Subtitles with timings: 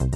[0.00, 0.08] Hallo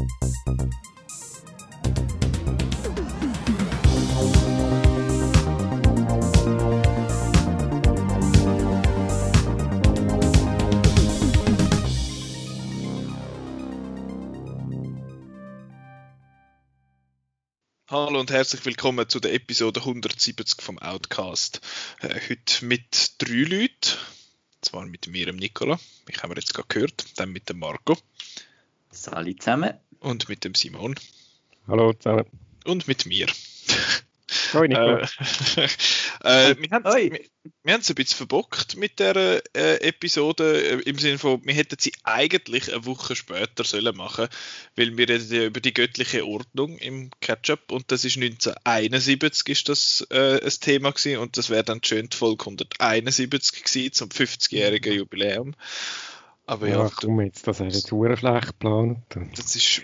[18.19, 21.61] und herzlich willkommen zu der Episode 170 vom Outcast.
[22.01, 23.99] Äh, heute mit drei Leuten.
[24.63, 25.79] Zwar mit mir, dem Nicola,
[26.09, 27.99] ich habe jetzt gerade gehört, dann mit dem Marco.
[29.05, 29.75] Salut zusammen.
[30.01, 30.95] Und mit dem Simon.
[31.69, 32.25] Hallo zusammen.
[32.65, 33.27] Und mit mir.
[34.55, 35.07] Hoi, Nicola.
[36.25, 36.87] Äh, äh, wir haben
[37.81, 41.93] es ein bisschen verbockt mit der äh, Episode, äh, im Sinne von, wir hätten sie
[42.03, 44.27] eigentlich eine Woche später sollen machen,
[44.75, 49.69] weil wir reden ja über die göttliche Ordnung im Ketchup und das ist 1971 ist
[49.69, 54.09] das äh, ein Thema gewesen und das wäre dann schön die Folge 171 gewesen zum
[54.09, 55.55] 50-jährigen Jubiläum.
[56.47, 58.99] Aber ja, Ach, komm jetzt, das ist jetzt schlecht geplant.
[59.35, 59.83] Das ist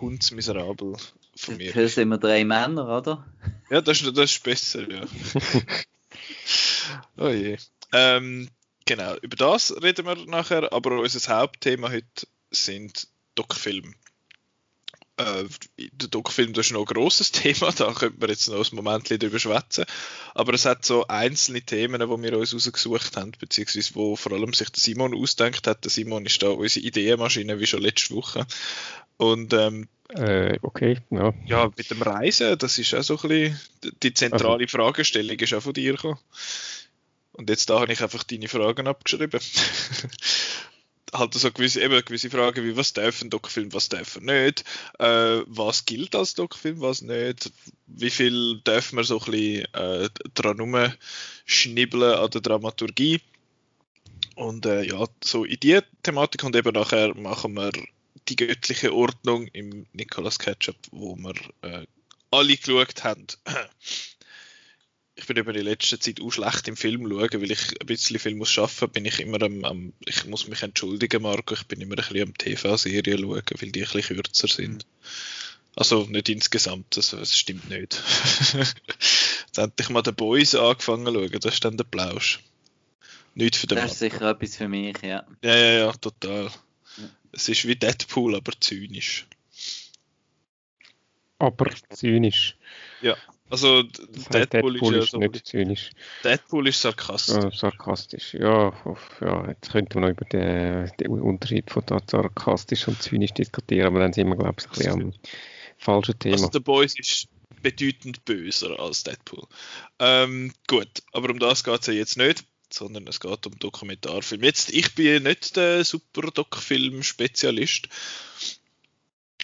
[0.00, 0.96] hundsmiserabel
[1.36, 1.72] von mir.
[1.72, 3.26] Hier sind wir drei Männer, oder?
[3.68, 5.04] Ja, das, das ist besser, ja.
[7.18, 7.58] oh je.
[7.92, 8.48] Ähm,
[8.86, 13.92] genau, über das reden wir nachher, aber unser Hauptthema heute sind Doc-Filme.
[15.18, 15.44] Äh,
[15.92, 19.38] der Doc-Film ist noch ein grosses Thema, da könnte man jetzt noch ein Moment drüber
[19.38, 19.84] schwätzen.
[20.34, 24.52] Aber es hat so einzelne Themen, die wir uns rausgesucht haben, beziehungsweise wo vor allem
[24.54, 25.84] sich der Simon ausdenkt hat.
[25.84, 28.46] Der Simon ist da unsere Ideenmaschine, wie schon letzte Woche.
[29.16, 31.34] Und ähm, äh, okay, ja.
[31.46, 33.60] Ja, mit dem Reisen, das ist auch so ein bisschen,
[34.02, 34.78] die zentrale also.
[34.78, 36.18] Fragestellung ist auch von dir gekommen.
[37.32, 39.40] Und jetzt da habe ich einfach deine Fragen abgeschrieben.
[41.12, 44.64] halt so gewisse, eben gewisse Fragen wie, was darf ein Doc-Film, was darf er nicht,
[44.98, 47.50] äh, was gilt als Doc-Film, was nicht,
[47.86, 53.20] wie viel darf man so ein bisschen äh, dran rumschnibbeln an der Dramaturgie.
[54.34, 57.72] Und äh, ja, so in die Thematik und eben nachher machen wir
[58.28, 61.86] die göttliche Ordnung im Nicolas Ketchup, wo wir äh,
[62.30, 63.26] alle geschaut haben.
[65.18, 68.20] Ich bin über die letzte Zeit auch schlecht im Film schauen, weil ich ein bisschen
[68.20, 71.80] viel muss schaffen, bin ich immer am, am, ich muss mich entschuldigen, Marco, ich bin
[71.80, 74.86] immer ein bisschen am TV-Serien schauen, weil die ein bisschen kürzer sind.
[75.74, 78.00] Also nicht insgesamt, das, das stimmt nicht.
[79.46, 82.40] Jetzt endlich mal The Boys angefangen zu schauen, das ist dann der Plausch.
[83.34, 85.26] Nicht für den Das ist sicher etwas für mich, ja.
[85.42, 86.50] Ja, ja, ja, total.
[87.32, 89.26] Es ist wie Deadpool, aber zynisch.
[91.40, 92.56] Aber zynisch.
[93.02, 93.16] Ja,
[93.50, 95.90] also das Deadpool, Deadpool, ist, ja so nicht zynisch.
[96.24, 97.36] Deadpool ist sarkastisch.
[97.36, 98.72] Ja, sarkastisch, ja,
[99.20, 99.48] ja.
[99.48, 104.12] Jetzt könnten wir noch über den, den Unterschied von sarkastisch und zynisch diskutieren, aber dann
[104.12, 105.12] sind wir, glaube ich, ein bisschen am
[105.76, 106.34] falschen Thema.
[106.34, 107.28] Also The Boys ist
[107.62, 109.44] bedeutend böser als Deadpool.
[109.98, 114.42] Ähm, gut, aber um das geht es ja jetzt nicht sondern es geht um Dokumentarfilm.
[114.42, 117.88] Jetzt, ich bin nicht der super Doc-Film-Spezialist,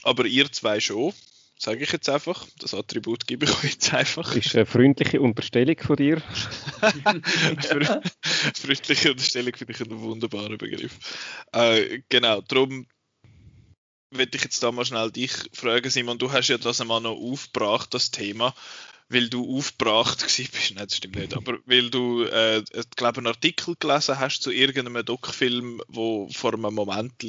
[0.02, 1.14] aber ihr zwei schon,
[1.64, 2.46] sage ich jetzt einfach.
[2.58, 4.34] Das Attribut gebe ich euch jetzt einfach.
[4.34, 6.20] Das ist eine freundliche Unterstellung von dir.
[8.54, 10.98] freundliche Unterstellung finde ich einen wunderbaren Begriff.
[11.52, 12.86] Äh, genau, darum
[14.10, 17.16] würde ich jetzt da mal schnell dich fragen, Simon, du hast ja das einmal noch
[17.16, 18.54] aufgebracht, das Thema
[19.10, 23.26] weil du aufgebracht bist, nein, das stimmt nicht, aber weil du, äh, ich glaube, einen
[23.26, 27.22] Artikel gelesen hast zu irgendeinem Doc-Film, wo vor einem Moment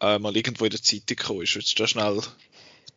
[0.00, 1.54] äh, mal irgendwo in der Zeitung gekommen ist.
[1.56, 2.20] Willst du da schnell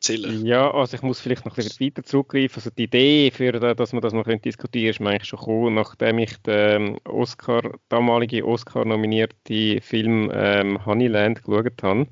[0.02, 0.46] erzählen?
[0.46, 2.56] Ja, also ich muss vielleicht noch ein bisschen weiter zurückgreifen.
[2.58, 5.76] Also die Idee, für, dass man das mal diskutieren könnte, ist mir eigentlich schon gekommen,
[5.76, 12.08] nachdem ich den Oscar, damalige Oscar-nominierte Film ähm, Honeyland geschaut habe.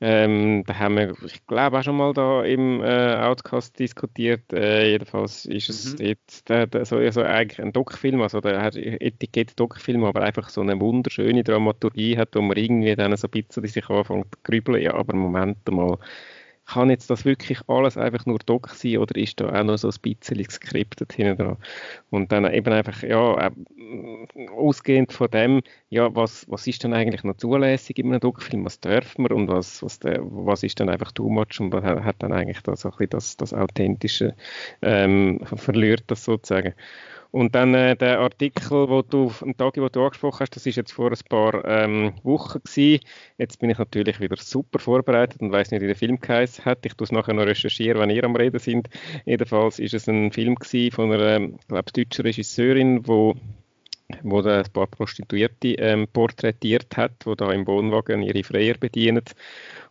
[0.00, 4.52] Ähm, da haben wir, ich glaube, auch schon mal da im äh, Outcast diskutiert.
[4.52, 6.06] Äh, jedenfalls ist es mhm.
[6.06, 10.50] jetzt der, der, so, also eigentlich ein Doc-Film, also der hat Etikett Doc-Film, aber einfach
[10.50, 14.40] so eine wunderschöne Dramaturgie hat, wo man irgendwie dann so ein bisschen sich anfängt zu
[14.44, 14.80] grübeln.
[14.80, 15.98] Ja, aber Moment mal
[16.68, 19.88] kann jetzt das wirklich alles einfach nur Doc sein oder ist da auch noch so
[19.88, 21.56] ein bisschen geskriptet hinten dran?
[22.10, 23.50] Und dann eben einfach, ja, äh,
[24.54, 28.80] ausgehend von dem, ja, was, was ist dann eigentlich noch zulässig in einem Doc-Film, was
[28.80, 32.60] dürfen wir und was, was, was ist dann einfach too much und hat dann eigentlich
[32.62, 34.34] das, so ein bisschen das, das Authentische
[34.82, 36.74] ähm, verliert das sozusagen.
[37.30, 40.76] Und dann äh, der Artikel, wo du, am Tag, wo du angesprochen hast, das ist
[40.76, 43.04] jetzt vor ein paar ähm, Wochen gewesen.
[43.36, 46.86] Jetzt bin ich natürlich wieder super vorbereitet und weiß nicht, wie der Film geheißen hat.
[46.86, 48.88] Ich tue es nachher noch recherchieren, wenn ihr am Reden sind.
[49.26, 53.34] Jedenfalls ist es ein Film gewesen von einer, ähm, glaube deutschen Regisseurin, wo
[54.22, 59.24] wo ein paar Prostituierte ähm, porträtiert hat, wo da im Wohnwagen ihre Freier bedienen.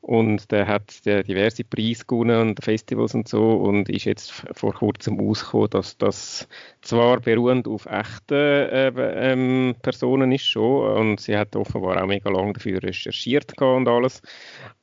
[0.01, 5.69] Und der hat diverse Preise und Festivals und so und ist jetzt vor kurzem ausgekommen,
[5.71, 6.47] dass das
[6.81, 8.88] zwar beruhend auf echten äh,
[9.31, 14.21] ähm, Personen ist schon und sie hat offenbar auch mega lange dafür recherchiert und alles,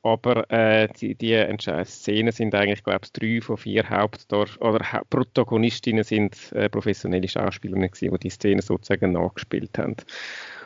[0.03, 1.35] aber äh, die, die
[1.85, 7.27] Szenen sind eigentlich, glaube ich, drei von vier Hauptdar oder ha Protagonistinnen sind äh, professionelle
[7.27, 9.95] Schauspielerinnen gewesen, die die Szene sozusagen nachgespielt haben.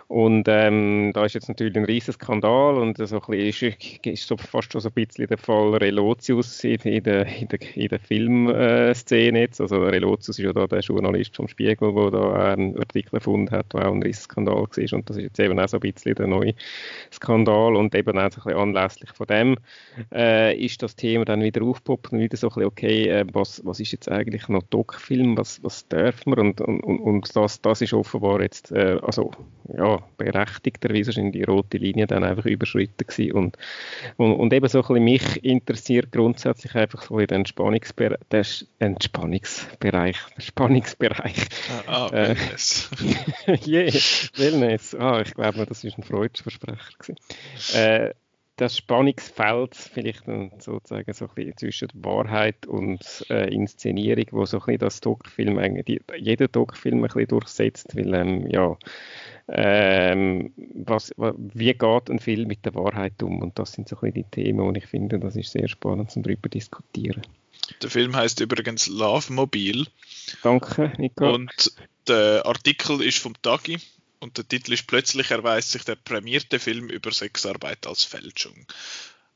[0.09, 4.27] Und ähm, da ist jetzt natürlich ein riesiger Skandal und so ein bisschen ist, ist
[4.27, 7.89] so fast schon so ein bisschen der Fall Relotius in, in der, in der, in
[7.89, 9.61] der Filmszene jetzt.
[9.61, 13.71] Also Relotius ist ja da der Journalist vom Spiegel, der da einen Artikel gefunden hat,
[13.71, 14.94] der auch ein riesiger Skandal war.
[14.94, 16.56] Und das ist jetzt eben auch so ein bisschen der neue
[17.13, 19.57] Skandal und eben auch so ein bisschen anlässlich von dem
[20.11, 23.63] äh, ist das Thema dann wieder aufgepoppt und wieder so ein bisschen, okay, äh, was,
[23.63, 26.39] was ist jetzt eigentlich noch Doc-Film, was, was dürfen wir?
[26.39, 29.29] Und, und, und das, das ist offenbar jetzt, äh, also
[29.77, 33.31] ja, berechtigterweise wahrscheinlich die rote Linie dann einfach überschritten gewesen.
[33.33, 33.57] Und,
[34.17, 38.45] und, und eben so ein bisschen mich interessiert grundsätzlich einfach so in den Spannungsbereich, der
[38.79, 41.47] Entspannungsbereich, der Spannungsbereich.
[41.87, 42.89] Ah, ah äh, Wellness.
[43.67, 43.91] yeah,
[44.37, 44.95] Wellness.
[44.95, 47.17] Ah, ich glaube, das ist ein Freudsversprecher gewesen.
[47.75, 48.13] Äh,
[48.59, 50.25] das Spannungsfeld vielleicht
[50.59, 55.57] sozusagen so ein bisschen zwischen Wahrheit und äh, Inszenierung, wo so ein bisschen das Doc-Film
[55.57, 58.77] eigentlich, jeder Doc-Film ein bisschen durchsetzt, weil ähm, ja,
[59.47, 63.41] ähm, was, wie geht ein Film mit der Wahrheit um?
[63.41, 66.13] Und das sind so ein bisschen die Themen, und ich finde, das ist sehr spannend,
[66.15, 67.21] um darüber zu diskutieren.
[67.81, 69.85] Der Film heißt übrigens Love Mobile.
[70.44, 71.33] Danke, Nico.
[71.33, 71.71] Und
[72.07, 73.77] der Artikel ist vom Tagi
[74.19, 78.66] und der Titel ist Plötzlich erweist sich der prämierte Film über Sexarbeit als Fälschung.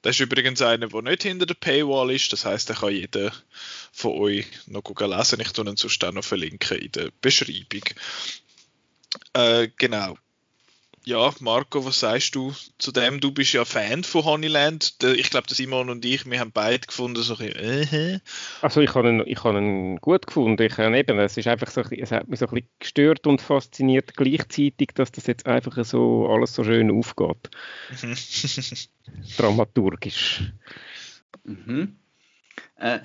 [0.02, 2.34] Das ist übrigens einer, der nicht hinter der Paywall ist.
[2.34, 3.32] Das heißt, da kann jeder
[3.94, 5.40] von euch noch lesen.
[5.40, 7.84] Ich tue ihn sonst auch noch verlinken in der Beschreibung.
[9.34, 10.18] Äh, genau.
[11.06, 13.20] Ja, Marco, was sagst du zu dem?
[13.20, 14.96] Du bist ja Fan von Honeyland.
[15.18, 18.20] Ich glaube, Simon und ich, wir haben beide gefunden, so ein bisschen, äh.
[18.62, 20.62] Also ich habe ihn, ich habe ihn gut gefunden.
[20.64, 23.42] Ich, äh, eben, es, ist einfach so, es hat mich so ein bisschen gestört und
[23.42, 27.50] fasziniert gleichzeitig, dass das jetzt einfach so alles so schön aufgeht.
[29.38, 30.54] Dramaturgisch.
[31.44, 31.98] Mhm.
[32.78, 33.00] Äh,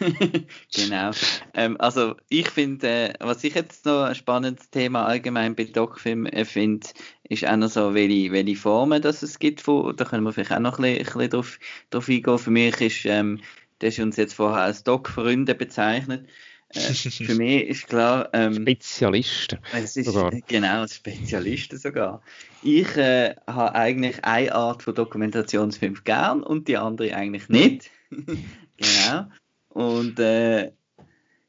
[0.74, 1.10] genau.
[1.54, 6.32] Ähm, also ich finde, äh, was ich jetzt noch ein spannendes Thema allgemein bei Doc-Filmen
[6.32, 6.86] äh, finde,
[7.24, 9.60] ist auch noch so, welche, welche Formen das es gibt.
[9.60, 11.58] Von, da können wir vielleicht auch noch ein bisschen, ein bisschen drauf,
[11.90, 12.38] drauf eingehen.
[12.38, 13.40] Für mich ist, ähm,
[13.78, 16.26] das ist uns jetzt vorher als Doc-Freunde bezeichnet.
[16.70, 18.28] Äh, für mich ist klar.
[18.32, 19.58] Ähm, Spezialisten.
[19.72, 20.32] Es ist, sogar.
[20.46, 22.22] Genau, Spezialisten sogar.
[22.62, 27.90] Ich äh, habe eigentlich eine Art von Dokumentationsfilm gern und die andere eigentlich nicht.
[28.10, 29.26] genau.
[29.70, 30.72] Und, äh,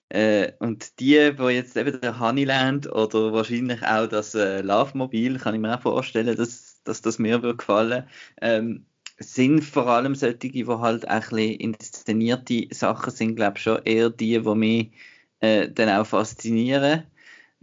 [0.09, 5.37] äh, und die, wo jetzt eben der Honeyland oder wahrscheinlich auch das äh, Love Mobil,
[5.39, 8.07] kann ich mir auch vorstellen, dass, dass das mir würde gefallen,
[8.41, 8.85] ähm,
[9.19, 13.81] sind vor allem solche, die halt auch ein bisschen inszenierte Sachen sind, glaube ich schon
[13.85, 14.91] eher die, die mich
[15.39, 17.03] äh, dann auch faszinieren.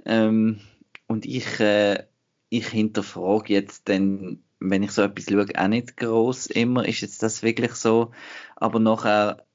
[0.04, 0.60] Ähm,
[1.06, 2.04] und ich, äh,
[2.50, 7.22] ich hinterfrage jetzt dann, wenn ich so etwas schaue, auch nicht groß immer, ist jetzt
[7.22, 8.12] das wirklich so,
[8.56, 9.46] aber nachher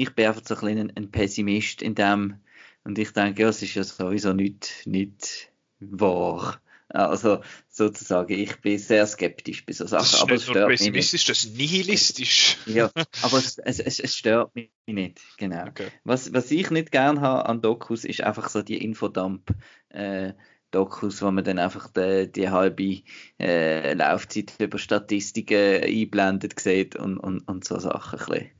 [0.00, 2.36] ich bin einfach so ein, bisschen ein Pessimist in dem
[2.84, 6.60] und ich denke, ja, es ist ja sowieso nicht, nicht wahr.
[6.88, 10.00] Also sozusagen, ich bin sehr skeptisch bei so Sachen.
[10.02, 12.56] Das ist aber nicht es stört pessimistisch, das ist nihilistisch.
[12.66, 12.90] ja,
[13.22, 15.66] aber es, es, es, es, stört mich nicht, genau.
[15.68, 15.88] Okay.
[16.02, 19.50] Was, was ich nicht gern habe an Dokus, ist einfach so die Infodump.
[19.90, 20.32] Äh,
[20.72, 23.02] Dokus, wo man dann einfach die, die halbe
[23.40, 28.20] äh, Laufzeit über Statistiken einblendet sieht und, und, und so Sachen.
[28.20, 28.50] Ein bisschen.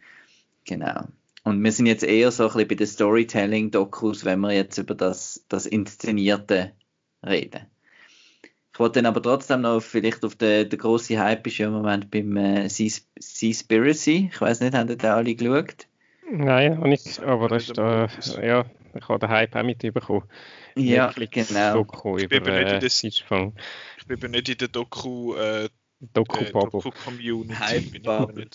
[0.65, 1.07] Genau.
[1.43, 4.95] Und wir sind jetzt eher so ein bisschen bei den Storytelling-Dokus, wenn wir jetzt über
[4.95, 6.73] das, das Inszenierte
[7.27, 7.67] reden.
[8.73, 11.73] Ich wollte dann aber trotzdem noch vielleicht auf den, der grosse Hype ist ja im
[11.73, 14.31] Moment beim äh, Seaspiracy.
[14.33, 15.87] Ich weiß nicht, haben die alle geschaut?
[16.31, 20.25] Nein, nicht, aber das ist, äh, ja, ich habe den Hype auch mitbekommen.
[20.77, 21.75] Ja, Netflix genau.
[21.75, 25.69] Doku ich, über, bin äh, nicht ich bin nicht in der Doku äh,
[26.01, 26.81] Doku-Bubble.
[26.81, 27.55] Äh, Doku-Community.
[27.55, 28.49] Hype-Bubble.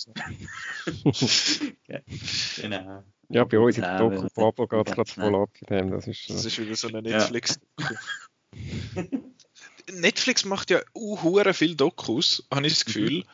[2.62, 3.04] genau.
[3.28, 5.90] Ja, bei uns in der Doku-Bubble geht es gerade voll ab in dem.
[5.90, 7.60] Das ist, das ist wieder so eine Netflix.
[9.92, 13.26] Netflix macht ja uh, viel Dokus, habe ich das Gefühl.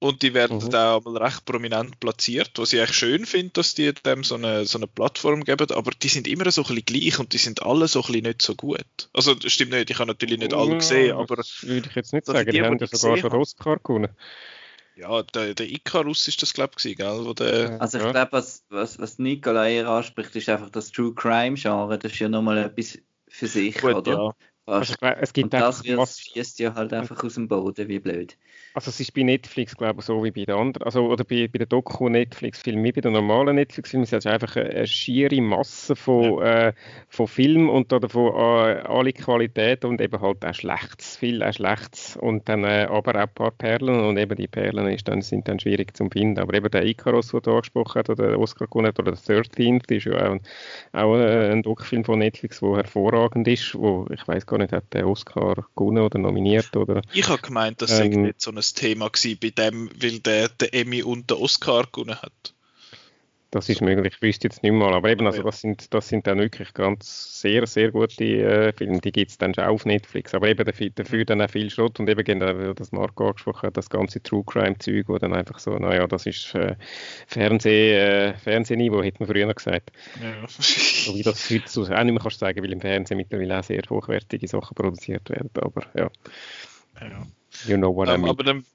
[0.00, 0.70] Und die werden mhm.
[0.70, 4.64] da mal recht prominent platziert, was ich eigentlich schön finde, dass die dem so eine,
[4.64, 7.62] so eine Plattform geben, aber die sind immer so ein bisschen gleich und die sind
[7.62, 8.86] alle so ein bisschen nicht so gut.
[9.12, 11.34] Also das stimmt nicht, ich habe natürlich nicht alle gesehen, aber...
[11.34, 14.10] Das würde ich jetzt nicht sagen, die, die haben ja sogar schon Oscar gewonnen.
[14.94, 17.24] Ja, der, der Icarus ist das, glaube ich, gell?
[17.24, 18.10] Wo der, also ich ja.
[18.12, 22.28] glaube, was, was, was Nikolai eher anspricht, ist einfach das True Crime-Genre, das ist ja
[22.28, 24.12] nochmal etwas für sich, Gut, oder?
[24.12, 24.34] Ja.
[24.66, 28.36] Also, es gibt und das schießt ja halt einfach aus dem Boden, wie blöd.
[28.78, 31.48] Also es ist bei Netflix, glaube ich, so wie bei den anderen, also oder bei,
[31.48, 35.96] bei den Doku-Netflix-Filmen, wie bei den normalen Netflix-Filmen, es ist einfach eine, eine schiere Masse
[35.96, 36.68] von, ja.
[36.68, 36.72] äh,
[37.08, 41.52] von Filmen und oder von äh, alle Qualität und eben halt auch Schlechtes, viel auch
[41.52, 45.22] Schlechtes und dann äh, aber auch ein paar Perlen und eben die Perlen ist dann,
[45.22, 46.38] sind dann schwierig zu finden.
[46.38, 49.42] Aber eben der Icarus, den du angesprochen hast, oder der Oscar gewonnen hat, oder der
[49.42, 50.40] 13 ist ja auch, ein,
[50.92, 55.08] auch ein Doku-Film von Netflix, der hervorragend ist, wo ich weiß gar nicht, hat der
[55.08, 57.02] Oscar gewonnen oder nominiert oder...
[57.12, 60.72] Ich habe gemeint, das ähm, nicht so ein Thema gewesen bei dem, weil der den
[60.72, 62.54] Emmy und den Oscar gewonnen hat.
[63.50, 64.92] Das ist möglich, ich wüsste jetzt nicht mal.
[64.92, 69.00] Aber eben, also das sind, das sind dann wirklich ganz sehr, sehr gute äh, Filme.
[69.00, 70.34] Die gibt es dann schon auf Netflix.
[70.34, 73.78] Aber eben dafür, dafür dann auch viel Schrott und eben, genau, das Marco angesprochen hat,
[73.78, 76.76] das ganze True Crime-Zeug, wo dann einfach so, naja, das ist äh,
[77.26, 79.92] Fernseh, äh, Fernsehniveau, hätte man früher noch gesagt.
[80.22, 81.14] Ja.
[81.14, 83.82] wie das heute so auch nicht mehr kannst sagen, weil im Fernsehen mittlerweile auch sehr
[83.88, 85.50] hochwertige Sachen produziert werden.
[85.54, 86.10] Aber ja.
[87.00, 87.26] ja.
[87.66, 88.30] You know what um, I ähm, mean.
[88.30, 88.66] Aber dann,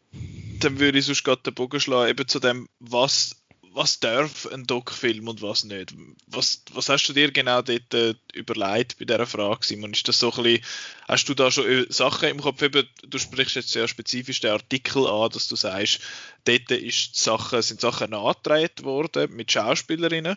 [0.60, 4.66] dann würde ich sonst gerade den Bogen schlagen, eben zu dem, was, was darf ein
[4.66, 5.94] Doc-Film und was nicht.
[6.28, 9.94] Was, was hast du dir genau dort äh, überlegt bei dieser Frage, Simon?
[9.94, 10.66] Ist das so ein bisschen,
[11.08, 12.62] hast du da schon äh, Sachen im Kopf?
[12.62, 16.02] Eben, du sprichst jetzt sehr spezifisch den Artikel an, dass du sagst,
[16.46, 20.36] dort ist Sachen, sind Sachen nachgetragen worden mit Schauspielerinnen,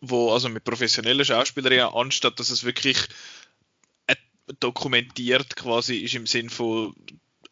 [0.00, 2.98] wo, also mit professionellen Schauspielerinnen, anstatt dass es wirklich
[4.60, 6.94] dokumentiert quasi ist im Sinn von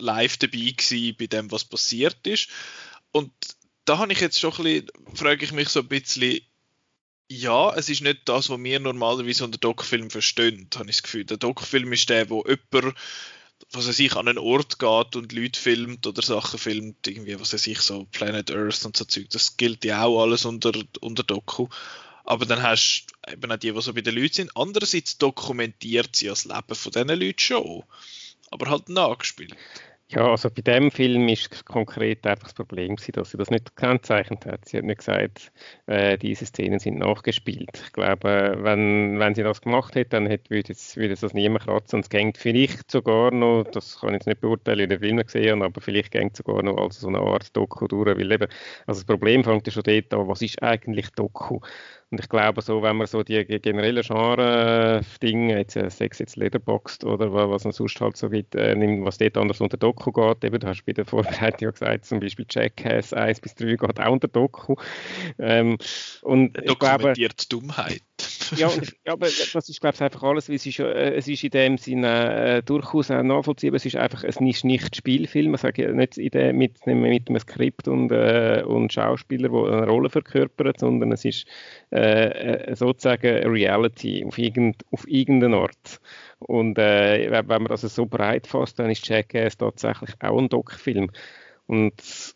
[0.02, 2.48] live dabei gewesen bei dem, was passiert ist.
[3.12, 3.32] Und
[3.84, 6.40] da habe ich jetzt schon ein bisschen, frage ich mich so ein bisschen,
[7.28, 11.24] ja, es ist nicht das, was wir normalerweise unter Doc-Film verstehen, habe ich das Gefühl.
[11.24, 12.94] Der Doc-Film ist der, wo jemand,
[13.70, 17.52] was er sich an einen Ort geht und Leute filmt oder Sachen filmt, irgendwie, was
[17.52, 21.22] er sich so Planet Earth und so Zeug, das gilt ja auch alles unter, unter
[21.22, 21.68] Doku.
[22.24, 24.56] Aber dann hast du eben auch die, die so bei den Leuten sind.
[24.56, 27.82] Andererseits dokumentiert sie das Leben von diesen Leuten schon.
[28.50, 29.56] Aber halt nachgespielt.
[30.14, 34.44] Ja, also bei dem Film ist konkret einfach das Problem dass sie das nicht gekennzeichnet
[34.44, 34.66] hat.
[34.66, 35.50] Sie hat nicht gesagt,
[35.86, 37.70] äh, diese Szenen sind nachgespielt.
[37.82, 41.64] Ich glaube, wenn, wenn sie das gemacht hätte, dann hätte, würde, es, würde das niemand
[41.64, 41.96] kratzen.
[41.96, 45.24] Und es ging vielleicht sogar noch, das kann ich jetzt nicht beurteilen, in den Filmen
[45.24, 48.06] gesehen, aber vielleicht ging es sogar noch als so eine Art Doku durch.
[48.18, 48.48] Weil eben,
[48.86, 51.60] also das Problem fängt ja schon dort an, was ist eigentlich Doku?
[52.12, 57.04] Und ich glaube, so, wenn man so die generellen Genre-Dinge, jetzt äh, Sex jetzt Leatherboxed
[57.04, 60.44] oder was man sonst halt so gibt, äh, nimmt, was dort anders unter Doku geht,
[60.44, 63.98] eben, du hast bei der Vorbereitung ja gesagt, zum Beispiel Jackass 1 bis 3 geht
[63.98, 64.76] auch unter Doku.
[65.38, 65.78] Ähm,
[66.20, 67.14] und ich glaube,
[67.48, 68.02] Dummheit.
[68.56, 71.50] ja, ich, aber das ist, glaube ich, einfach alles, es ist, äh, es ist in
[71.50, 75.94] dem Sinne äh, durchaus auch nachvollziehbar, es ist einfach, es ist nicht Spielfilm, ich sage
[75.94, 80.72] nicht in dem, mit, mit einem Skript und, äh, und Schauspieler, die eine Rolle verkörpern,
[80.76, 81.46] sondern es ist
[81.92, 86.00] äh, äh, sozusagen Reality auf, irgend, auf irgendeinen Ort.
[86.38, 91.10] Und äh, wenn man das so breit fasst, dann ist Jackass tatsächlich auch ein Doc-Film.
[91.66, 92.34] Und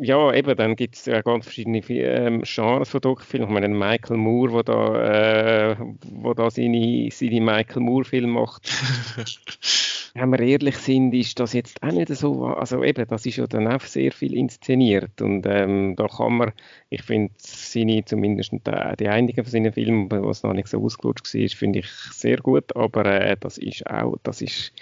[0.00, 3.48] ja, eben, dann gibt es ja ganz verschiedene ähm, Genres von Doc-Filmen.
[3.48, 5.76] Ich meine, Michael Moore, der da, äh,
[6.12, 8.70] wo da seine, seine Michael Moore-Filme macht.
[10.14, 13.48] wenn wir ehrlich sind, ist das jetzt auch nicht so, also eben, das ist ja
[13.48, 16.52] dann auch sehr viel inszeniert und ähm, da kann man,
[16.88, 21.48] ich finde seine, zumindest die, einigen von seinen Filmen, was noch nicht so ausgelutscht war,
[21.48, 24.72] finde ich sehr gut, aber äh, das ist auch, das ist,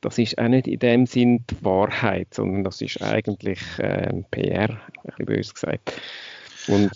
[0.00, 4.70] das ist auch nicht in dem Sinn die Wahrheit, sondern das ist eigentlich äh, PR,
[4.70, 5.92] ein bisschen böse gesagt.
[6.68, 6.90] Und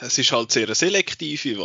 [0.00, 1.58] es ist halt sehr eine selektive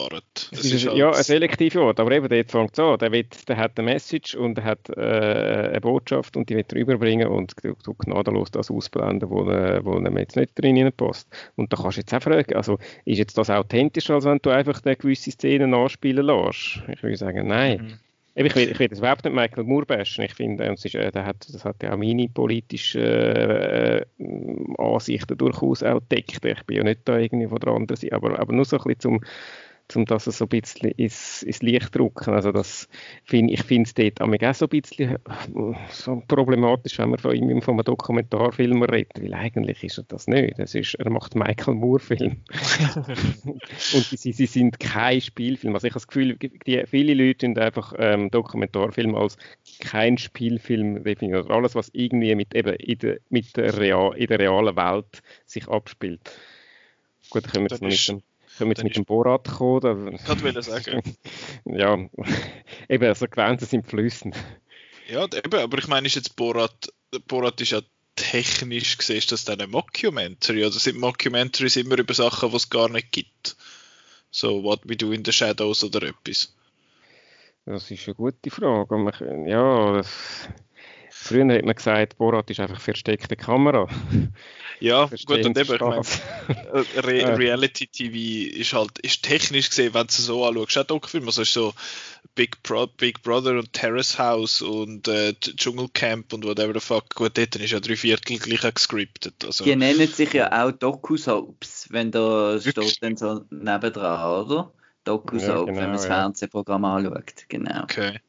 [0.73, 2.97] ist, halt ja, eine selektive Wort, aber eben dort fängt es an.
[2.99, 6.71] Der, will, der hat eine Message und er hat äh, eine Botschaft und die wird
[6.71, 11.27] er rüberbringen und du, du gnadenlos das ausblenden, wo, wo ihm jetzt nicht drin passt.
[11.55, 14.49] Und da kannst du jetzt auch fragen, also ist jetzt das authentischer, als wenn du
[14.49, 16.81] einfach eine gewisse Szene nachspielen lässt?
[16.87, 17.81] Ich würde sagen, nein.
[17.81, 18.04] Mhm.
[18.37, 20.25] Ich will, ich will das überhaupt nicht Michael Moore bashen.
[20.25, 24.05] Ich finde, das, ist, äh, der hat, das hat ja auch meine politischen äh,
[24.77, 26.43] Ansichten durchaus auch deckt.
[26.45, 28.83] Ich bin ja nicht da irgendwie von der anderen Seite, aber, aber nur so ein
[28.83, 29.21] bisschen zum
[29.93, 32.33] um das so ein bisschen ins, ins Licht zu rücken.
[32.33, 32.89] Also das
[33.23, 35.17] find, ich finde es dort auch so ein bisschen äh,
[35.91, 40.27] so problematisch, wenn man von, ihm, von einem Dokumentarfilm redet, weil eigentlich ist er das
[40.27, 40.57] nicht.
[40.57, 42.37] Das ist, er macht Michael Moore-Film.
[43.93, 45.75] und sie, sie sind kein Spielfilm.
[45.75, 49.37] Also ich habe das Gefühl, die, viele Leute sind einfach ähm, Dokumentarfilm als
[49.79, 51.41] kein Spielfilm definieren.
[51.41, 55.21] Also alles, was irgendwie mit, eben in, der, mit der, Real, in der realen Welt
[55.45, 56.31] sich abspielt.
[57.29, 58.23] Gut, können wir jetzt noch mit
[58.57, 60.15] können wir jetzt mit dem Borat kommen?
[60.15, 61.01] Ich wollte sagen.
[61.65, 61.97] ja,
[62.89, 64.35] eben, also Grenzen sind flüssend.
[65.07, 66.91] Ja, eben, aber ich meine, ist jetzt Borat,
[67.27, 67.81] Borat ist ja
[68.15, 70.65] technisch gesehen, ist das dann ein Mockumentary?
[70.65, 73.55] Oder sind Mockumentaries immer über Sachen, die es gar nicht gibt?
[74.31, 76.53] So, What We Do in the Shadows oder etwas?
[77.65, 79.11] Das ist eine gute Frage.
[79.47, 80.47] Ja, das
[81.17, 83.87] Früher hat man gesagt, Borat ist einfach versteckte Kamera.
[84.79, 86.01] Ja, gut, und eben, ich meine,
[86.73, 90.83] äh, Re Reality TV ist halt, ist technisch gesehen, wenn du es so anschaust, auch
[90.85, 91.73] Doc-Film, also ist so
[92.35, 97.37] Big, Pro Big Brother und Terrace House und äh, Dschungelcamp und whatever the fuck, gut,
[97.37, 99.45] dort ist ja drei Viertel gleich gescriptet.
[99.45, 99.63] Also.
[99.63, 104.71] Die nennen sich ja auch Doku-Soaps, wenn da steht dann so nebendran, oder?
[105.05, 106.15] Doku-Soap, ja, genau, wenn man das ja.
[106.15, 107.83] Fernsehprogramm anschaut, genau.
[107.83, 108.19] Okay.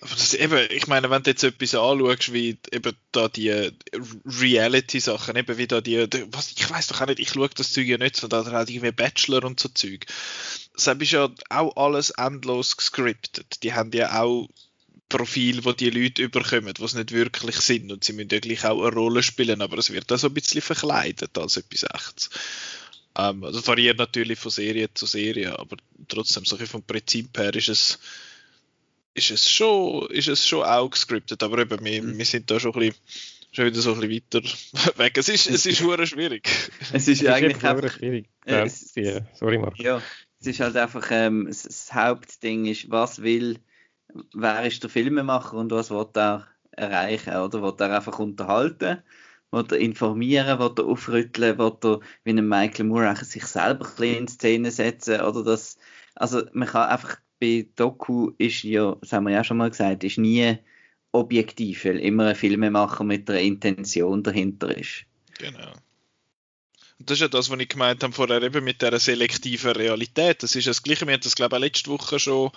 [0.00, 3.70] Das, eben, ich meine, wenn du jetzt etwas anschaust, wie eben da die
[4.24, 7.86] Reality-Sachen, eben wie da die, was, ich weiß doch auch nicht, ich schaue das Zeug
[7.86, 10.06] ja nicht, sondern halt irgendwie Bachelor und so Zeug.
[10.74, 13.62] Das ist ja auch alles endlos gescriptet.
[13.62, 14.48] Die haben ja auch
[15.08, 18.82] Profil, wo die Leute überkommen, was nicht wirklich sind und sie müssen ja gleich auch
[18.82, 22.30] eine Rolle spielen, aber es wird auch so ein bisschen verkleidet als etwas echtes.
[23.16, 25.76] Ähm, also das variiert natürlich von Serie zu Serie, aber
[26.08, 27.98] trotzdem, so vom Prinzip her ist es
[29.16, 32.18] ist es schon, ist es schon auch gescriptet, aber eben, wir, mhm.
[32.18, 32.96] wir sind da schon ein bisschen,
[33.50, 35.16] schon wieder so ein bisschen weiter weg.
[35.16, 36.48] Es ist, es ist schwierig.
[36.92, 38.28] Es ist, ja eigentlich einfach, schwierig.
[38.46, 38.94] Ja, es,
[39.34, 39.78] sorry, Mark.
[39.78, 40.02] Ja,
[40.40, 43.58] es ist halt einfach, ähm, das Hauptding ist, was will,
[44.34, 47.62] wer ist der Filmemacher und was will er erreichen, oder?
[47.62, 49.02] Will er einfach unterhalten?
[49.50, 50.58] Will er informieren?
[50.58, 51.58] Will er aufrütteln?
[51.58, 55.22] Will er, wie ein Michael Moore, sich selber ein bisschen in Szene setzen?
[55.22, 55.78] Oder das,
[56.14, 60.04] also man kann einfach bei Doku ist ja, das haben wir ja schon mal gesagt,
[60.04, 60.58] ist nie
[61.12, 65.04] objektiv, weil immer ein Filmemacher mit einer Intention dahinter ist.
[65.38, 65.72] Genau.
[66.98, 70.42] Und das ist ja das, was ich gemeint habe vorher eben mit der selektiven Realität.
[70.42, 72.50] Das ist das Gleiche, wir haben das glaube ich auch letzte Woche schon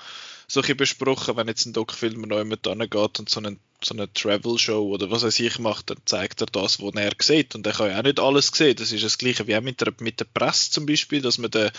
[0.50, 4.12] so ein besprochen, wenn jetzt ein Doc-Film noch jemand geht und so einen so eine
[4.12, 7.56] Travel-Show oder was weiß ich macht, dann zeigt er das, was er sieht.
[7.56, 8.76] Und er kann ja auch nicht alles sehen.
[8.76, 11.52] Das ist das Gleiche wie auch mit der, mit der Presse zum Beispiel, dass man,
[11.52, 11.72] der,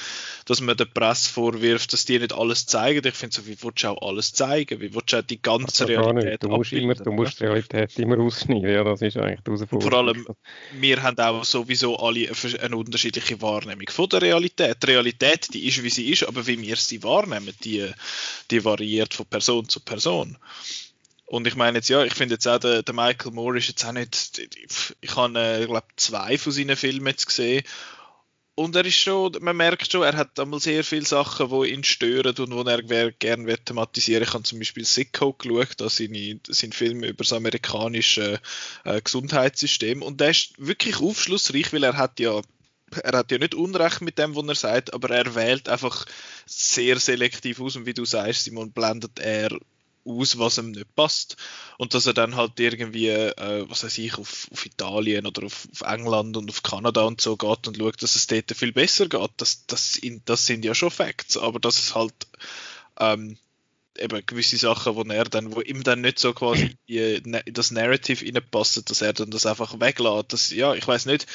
[0.47, 3.07] dass man der Presse vorwirft, dass die nicht alles zeigen.
[3.07, 4.81] Ich finde so, wie willst du auch alles zeigen?
[4.81, 8.19] Wie willst du auch die ganze Realität Du musst, immer, du musst die Realität immer
[8.19, 8.71] ausschneiden.
[8.71, 9.91] Ja, das ist eigentlich die Herausforderung.
[9.91, 10.27] Vor allem,
[10.81, 12.29] wir haben auch sowieso alle
[12.63, 14.83] eine unterschiedliche Wahrnehmung von der Realität.
[14.83, 17.87] Die Realität, die ist, wie sie ist, aber wie wir sie wahrnehmen, die,
[18.51, 20.39] die variiert von Person zu Person.
[21.27, 23.85] Und ich meine jetzt, ja, ich finde jetzt auch, der, der, Michael Moore ist jetzt
[23.85, 24.41] auch nicht,
[25.01, 27.63] ich habe, äh, glaube zwei von seinen Filmen jetzt gesehen.
[28.57, 31.85] Und er ist schon, man merkt schon, er hat einmal sehr viele Sachen, die ihn
[31.85, 36.73] stören und wo er gerne thematisieren Ich habe zum Beispiel Sicko geschaut, also seine, sein
[36.73, 38.41] Film über das amerikanische
[38.85, 40.03] äh, Gesundheitssystem.
[40.03, 42.43] Und der ist wirklich aufschlussreich, weil er hat ja
[42.97, 46.07] er hat ja nicht Unrecht mit dem, was er sagt, aber er wählt einfach
[46.47, 49.51] sehr selektiv aus und wie du sagst, Simon, blendet er
[50.05, 51.37] aus, was ihm nicht passt.
[51.79, 55.69] Und dass er dann halt irgendwie, äh, was weiß ich, auf, auf Italien oder auf,
[55.73, 59.09] auf, England und auf Kanada und so geht und schaut, dass es dort viel besser
[59.09, 59.31] geht.
[59.37, 62.15] Das, das, das sind ja schon Facts, aber dass es halt
[62.99, 63.37] ähm,
[63.99, 68.25] eben gewisse Sachen, wo er dann, wo ihm dann nicht so quasi in das Narrative
[68.25, 70.33] reinpasst, dass er dann das einfach weglässt.
[70.33, 71.27] Das, ja, ich weiß nicht,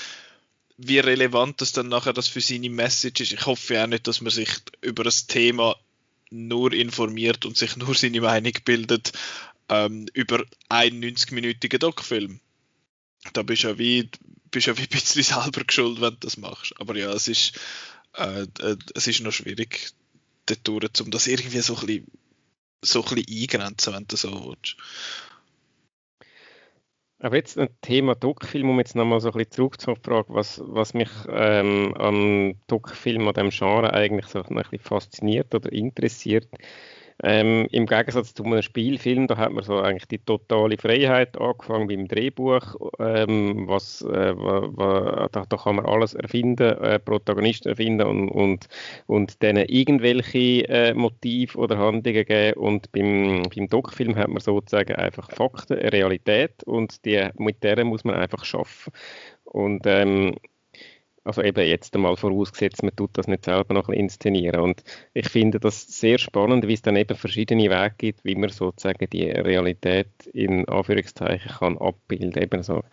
[0.78, 3.34] wie relevant das dann nachher das für seine Message ist.
[3.34, 4.50] Ich hoffe auch nicht, dass man sich
[4.82, 5.76] über das Thema
[6.30, 9.14] nur informiert und sich nur seine Meinung bildet
[9.70, 12.40] ähm, über einen 90-minütigen Doc-Film.
[13.34, 14.10] Da bist du ja wie,
[14.52, 16.74] bist ja wie ein bisschen selber geschuld, wenn du das machst.
[16.80, 17.54] Aber ja, es ist,
[18.14, 19.92] äh, äh, es ist noch schwierig,
[20.64, 22.12] dort, um das irgendwie so ein bisschen,
[22.82, 24.76] so ein bisschen eingrenzen, wenn du so willst.
[27.20, 30.62] Aber jetzt ein Thema Doc-Film, um jetzt nochmal so ein bisschen zurück zur Frage, was,
[30.66, 36.48] was mich ähm, am Doc-Film, an dem Genre eigentlich so ein bisschen fasziniert oder interessiert,
[37.24, 41.88] ähm, Im Gegensatz zu einem Spielfilm, da hat man so eigentlich die totale Freiheit angefangen
[41.88, 48.30] beim Drehbuch, ähm, was, äh, da, da, kann man alles erfinden, äh, Protagonisten erfinden und,
[48.30, 48.68] und,
[49.08, 54.96] und denen irgendwelche äh, Motive oder Handlungen geben und beim, beim Doc-Film hat man sozusagen
[54.96, 58.92] einfach Fakten, Realität und die, mit der muss man einfach schaffen.
[59.46, 60.36] Und ähm,
[61.26, 64.62] also eben jetzt einmal vorausgesetzt, man tut das nicht selber noch inszenieren.
[64.62, 64.84] Und
[65.16, 69.10] ich finde das sehr spannend, wie es dann eben verschiedene Wege gibt, wie man sozusagen
[69.10, 72.42] die Realität in Anführungszeichen kann abbilden.
[72.42, 72.84] Eben so,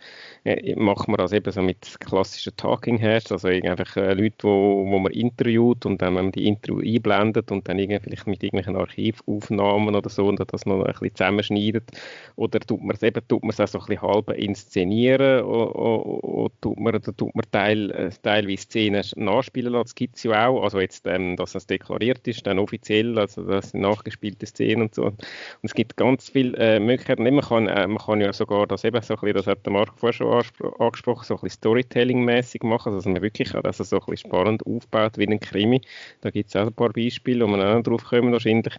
[0.45, 4.87] äh, macht man das eben so mit klassischen Talking Heads, also einfach äh, Leute, wo,
[4.87, 8.77] wo man interviewt und dann man die Interview einblendet und dann irgendwie vielleicht mit irgendwelchen
[8.77, 11.91] Archivaufnahmen oder so und das noch ein bisschen zusammenschneidet.
[12.37, 15.77] Oder tut man es eben, tut man es auch so ein bisschen halb inszenieren oder,
[15.77, 19.85] oder, oder tut man, oder tut man Teil äh, teilweise Szenen nachspielen lassen.
[19.85, 20.63] Das gibt es ja auch.
[20.63, 24.95] Also jetzt, ähm, dass das deklariert ist, dann offiziell, also das sind nachgespielte Szenen und
[24.95, 25.05] so.
[25.07, 25.21] Und
[25.63, 27.23] es gibt ganz viele äh, Möglichkeiten.
[27.23, 29.73] Man kann, äh, man kann ja sogar das eben so ein bisschen, das hat der
[29.73, 34.07] Marc vorher schon angesprochen, so ein bisschen Storytelling-mäßig machen, dass man wirklich das so ein
[34.07, 35.81] bisschen spannend aufbaut wie ein Krimi.
[36.21, 38.75] Da gibt es auch ein paar Beispiele, wo man auch drauf kommen wahrscheinlich.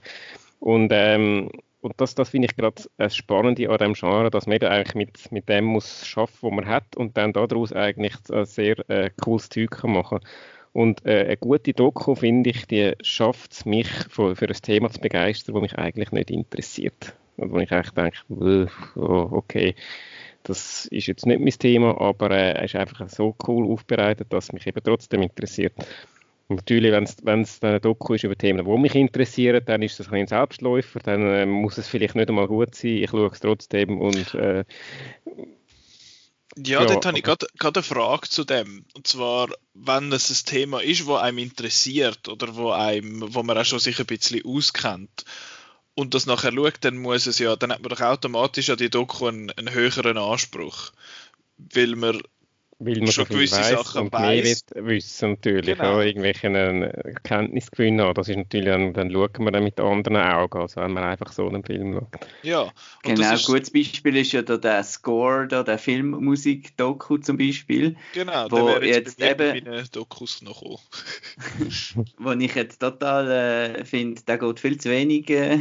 [0.60, 1.50] Und ähm,
[1.84, 5.32] und das, das finde ich gerade das Spannende an diesem Genre, dass man eigentlich mit,
[5.34, 9.50] mit dem muss schaffen, was man hat und dann daraus eigentlich ein sehr äh, cooles
[9.50, 10.20] Zeug kann machen
[10.72, 14.90] Und äh, eine gute Doku, finde ich, die schafft es mich, für, für ein Thema
[14.92, 17.18] zu begeistern, das mich eigentlich nicht interessiert.
[17.36, 19.76] Und wo ich eigentlich denke, oh, okay,
[20.44, 24.46] das ist jetzt nicht mein Thema, aber äh, er ist einfach so cool aufbereitet, dass
[24.46, 25.74] es mich eben trotzdem interessiert.
[26.50, 26.92] Natürlich,
[27.24, 31.00] wenn es ein Doku ist über Themen, die mich interessieren, dann ist das ein Selbstläufer,
[31.00, 34.66] dann äh, muss es vielleicht nicht einmal gut sein, ich schaue es trotzdem und äh,
[36.56, 38.86] ja, ja, dort habe ich gerade eine Frage zu dem.
[38.94, 43.58] Und zwar, wenn es ein Thema ist, das einem interessiert oder wo, einem, wo man
[43.58, 45.26] auch schon sich ein bisschen auskennt
[45.96, 48.92] und das nachher schaut, dann muss es ja, dann hat man doch automatisch an die
[48.92, 50.92] Doku einen, einen höheren Anspruch.
[51.58, 52.22] Weil man
[52.80, 54.66] weil man schon gewisse weiss Sachen und weiss.
[54.74, 55.96] mehr wissen natürlich, genau.
[55.96, 58.14] auch irgendwelche äh, Kenntnisgewinn haben.
[58.16, 61.32] Das ist natürlich, dann, dann schaut man dann mit anderen Augen, als wenn man einfach
[61.32, 62.28] so einen Film schaut.
[62.42, 62.72] Ja.
[63.04, 67.96] genau, ein gutes Beispiel ist ja da der Score, da, der Filmmusik-Doku zum Beispiel.
[68.14, 70.62] Genau, wo der jetzt, jetzt eben Dokus noch
[72.18, 75.30] Wo ich jetzt total äh, finde, der geht viel zu wenig...
[75.30, 75.60] Äh,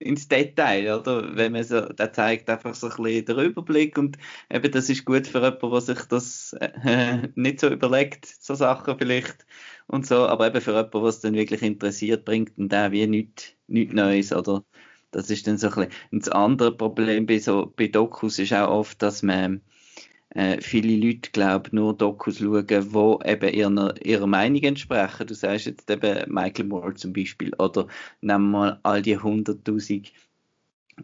[0.00, 1.36] ins Detail, oder?
[1.36, 4.18] Wenn man so, der zeigt einfach so ein bisschen den Überblick und
[4.50, 8.98] eben das ist gut für jemanden, der sich das äh, nicht so überlegt, so Sachen
[8.98, 9.46] vielleicht
[9.86, 13.54] und so, aber eben für jemanden, was dann wirklich interessiert, bringt dann der wie nichts,
[13.68, 14.64] nichts Neues, oder?
[15.10, 15.92] Das ist dann so ein bisschen.
[16.12, 19.60] Und das andere Problem bei so, bei Dokus ist auch oft, dass man
[20.30, 25.26] äh, viele Leute, glaube nur Dokus schauen, die eben ihrer, ihrer Meinung entsprechen.
[25.26, 27.86] Du sagst jetzt eben Michael Moore zum Beispiel oder
[28.20, 30.12] nehmen wir mal all die 100.000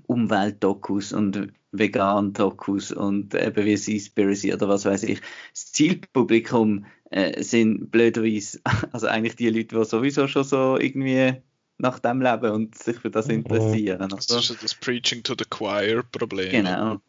[0.07, 5.21] Umweltdokus und Vegan-Dokus und eben wie Seaspiracy oder was weiß ich.
[5.53, 8.61] Das Zielpublikum äh, sind blöderweise,
[8.93, 11.35] also eigentlich die Leute, die sowieso schon so irgendwie
[11.79, 13.35] nach dem leben und sich für das mhm.
[13.35, 14.09] interessieren.
[14.09, 16.51] Das ist das Preaching to the Choir Problem.
[16.51, 17.01] Genau.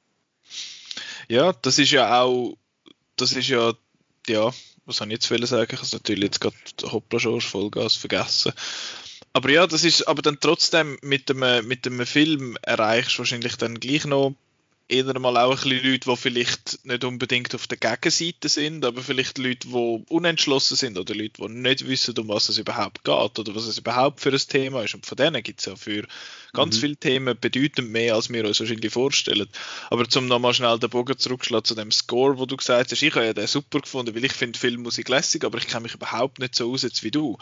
[1.27, 2.57] Ja, das ist ja auch,
[3.15, 3.73] das ist ja,
[4.27, 4.51] ja,
[4.85, 5.71] was soll ich jetzt sagen?
[5.73, 8.53] Ich habe natürlich jetzt gerade Hoppla schon Vollgas vergessen.
[9.33, 13.55] Aber ja, das ist, aber dann trotzdem mit dem, mit dem Film erreichst du wahrscheinlich
[13.57, 14.33] dann gleich noch
[14.89, 19.01] eher mal auch ein bisschen Leute, die vielleicht nicht unbedingt auf der Gegenseite sind, aber
[19.01, 23.39] vielleicht Leute, die unentschlossen sind oder Leute, die nicht wissen, um was es überhaupt geht
[23.39, 24.95] oder was es überhaupt für ein Thema ist.
[24.95, 26.07] Und von denen gibt es ja für
[26.53, 26.81] ganz mhm.
[26.81, 29.49] viele Themen bedeutend mehr, als wir uns wahrscheinlich vorstellen.
[29.89, 33.15] Aber zum nochmal schnell den Bogen zurückschlagen zu dem Score, wo du gesagt hast, ich
[33.15, 36.39] habe ja den super gefunden, weil ich finde Filmmusik lässig, aber ich kenne mich überhaupt
[36.39, 37.37] nicht so aus jetzt wie du.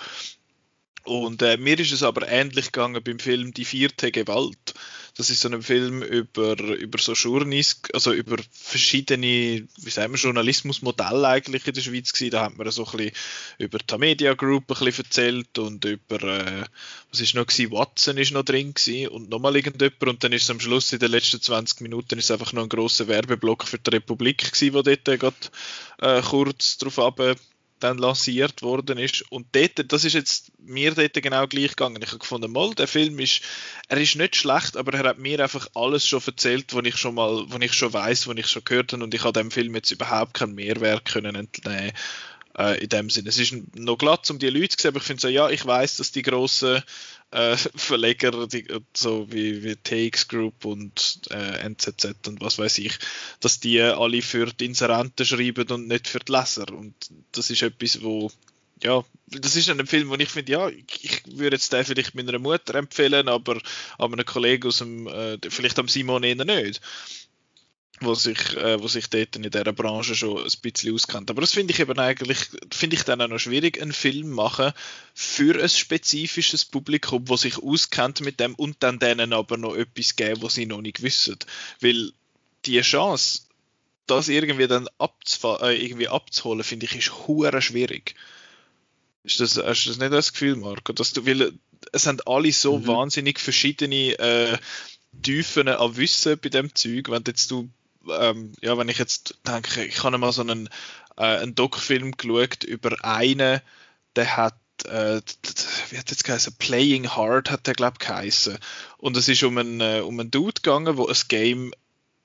[1.06, 4.74] Und äh, mir ist es aber ähnlich gegangen beim Film Die vierte Gewalt.
[5.18, 10.20] Das ist so ein Film über, über so Journeys, also über verschiedene, wie sagen wir,
[10.20, 12.32] Journalismusmodelle eigentlich in der Schweiz gewesen.
[12.32, 13.12] Da hat man so ein bisschen
[13.60, 16.64] über die Media Group ein bisschen erzählt und über, äh,
[17.12, 20.50] was ist noch gewesen, Watson ist noch drin gewesen und nochmal irgendjemand und dann ist
[20.50, 23.92] am Schluss in den letzten 20 Minuten ist einfach noch ein grosser Werbeblock für die
[23.92, 25.36] Republik gewesen, wo dort äh, gerade
[26.00, 27.22] äh, kurz drauf ab
[27.86, 29.24] dann lanciert worden ist.
[29.32, 32.02] Und dort, das ist jetzt mir dort genau gleich gegangen.
[32.02, 33.42] Ich habe gefunden, mal, der Film ist,
[33.88, 37.16] er ist nicht schlecht, aber er hat mir einfach alles schon erzählt, was ich schon
[37.16, 39.76] mal, was ich schon weiß, was ich schon gehört habe und ich habe dem Film
[39.76, 41.94] jetzt überhaupt keinen Mehrwert können entnehmen
[42.58, 43.30] äh, in dem Sinne.
[43.30, 45.66] Es ist noch glatt, um die Leute zu sehen, aber ich finde so, ja, ich
[45.66, 46.82] weiß, dass die grossen
[47.32, 52.98] äh, Verleger, die, so wie, wie TX Group und äh, NZZ und was weiß ich,
[53.40, 56.72] dass die alle für die Inserenten schreiben und nicht für die Leser.
[56.72, 56.96] Und
[57.32, 58.32] das ist etwas, wo
[58.84, 62.38] ja, das ist ein Film, wo ich finde, ja, ich würde jetzt den vielleicht meiner
[62.40, 63.58] Mutter empfehlen, aber
[63.98, 66.82] einem Kollegen aus dem, äh, vielleicht am Simon eher nicht
[68.02, 71.30] wo sich, äh, wo sich dort in dieser Branche schon ein bisschen auskennt.
[71.30, 72.40] Aber das finde ich eben eigentlich,
[72.72, 74.74] finde ich dann auch noch schwierig, einen Film machen
[75.14, 80.16] für ein spezifisches Publikum, wo sich auskennt mit dem und dann denen aber noch etwas
[80.16, 81.38] geben, was sie noch nicht wissen.
[81.80, 82.12] Weil
[82.66, 83.44] die Chance,
[84.08, 88.16] das irgendwie dann äh, irgendwie abzuholen, finde ich, ist hure schwierig.
[89.24, 90.94] Ist das, hast du das nicht das Gefühl, Marco?
[90.94, 91.54] Dass du, weil
[91.92, 92.88] es haben alle so mhm.
[92.88, 94.58] wahnsinnig verschiedene äh,
[95.22, 97.10] Tiefen an Wissen bei dem Zeug.
[97.10, 97.70] Wenn jetzt du
[98.10, 100.70] ähm, ja, wenn ich jetzt denke, ich habe mal so einen,
[101.18, 103.62] äh, einen Doc-Film geschaut über einen,
[104.16, 105.22] der hat äh,
[105.90, 106.56] wie hat jetzt geheißen?
[106.58, 108.58] Playing Hard hat der glaube ich geheißen.
[108.98, 111.72] Und es ist um einen, äh, um einen Dude gegangen, wo ein Game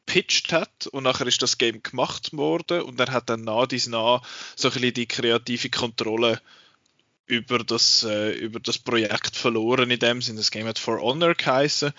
[0.07, 3.87] pitched hat und nachher ist das Game gemacht worden und er hat dann nach dies
[3.87, 4.23] nach
[4.57, 6.41] so ein bisschen die kreative Kontrolle
[7.31, 10.39] über das, äh, über das Projekt verloren in dem Sinne.
[10.39, 11.93] Das Game hat For Honor geheißen.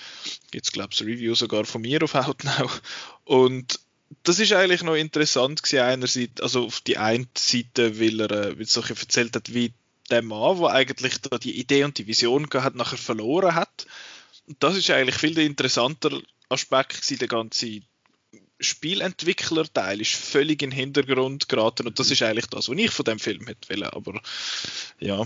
[0.51, 2.81] Gibt es, glaube ich, ein Review sogar von mir auf Outnow.
[3.23, 3.79] Und
[4.23, 8.59] das ist eigentlich noch interessant gewesen, einerseits, also auf die eine Seite, weil er, äh,
[8.59, 9.73] weil so erzählt hat, wie
[10.09, 13.87] der Mann, der eigentlich da die Idee und die Vision hat, nachher verloren hat
[14.59, 17.81] das ist eigentlich viel der interessanter Aspekt gewesen, der ganze
[18.61, 23.05] Spielentwicklerteil ist völlig in den Hintergrund geraten und das ist eigentlich das, was ich von
[23.05, 23.89] dem Film hätte wollen.
[23.89, 24.21] Aber
[24.99, 25.25] ja,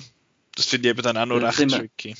[0.55, 2.15] das finde ich eben dann auch noch Das recht wir- tricky.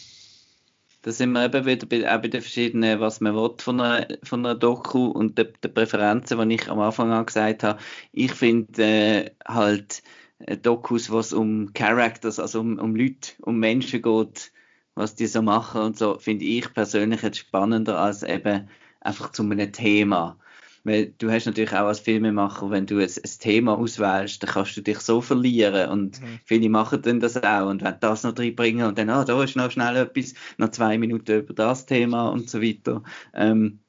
[1.02, 4.08] Da sind wir eben wieder bei, auch bei den verschiedenen, was man will von einer,
[4.24, 7.80] von einer Doku und den, den Präferenzen, die ich am Anfang an gesagt habe.
[8.12, 10.02] Ich finde äh, halt
[10.40, 14.52] äh, Dokus, was um Characters, also um, um Leute, um Menschen geht,
[14.96, 18.68] was die so machen und so, finde ich persönlich jetzt spannender als eben
[19.00, 20.40] einfach zu einem Thema.
[20.86, 24.78] Weil du hast natürlich auch als Filmemacher, wenn du ein, ein Thema auswählst, dann kannst
[24.78, 26.40] du dich so verlieren und Mhm.
[26.46, 29.56] viele machen dann das auch und wenn das noch reinbringen und dann, ah, da ist
[29.58, 33.04] noch schnell etwas, noch zwei Minuten über das Thema und so weiter.
[33.34, 33.80] Ähm,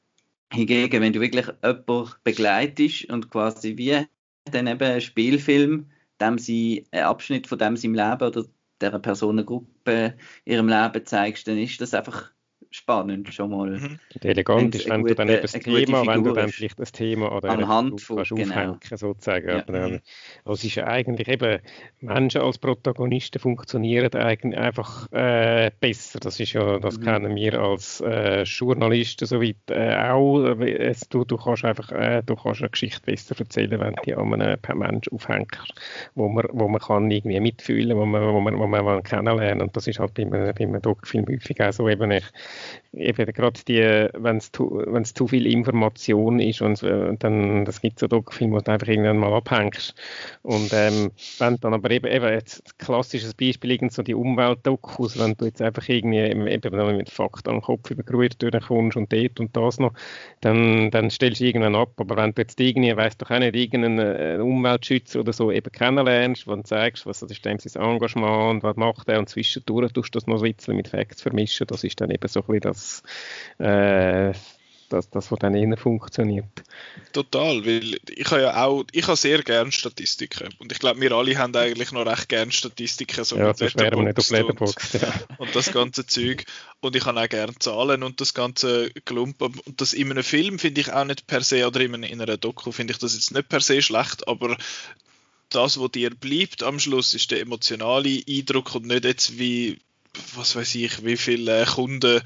[0.52, 4.06] hingegen, wenn du wirklich jemanden begleitest und quasi wie
[4.44, 8.44] dann eben ein Spielfilm, dem sie einen Abschnitt von dem seinem Leben oder
[8.80, 12.32] dieser Personengruppe ihrem Leben zeigst, dann ist das einfach
[12.76, 13.70] spannend schon mal.
[13.70, 13.98] Mhm.
[14.14, 16.78] Und elegant ist, wenn du dann gute- eben das gute Thema, wenn du dann vielleicht
[16.78, 18.44] das Thema oder Anhand von- genau.
[18.50, 19.48] aufhängen, sozusagen.
[19.48, 19.58] Ja.
[19.66, 20.00] Aber, ähm,
[20.44, 21.60] es ist ja eigentlich eben,
[22.00, 26.20] Menschen als Protagonisten funktionieren eigentlich einfach äh, besser.
[26.20, 27.02] Das ist ja, das Mhm.
[27.04, 30.44] kennen wir als äh, Journalisten soweit äh, auch.
[30.44, 34.14] Äh, Es, du, du kannst einfach, äh, du kannst eine Geschichte besser erzählen, wenn die
[34.14, 35.56] an einem per Mensch aufhängt,
[36.14, 39.62] wo man, wo man kann irgendwie mitfühlen, wo man, wo man, wo man kennenlernen.
[39.62, 42.24] Und das ist halt bei einem, bei einem Doc-Film häufig auch so eben, ich,
[42.92, 48.06] eben gerade die, wenn es zu, zu viel Information ist und dann, das gibt so
[48.06, 49.94] Doc-Filme, wo du einfach irgendwann mal abhängst.
[50.42, 55.34] Und ähm, wenn dann aber eben, eben jetzt klassisches Beispiel, irgend so die Umweltdokus, wenn
[55.34, 59.78] du jetzt einfach irgendwie eben mit Fakten am Kopf übergerührt durchkommst und dort und das
[59.78, 59.92] noch,
[60.40, 61.92] dann, dann stellst du irgendwann ab.
[61.96, 65.70] Aber wenn du jetzt irgendwie, weißt doch auch nicht, irgendeinen äh, Umweltschützer oder so eben
[65.70, 69.92] kennenlernst, wenn du zeigst, was ist dem sein Engagement und was macht er und zwischendurch
[69.92, 72.60] tust du das noch ein bisschen mit Facts vermischen, das ist dann eben so bisschen
[72.60, 73.02] das,
[73.58, 74.32] äh,
[74.88, 76.44] das, das was dann eher funktioniert.
[77.12, 81.12] Total, weil ich habe ja auch, ich habe sehr gern Statistiken und ich glaube, wir
[81.12, 84.94] alle haben eigentlich noch recht gern Statistiken, so ja, mit wir nicht auf Letterboxd Letterboxd.
[84.94, 85.36] Ja.
[85.38, 86.44] und das ganze Zeug.
[86.80, 89.42] Und ich habe auch gerne Zahlen und das ganze Klump.
[89.42, 92.72] Und das in einem Film finde ich auch nicht per se, oder in einer Doku
[92.72, 94.56] finde ich das jetzt nicht per se schlecht, aber
[95.48, 99.78] das, was dir bleibt am Schluss, ist der emotionale Eindruck und nicht jetzt wie,
[100.34, 102.20] was weiß ich, wie viele äh, Kunden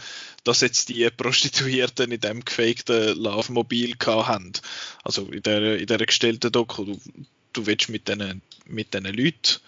[0.45, 4.53] das jetzt die Prostituierten in dem gefakten Love-Mobil haben.
[5.05, 6.85] Also in der, in der gestellten Doku.
[6.85, 7.01] Du,
[7.53, 9.61] du willst mit diesen mit diesen Leuten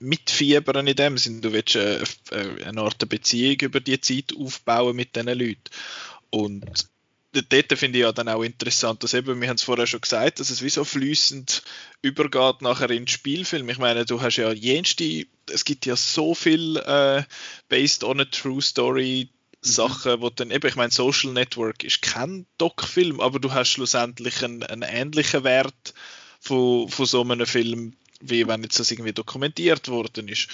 [0.00, 1.40] mitfiebern in dem Sinn.
[1.40, 5.62] Du willst äh, äh, eine Art Beziehung über die Zeit aufbauen mit diesen Leuten.
[6.30, 6.88] Und
[7.32, 10.40] dort finde ich ja dann auch interessant, dass eben, wir haben es vorher schon gesagt,
[10.40, 11.62] dass es wie so fließend
[12.02, 13.68] übergeht nachher in den Spielfilm.
[13.68, 17.22] Ich meine, du hast ja jenste, es gibt ja so viel äh,
[17.68, 19.28] based on a true story
[19.60, 24.44] Sachen, wo dann eben, ich meine, Social Network ist kein Doc-Film, aber du hast schlussendlich
[24.44, 25.94] einen, einen ähnlichen Wert
[26.40, 30.48] von, von so einem Film, wie wenn jetzt das irgendwie dokumentiert worden ist.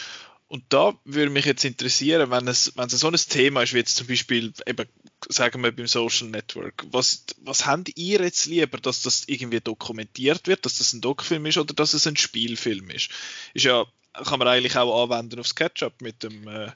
[0.49, 3.79] Und da würde mich jetzt interessieren, wenn es, wenn es so ein Thema ist, wie
[3.79, 4.87] jetzt zum Beispiel, eben,
[5.29, 10.47] sagen wir beim Social Network, was, was habt ihr jetzt lieber, dass das irgendwie dokumentiert
[10.47, 13.11] wird, dass das ein Doc-Film ist oder dass es ein Spielfilm ist?
[13.55, 16.71] Ist ja, kann man eigentlich auch anwenden auf SketchUp mit dem, äh,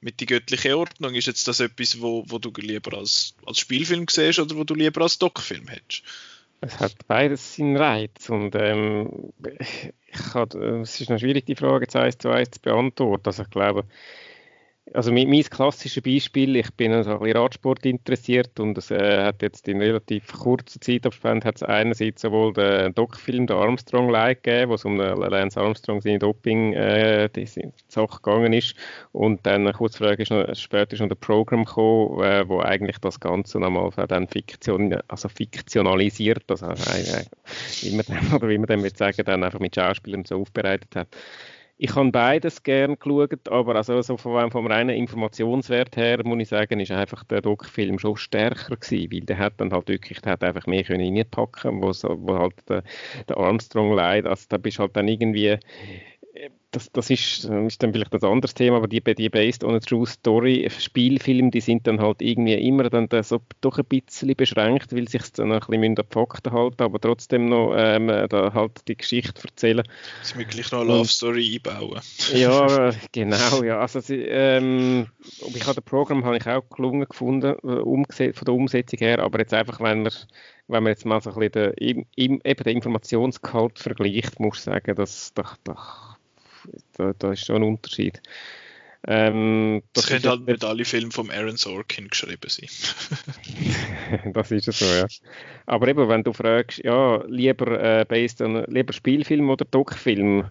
[0.00, 1.14] mit die göttliche Ordnung.
[1.14, 4.74] Ist jetzt das etwas, wo, wo du lieber als, als Spielfilm siehst oder wo du
[4.74, 6.02] lieber als Doc-Film hättest?
[6.60, 11.84] Es hat beides seinen Reiz und ähm, ich hab, es ist noch schwierig, die Frage
[11.84, 13.26] jetzt eins zu eins zu beantworten.
[13.26, 13.84] Also ich glaube,
[14.92, 19.24] also mein, mein klassisches Beispiel, ich bin also ein bisschen Radsport interessiert und es äh,
[19.24, 24.42] hat jetzt in relativ kurzer Zeitabstand hat es einerseits sowohl den Doc-Film, den Armstrong Light
[24.42, 27.46] gegeben, wo es um Lance Armstrong seine Doping äh, die
[27.88, 28.74] Sache gegangen ist
[29.12, 32.98] und dann kurz vorher ist noch, später ist noch ein Programm gekommen, äh, wo eigentlich
[32.98, 37.24] das Ganze nochmal dann Fiktion, also fiktionalisiert, also äh,
[37.80, 40.94] wie man dann, oder wie man dann will sagen, dann einfach mit Schauspielern so aufbereitet
[40.94, 41.08] hat.
[41.76, 46.48] Ich habe beides gern geschaut, aber also so vom, vom reinen Informationswert her muss ich
[46.48, 50.32] sagen, ist einfach der Doc-Film schon stärker gewesen, weil der hat dann halt wirklich, der
[50.32, 52.84] hat einfach mehr können reinpacken, wo, wo halt der,
[53.28, 55.58] der Armstrong leidet, also da bist halt dann irgendwie
[56.74, 59.80] das, das ist, ist, dann vielleicht ein anderes Thema, aber die, die Based on a
[59.80, 64.94] True Story Spielfilme, die sind dann halt irgendwie immer dann so doch ein bisschen beschränkt,
[64.94, 68.86] weil sich dann ein bisschen an die Fakten halten, aber trotzdem noch ähm, da halt
[68.88, 69.82] die Geschichte erzählen.
[70.20, 72.00] Das möglich noch eine Love Story einbauen.
[72.32, 73.78] ja, genau, ja.
[73.78, 75.06] Also ähm,
[75.54, 79.54] ich habe das Programm habe ich auch gelungen gefunden, von der Umsetzung her, aber jetzt
[79.54, 80.12] einfach, wenn man
[80.66, 84.94] wenn man jetzt mal so ein bisschen den, eben den Informationsgehalt vergleicht, muss ich sagen,
[84.96, 86.16] dass da, da,
[86.94, 88.20] da, da ist schon ein Unterschied.
[89.06, 92.68] Ähm, das, das können halt nicht alle Filme vom Aaron Sorkin geschrieben sein.
[94.32, 95.06] das ist es so, ja.
[95.66, 100.50] Aber eben, wenn du fragst, ja, lieber, äh, based on, lieber Spielfilm oder Doc-Film,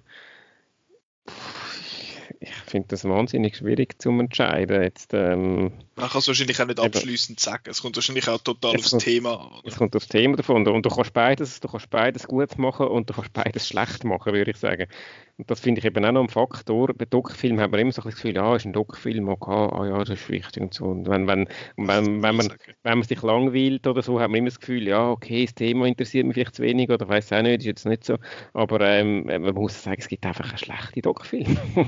[2.43, 4.81] ich finde das wahnsinnig schwierig zu entscheiden.
[4.83, 7.63] Jetzt, ähm, Man kann es wahrscheinlich auch nicht abschließend sagen.
[7.67, 9.61] Es kommt wahrscheinlich auch total aufs kommt, Thema an.
[9.63, 10.67] Es kommt aufs Thema davon.
[10.67, 14.33] Und du kannst beides, du kannst beides gut machen und du kannst beides schlecht machen,
[14.33, 14.87] würde ich sagen.
[15.37, 16.93] Und das finde ich eben auch noch ein Faktor.
[16.93, 19.97] Bei Doc-Filmen haben wir immer so das Gefühl, ja, ist ein Doc-Film, okay, ah ja,
[19.97, 20.85] das ist wichtig und so.
[20.85, 22.53] Und wenn, wenn, wenn, wenn, man,
[22.83, 25.87] wenn man sich langweilt oder so, hat man immer das Gefühl, ja, okay, das Thema
[25.87, 28.17] interessiert mich vielleicht zu wenig oder weiß auch nicht, ist jetzt nicht so.
[28.53, 31.57] Aber ähm, man muss sagen, es gibt einfach einen schlechten Doc-Film.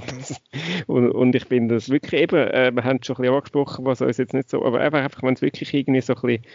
[0.88, 3.86] und, und, ich finde das wirklich eben, äh, wir haben es schon ein bisschen angesprochen,
[3.86, 6.46] was uns jetzt nicht so, aber einfach, wenn es wirklich irgendwie so ein bisschen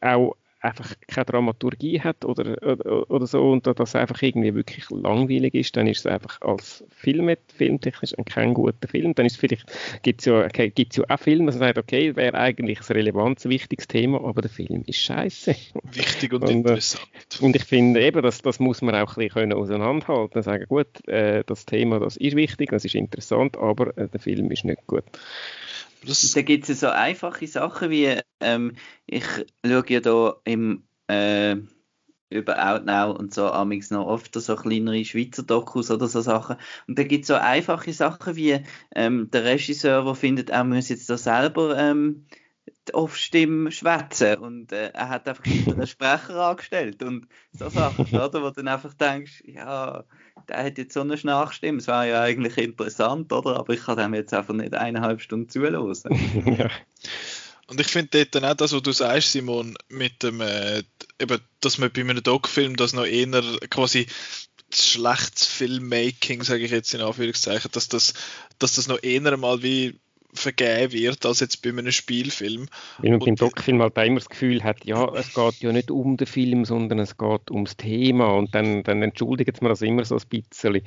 [0.00, 5.54] auch einfach keine Dramaturgie hat oder, oder, oder so und das einfach irgendwie wirklich langweilig
[5.54, 9.14] ist, dann ist es einfach als Film, filmtechnisch kein guter Film.
[9.14, 9.66] Dann ist vielleicht,
[10.02, 13.48] gibt es ja, okay, gibt's ja auch Filme, die sagen, okay, wäre eigentlich ein relevantes,
[13.48, 15.54] wichtiges Thema, aber der Film ist scheiße.
[15.92, 17.08] Wichtig und, und äh, interessant.
[17.40, 21.06] Und ich finde eben, das, das muss man auch ein bisschen auseinanderhalten und sagen, gut,
[21.08, 24.86] äh, das Thema, das ist wichtig, das ist interessant, aber äh, der Film ist nicht
[24.86, 25.04] gut.
[26.06, 29.24] Das da gibt es so einfache Sachen wie, ähm, ich
[29.64, 31.56] schaue ja da im, äh,
[32.30, 36.56] über Outnow und so amix noch oft so kleinere Schweizer Dokus oder so Sachen.
[36.86, 38.60] Und da gibt es so einfache Sachen wie,
[38.94, 42.26] ähm, der Regisseur, der findet, er muss jetzt da selber ähm,
[42.94, 44.36] oft Stimmen schwätzen.
[44.36, 47.02] Und äh, er hat einfach einen Sprecher angestellt.
[47.02, 50.04] Und so Sachen, oder, wo du dann einfach denkst, ja,
[50.48, 53.96] der hat jetzt so eine Schnarchstimme, es wäre ja eigentlich interessant, oder, aber ich kann
[53.96, 55.94] dem jetzt einfach nicht eineinhalb Stunden zuhören.
[56.58, 56.70] ja.
[57.66, 60.82] Und ich finde dort dann auch das, was du sagst, Simon, mit dem, äh,
[61.20, 64.06] eben, dass man bei einem Doc-Film das noch eher quasi
[64.72, 68.14] schlechtes Filmmaking, sage ich jetzt in Anführungszeichen, dass das,
[68.58, 69.98] dass das noch eher mal wie
[70.32, 72.68] vergeben wird als jetzt bei einem Spielfilm.
[72.98, 76.16] Weil man beim Doc-Film halt immer das Gefühl hat, ja, es geht ja nicht um
[76.16, 80.16] den Film, sondern es geht ums Thema und dann, dann entschuldigt man das immer so
[80.16, 80.82] ein bisschen.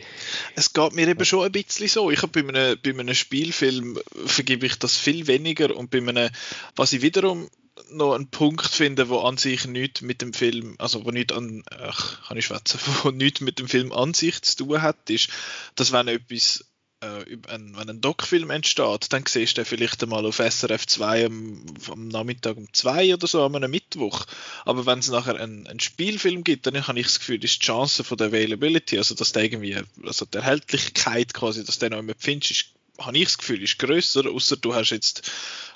[0.55, 2.11] Es geht mir eben schon ein bisschen so.
[2.11, 6.29] Ich habe bei einem, bei einem Spielfilm vergebe ich das viel weniger und bei einem,
[6.75, 7.49] was ich wiederum
[7.89, 11.63] noch einen Punkt finde, wo an sich nichts mit dem Film, also wo nicht an,
[11.71, 15.29] ach, kann ich schwätzen, wo nichts mit dem Film an sich zu tun hat, ist,
[15.75, 16.65] dass wenn etwas
[17.01, 21.65] äh, wenn ein Doc-Film entsteht, dann siehst du den vielleicht einmal auf SRF 2 am,
[21.89, 24.25] am, Nachmittag um 2 oder so, am Mittwoch.
[24.65, 28.03] Aber wenn es nachher einen, Spielfilm gibt, dann habe ich das Gefühl, ist die Chance
[28.03, 32.13] von der Availability, also dass der irgendwie, also die Erhältlichkeit quasi, dass den noch immer
[32.17, 32.65] findest, ist,
[32.99, 35.31] habe ich das Gefühl, ist grösser, außer du hast jetzt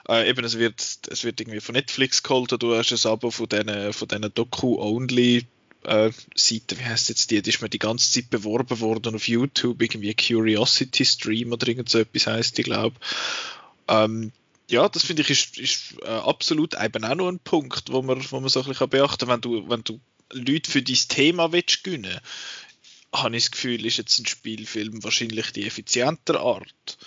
[0.08, 3.32] äh, eben, es wird, es wird irgendwie von Netflix geholt oder du hast ein Abo
[3.32, 5.48] von diesen von Doku-Only
[5.86, 9.28] äh, Seite, wie heißt jetzt die, die ist mir die ganze Zeit beworben worden auf
[9.28, 12.98] YouTube, irgendwie Curiosity Stream oder irgend so etwas heißt die, glaube
[13.88, 14.32] ähm,
[14.70, 18.24] ja, das finde ich ist, ist äh, absolut eben auch noch ein Punkt, wo man,
[18.32, 20.00] wo man so ein bisschen beachten kann, wenn du, wenn du
[20.32, 22.20] Leute für dein Thema willst gewinnen,
[23.14, 26.98] habe ich das Gefühl, ist jetzt ein Spielfilm wahrscheinlich die effizientere Art.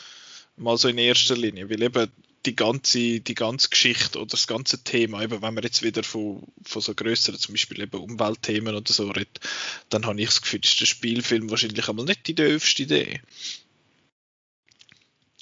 [0.56, 2.10] Mal so in erster Linie, weil eben
[2.46, 6.42] die ganze, die ganze Geschichte oder das ganze Thema, eben wenn man jetzt wieder von,
[6.62, 9.40] von so größeren, zum Beispiel eben Umweltthemen oder so redet,
[9.88, 13.20] dann habe ich das Gefühl, ist der Spielfilm wahrscheinlich einmal nicht die dürfste Idee.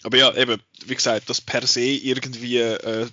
[0.02, 3.08] Aber ja, eben, wie gesagt, das per se irgendwie äh,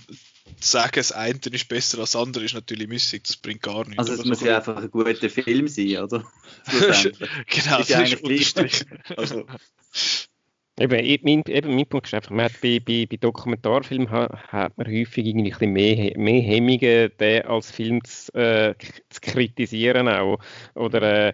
[0.60, 4.00] sagen, das eine ist besser als das andere, ist natürlich müßig, das bringt gar nichts.
[4.00, 6.26] Also es muss so ja einfach ein guter Film sein, oder?
[7.48, 9.04] genau, das ist, ist unterstrichen.
[9.18, 9.46] also,
[10.80, 14.76] Eben, mein, eben, mein Punkt ist einfach, man hat bei, bei, bei Dokumentarfilmen hat, hat
[14.78, 18.74] man häufig irgendwie ein bisschen mehr, mehr Hemmungen, den als Film zu, äh,
[19.10, 20.40] zu kritisieren auch.
[20.74, 21.34] Oder äh,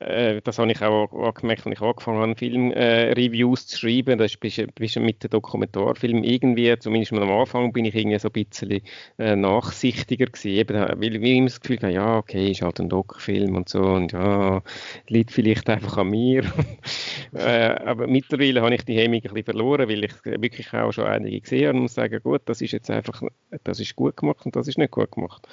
[0.00, 4.18] äh, das habe ich auch angemerkt, als ich angefangen habe, Filmreviews äh, zu schreiben.
[4.18, 8.32] Das ist, bist, mit dem Dokumentarfilm irgendwie, zumindest am Anfang, bin ich irgendwie so ein
[8.32, 8.82] bisschen
[9.18, 10.48] äh, nachsichtiger gewesen.
[10.50, 13.80] Eben, weil, ich immer das Gefühl habe, ja, okay, ist halt ein Doc-Film und so
[13.80, 14.62] und ja,
[15.08, 16.44] liegt vielleicht einfach an mir.
[17.32, 21.06] äh, aber mittlerweile habe ich die Hemmung ein bisschen verloren, weil ich wirklich auch schon
[21.06, 23.22] einige gesehen habe und muss sagen, gut, das ist jetzt einfach,
[23.64, 25.48] das ist gut gemacht und das ist nicht gut gemacht.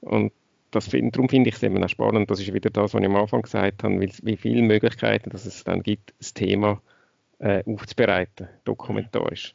[0.00, 0.32] Und
[0.72, 2.30] das find, darum finde ich es eben auch spannend.
[2.30, 5.64] Das ist wieder das, was ich am Anfang gesagt habe, wie viele Möglichkeiten dass es
[5.64, 6.82] dann gibt, das Thema
[7.38, 9.54] äh, aufzubereiten, dokumentarisch.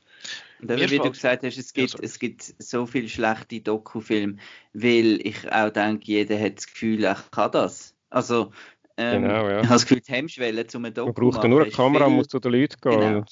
[0.62, 4.38] Und eben, wie du gesagt hast, es gibt, ja, es gibt so viele schlechte Dokufilme,
[4.74, 7.96] weil ich auch denke, jeder hat das Gefühl, er kann das.
[8.10, 8.52] Also,
[8.98, 9.60] ähm, genau, ja.
[9.60, 12.06] ich habe das Gefühl, die Hemmschwelle zu einem Doku Man braucht ja nur eine Kamera
[12.06, 13.00] und muss zu den Leuten gehen.
[13.00, 13.26] Genau.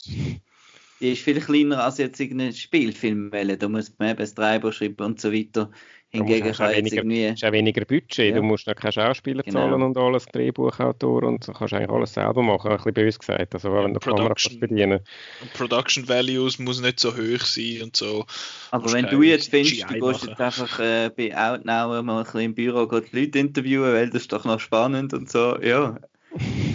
[1.02, 3.58] Die ist viel kleiner als jetzt irgendeine Spielfilmwelle.
[3.58, 5.72] Da muss man eben das Treiber schreiben und so weiter
[6.16, 7.30] Hingegen hast auch weniger, irgendwie...
[7.32, 8.36] hast auch weniger Budget, Ja.
[8.36, 9.60] du musst noch keine Schauspieler Genau.
[9.60, 13.54] zahlen und alles, Drehbuchautor und du kannst eigentlich alles selber machen, ein bisschen böse gesagt.
[13.54, 14.60] Also wenn du die Kamera kannst Production.
[14.60, 15.00] bedienen.
[15.42, 18.26] Und Production Values muss nicht so hoch sein und so.
[18.72, 22.42] Aber wenn du jetzt findest, du gehst jetzt einfach äh, bei Outnow mal ein bisschen
[22.42, 25.98] im Büro die Leute interviewen, weil das ist doch noch spannend und so, ja.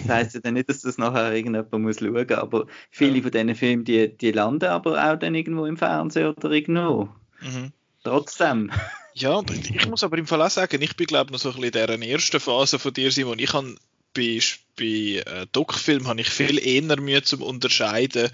[0.07, 3.21] Das heisst ja dann nicht, dass das nachher irgendjemand muss schauen, aber viele Ja.
[3.21, 7.09] von diesen Filmen, die, die landen aber auch dann irgendwo im Fernsehen oder irgendwo.
[7.41, 7.71] Mhm.
[8.03, 8.71] Trotzdem.
[9.13, 11.61] Ja, und ich muss aber im Fall auch sagen, ich bin glaube noch so ein
[11.61, 13.39] bisschen in dieser ersten Phase von dir, Simon.
[13.39, 13.75] Ich habe
[14.13, 14.39] bei,
[14.77, 18.29] bei äh, Doc-Filmen habe ich viel eher Mühe zum Unterscheiden,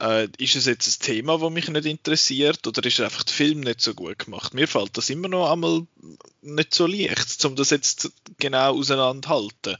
[0.00, 3.60] äh, ist es jetzt ein Thema, das mich nicht interessiert oder ist einfach der Film
[3.60, 4.52] nicht so gut gemacht?
[4.52, 5.86] Mir fällt das immer noch einmal
[6.42, 9.76] nicht so leicht, um das jetzt genau auseinanderhalten.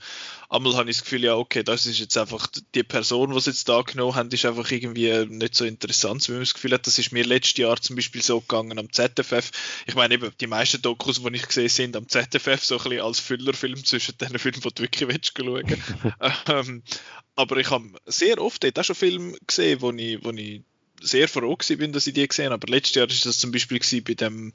[0.48, 3.50] Einmal habe ich das Gefühl, ja, okay, das ist jetzt einfach die Person, die sie
[3.50, 6.86] jetzt da genommen haben, ist einfach irgendwie nicht so interessant, wie man das Gefühl hat,
[6.86, 9.50] das ist mir letztes Jahr zum Beispiel so gegangen am ZFF.
[9.86, 13.00] Ich meine eben, die meisten Dokus, die ich gesehen sind am ZFF, so ein bisschen
[13.00, 15.82] als Füllerfilm zwischen den Filmen, die du wirklich willst schauen.
[16.48, 16.82] ähm,
[17.34, 20.62] aber ich habe sehr oft dort auch schon Filme gesehen, wo ich, wo ich
[21.00, 22.54] sehr froh bin, dass ich die gesehen habe.
[22.54, 24.52] Aber letztes Jahr ist das zum Beispiel bei dem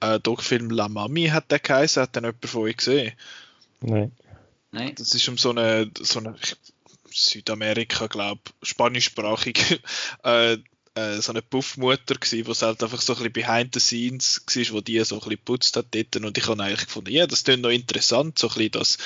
[0.00, 3.12] äh, Doc-Film La Mami, hat der geheißen, hat den jemand von euch gesehen?
[3.80, 4.12] Nein.
[4.72, 4.94] Nein.
[4.96, 6.34] Das ist um so eine, so eine
[7.10, 9.80] Südamerika, glaube spanischsprachige
[10.24, 10.56] äh,
[10.94, 14.76] äh, so eine Puffmutter gsi, wo halt einfach so ein bisschen behind the scenes war,
[14.76, 16.16] wo die so ein bisschen geputzt hat dort.
[16.16, 18.98] Und ich habe eigentlich gefunden, ja, das klingt noch interessant, so ein bisschen das,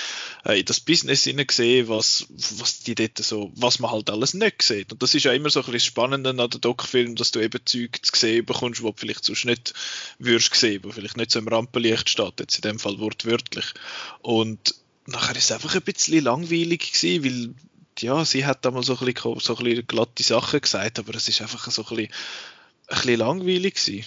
[0.45, 4.93] äh, das Business hineingesehen, was, was die dort so, was man halt alles nicht sieht.
[4.93, 7.41] Und das ist ja immer so ein bisschen das Spannende an den Doc-Film, dass du
[7.41, 9.73] eben Zeug zu sehen bekommst, wo du vielleicht sonst nicht
[10.19, 13.67] würdest sehen, wo vielleicht nicht so im Rampenlicht steht, jetzt in dem Fall wortwörtlich.
[14.23, 14.75] Und
[15.07, 17.55] nachher ist es einfach ein bisschen langweilig gewesen, weil
[17.99, 21.15] ja, sie hat da mal so ein bisschen, so ein bisschen glatte Sachen gesagt, aber
[21.15, 22.13] es ist einfach so ein bisschen,
[22.89, 24.05] ein bisschen langweilig gewesen.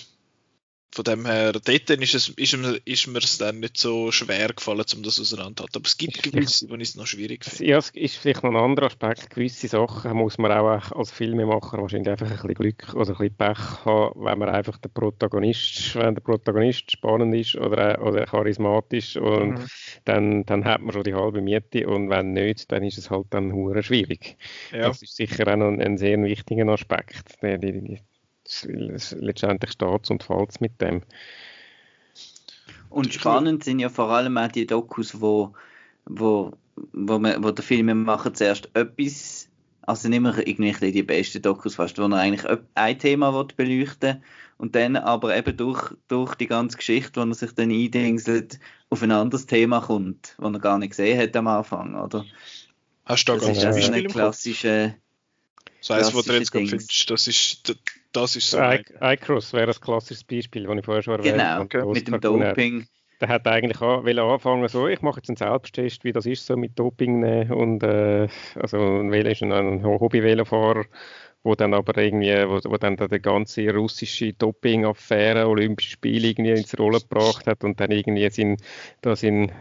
[0.92, 4.48] Von dem her, dort ist, es, ist, mir, ist mir es dann nicht so schwer
[4.50, 5.76] gefallen, um das auseinanderzuhalten.
[5.82, 7.72] Aber es gibt gewisse, die ich es noch schwierig finde.
[7.72, 9.30] Ja, es ist vielleicht noch ein anderer Aspekt.
[9.30, 13.36] Gewisse Sachen muss man auch als Filmemacher wahrscheinlich einfach ein bisschen Glück oder ein bisschen
[13.36, 19.16] Pech haben, wenn man einfach der Protagonist, wenn der Protagonist spannend ist oder, oder charismatisch
[19.16, 19.66] und Mhm.
[20.06, 23.28] dann, dann hat man schon die halbe Miete und wenn nicht, dann ist es halt
[23.30, 24.38] dann hure schwierig.
[24.72, 24.88] Ja.
[24.88, 27.38] Das ist sicher auch noch ein, ein sehr wichtiger Aspekt.
[27.44, 28.00] Die, die, das-
[28.68, 31.04] letztendlich steht und fällt mit dem.
[32.90, 35.54] Und spannend sind ja vor allem auch die Dokus, wo,
[36.06, 36.54] wo,
[36.94, 39.48] wo, man, wo der Filmemacher zuerst etwas,
[39.84, 44.24] also nicht mehr irgendwie die besten Dokus fast, wo er eigentlich ein Thema will beleuchten
[44.58, 49.04] und dann aber eben durch, durch die ganze Geschichte, wo er sich dann eindingselt, auf
[49.04, 52.26] ein anderes Thema kommt, das er gar nicht gesehen hat am Anfang, oder?
[53.06, 54.14] Hast du da Das ganz ist also Beispiel eine im Kopf?
[54.14, 54.96] klassische,
[55.80, 57.76] Das heißt, wo du jetzt gerade findest, das ist,
[58.12, 58.60] das ist so.
[58.60, 61.94] ICross wäre ein klassisches Beispiel, das ich vorher schon erwähnt genau, habe.
[61.94, 62.20] mit dem.
[62.22, 62.88] Doping.
[63.22, 66.56] Der hat eigentlich will anfangen, so, ich mache jetzt einen Selbsttest, wie das ist so
[66.56, 70.86] mit Doping und äh, also ein Velo ist ein, ein Hobby-Velofahrer,
[71.44, 76.80] wo dann aber irgendwie, wo, wo dann die ganze russische Doping-Affäre, Olympische Spiele irgendwie ins
[76.80, 78.56] Rollen gebracht hat und dann irgendwie sein,
[79.02, 79.52] da sein,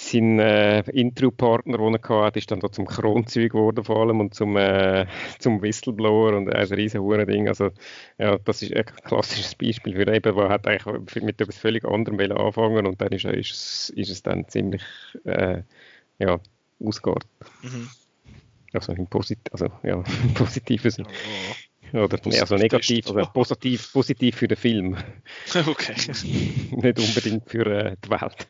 [0.00, 4.34] sein äh, Intro-Partner, den er hatte, ist dann da zum Kronzeug geworden vor allem und
[4.34, 5.06] zum, äh,
[5.38, 7.48] zum Whistleblower und ein riesen Ding.
[7.48, 7.70] Also
[8.18, 12.18] ja, das ist ein klassisches Beispiel für eben, wo hat eigentlich mit etwas völlig anderem
[12.32, 14.82] anfangen und dann ist, ist, es, ist es dann ziemlich
[15.24, 15.62] äh,
[16.18, 16.40] ja,
[16.82, 17.28] ausgeartet.
[17.62, 17.88] Mhm.
[18.72, 21.08] Also im Posit also, ja, im positiven Sinne.
[21.92, 24.96] Oder nee, also Positiv negativ, also positiv, positiv für den Film,
[25.54, 25.94] Okay.
[26.70, 28.46] nicht unbedingt für äh, die Welt.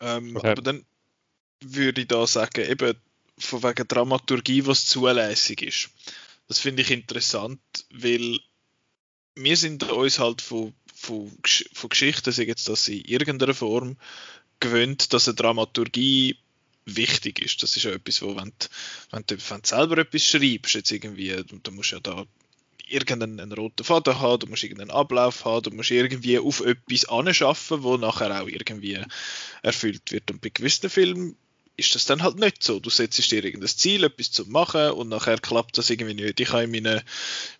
[0.00, 0.50] Ähm, Okay.
[0.52, 0.84] Aber dann
[1.62, 2.94] würde ich da sagen, eben
[3.38, 5.90] von wegen Dramaturgie, was zulässig ist.
[6.48, 7.60] Das finde ich interessant,
[7.92, 8.38] weil
[9.34, 11.30] wir sind uns halt von, von,
[11.72, 13.96] von Geschichten, sei jetzt das in irgendeiner Form,
[14.60, 16.36] gewöhnt, dass eine Dramaturgie
[16.84, 17.62] wichtig ist.
[17.62, 18.66] Das ist ja etwas, wo, wenn, du-
[19.10, 22.24] wenn, du, wenn du selber etwas schreibst, jetzt irgendwie, du, du musst ja da
[22.90, 27.04] irgendeinen einen roten Faden haben, du musst irgendeinen Ablauf haben, du musst irgendwie auf etwas
[27.06, 28.98] anschaffen, wo nachher auch irgendwie
[29.62, 30.30] erfüllt wird.
[30.30, 31.36] Und bei gewissen Filmen
[31.76, 32.78] ist das dann halt nicht so.
[32.78, 36.38] Du setzt dir irgendein Ziel, etwas zu machen und nachher klappt das irgendwie nicht.
[36.38, 37.00] Ich habe in meinen,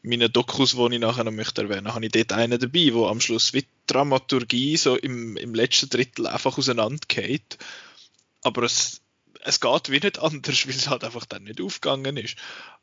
[0.03, 3.21] meinen Dokus, die ich nachher noch möchte erwähnen, habe ich dort einen dabei, wo am
[3.21, 7.59] Schluss wie Dramaturgie so im, im letzten Drittel einfach auseinandergeht.
[8.43, 9.01] Aber es,
[9.43, 12.37] es geht wie nicht anders, weil es halt einfach dann nicht aufgegangen ist.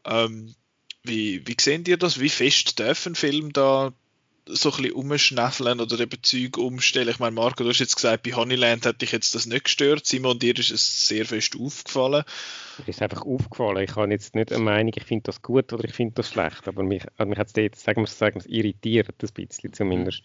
[0.05, 0.55] Ähm,
[1.03, 2.19] wie, wie sehen ihr das?
[2.19, 3.93] Wie fest dürfen Film da
[4.45, 7.09] so ein bisschen umschnäffeln oder eben Zeug umstellen?
[7.09, 10.05] Ich meine, Marco, du hast jetzt gesagt, bei Honeyland hat dich jetzt das nicht gestört.
[10.05, 12.23] Simon, dir ist es sehr fest aufgefallen.
[12.77, 13.83] Mir ist einfach aufgefallen.
[13.83, 16.67] Ich habe jetzt nicht eine Meinung, ich finde das gut oder ich finde das schlecht,
[16.67, 20.23] aber mich, mich hat es dort, sagen wir es sagen irritiert, ein bisschen zumindest.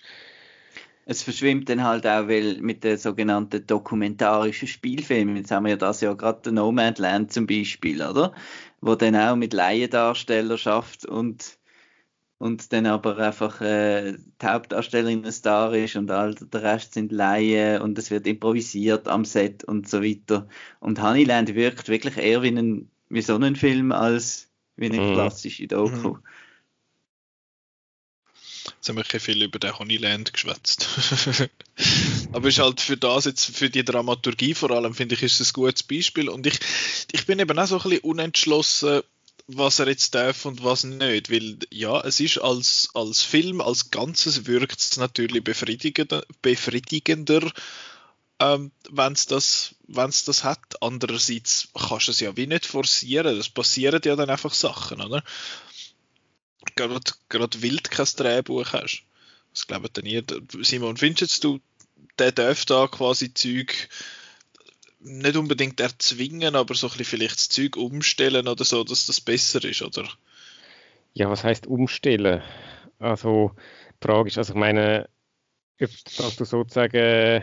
[1.04, 5.36] Es verschwimmt dann halt auch weil mit den sogenannten dokumentarischen Spielfilmen.
[5.36, 8.32] Jetzt haben wir ja das ja gerade No Man's Land zum Beispiel, oder?
[8.80, 11.58] Wo dann auch mit Laiendarsteller schafft und
[12.38, 17.12] und dann aber einfach äh, die Hauptdarstellerin ein Star ist und all der Rest sind
[17.12, 20.48] Laien und es wird improvisiert am Set und so weiter.
[20.80, 25.12] Und Honeyland wirkt wirklich eher wie, ein, wie so ein Film als wie eine mhm.
[25.12, 26.14] klassische Doku.
[26.14, 26.18] Mhm.
[28.84, 30.88] Kein viel über den Honeyland geschwätzt.
[32.32, 35.50] Aber ist halt für das jetzt, für die Dramaturgie vor allem, finde ich, ist es
[35.50, 36.28] ein gutes Beispiel.
[36.28, 36.58] Und ich,
[37.12, 39.02] ich bin eben auch so ein bisschen unentschlossen,
[39.46, 41.30] was er jetzt darf und was nicht.
[41.30, 47.52] Weil ja, es ist als, als Film, als Ganzes wirkt es natürlich befriedigender, befriedigender
[48.42, 50.82] ähm, wenn es das, wenn's das hat.
[50.82, 53.38] Andererseits kannst du es ja wie nicht forcieren.
[53.38, 55.22] Es passieren ja dann einfach Sachen, oder?
[56.74, 59.02] Gerade, gerade wild kein Drehbuch hast.
[59.52, 60.22] Das glaube ich nie.
[60.62, 61.60] Simon, findest du,
[62.18, 63.88] der darf da quasi Zeug
[65.00, 69.20] nicht unbedingt erzwingen, aber so ein bisschen vielleicht das Zeug umstellen oder so, dass das
[69.20, 70.08] besser ist, oder?
[71.14, 72.42] Ja, was heißt umstellen?
[72.98, 73.52] Also,
[74.00, 74.38] tragisch.
[74.38, 75.08] Also, ich meine,
[75.78, 77.42] dass du sozusagen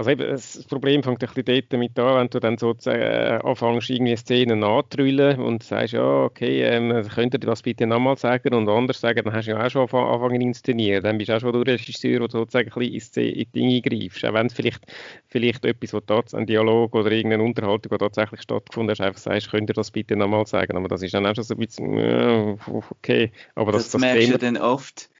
[0.00, 3.38] also eben, das Problem fängt ein bisschen dort mit an, wenn du dann sozusagen äh,
[3.44, 8.54] anfängst, irgendwie Szenen anzutrüllen und sagst, ja, okay, ähm, könnt ihr das bitte nochmal sagen
[8.54, 11.02] und anders sagen, dann hast du ja auch schon angefangen inszenieren.
[11.02, 14.24] Dann bist du auch schon der Regisseur, der sozusagen ein bisschen in die Dinge greifst.
[14.24, 14.80] Auch wenn es vielleicht,
[15.28, 19.50] vielleicht etwas, wo tatsächlich ein Dialog oder irgendeine Unterhaltung, die tatsächlich stattgefunden hat, einfach sagst,
[19.50, 20.78] könnt ihr das bitte nochmal sagen.
[20.78, 22.56] Aber das ist dann auch schon so ein bisschen, ja,
[22.90, 23.32] okay.
[23.54, 25.10] Aber das, das, das merkst Thema, du dann oft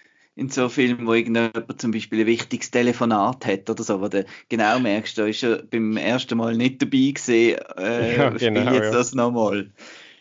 [0.40, 4.24] in so Filmen, wo irgendjemand zum Beispiel ein wichtiges Telefonat hat oder so, wo du
[4.48, 8.84] genau merkst, da ist er beim ersten Mal nicht dabei gewesen, äh, ja, genau, jetzt
[8.84, 8.90] ja.
[8.90, 9.70] das nochmal.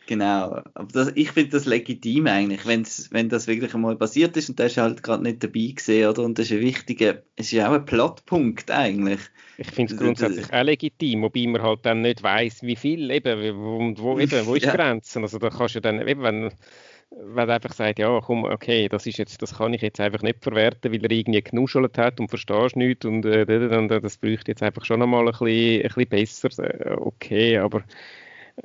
[0.07, 0.61] Genau.
[0.73, 4.59] Aber das, ich finde das legitim eigentlich, wenn's, wenn das wirklich einmal passiert ist und
[4.59, 6.23] der ist halt gerade nicht dabei gewesen, oder?
[6.23, 9.21] Und das ist ein wichtiger, es ist auch ein Plotpunkt eigentlich.
[9.57, 13.55] Ich finde es grundsätzlich auch legitim, wobei man halt dann nicht weiß, wie viel eben,
[13.55, 15.21] wo, wo, eben, wo ist die Grenze?
[15.21, 16.51] Also da kannst du dann, eben, wenn
[17.11, 20.43] er einfach sagt, ja, komm, okay, das ist jetzt, das kann ich jetzt einfach nicht
[20.43, 23.45] verwerten, weil er irgendwie genuschelt hat und verstehst nichts und äh,
[23.99, 26.85] das bräuchte jetzt einfach schon einmal ein bisschen, ein bisschen besser.
[26.85, 27.83] Äh, okay, aber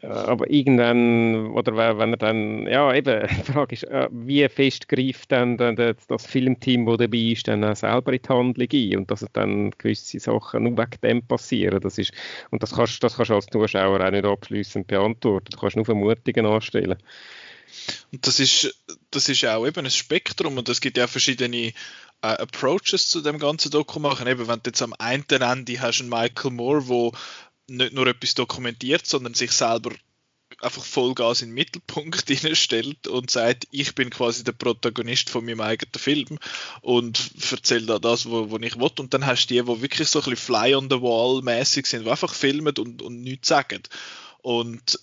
[0.02, 4.88] äh, aber irgendwann, oder wenn er dann, ja eben, die Frage ist, äh, wie fest
[4.88, 9.10] greift dann das Filmteam, das dabei ist, dann auch selber in die Handlung ein und
[9.10, 11.80] dass dann gewisse Sachen nur wegen dem passieren.
[11.80, 12.12] Das ist,
[12.50, 15.48] und das kannst, das kannst du als Zuschauer auch nicht abschließend beantworten.
[15.50, 16.98] Du kannst nur Vermutungen anstellen.
[18.12, 18.74] Und das ist,
[19.10, 21.72] das ist auch eben ein Spektrum und es gibt ja verschiedene äh,
[22.22, 24.26] Approaches zu dem ganzen Doku machen.
[24.26, 27.12] Eben, wenn du jetzt am einen Ende hast einen Michael Moore, wo
[27.66, 29.90] nicht nur etwas dokumentiert, sondern sich selber
[30.60, 32.24] einfach Vollgas in den Mittelpunkt
[32.56, 36.38] stellt und sagt, ich bin quasi der Protagonist von meinem eigenen Film
[36.80, 38.90] und erzähle da das, was ich will.
[38.98, 41.86] Und dann hast du die, die wirklich so ein bisschen Fly on the Wall mäßig
[41.86, 43.82] sind, die einfach filmen und, und nichts sagen.
[44.42, 44.98] Und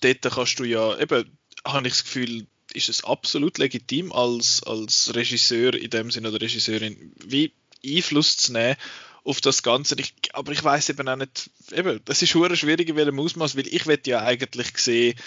[0.00, 1.38] dort kannst du ja eben
[1.72, 6.40] habe ich das Gefühl, ist es absolut legitim, als, als Regisseur in dem Sinne oder
[6.40, 7.52] Regisseurin wie
[7.84, 8.76] Einfluss zu nehmen
[9.24, 9.96] auf das Ganze.
[9.98, 13.66] Ich, aber ich weiß eben auch nicht, eben, das ist schwierig in welchem Ausmaß, weil
[13.66, 15.18] ich will ja eigentlich sehen,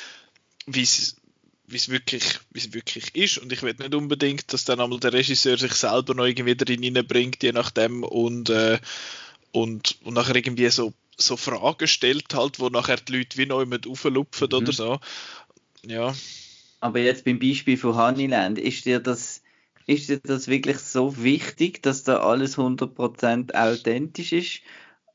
[0.66, 1.16] wie es
[1.90, 3.38] wirklich, wie es wirklich ist.
[3.40, 6.84] Und ich will nicht unbedingt, dass dann einmal der Regisseur sich selber noch irgendwie drin
[6.84, 8.80] reinbringt, je nachdem, und, äh,
[9.52, 13.60] und, und nachher irgendwie so, so Fragen stellt, halt, wo nachher die Leute wie noch
[13.60, 14.58] jemand auflupfen mhm.
[14.58, 15.00] oder so.
[15.86, 16.14] Ja.
[16.82, 19.44] Aber jetzt beim Beispiel von Honeyland, ist dir das,
[19.86, 24.62] ist dir das wirklich so wichtig, dass da alles 100% authentisch ist?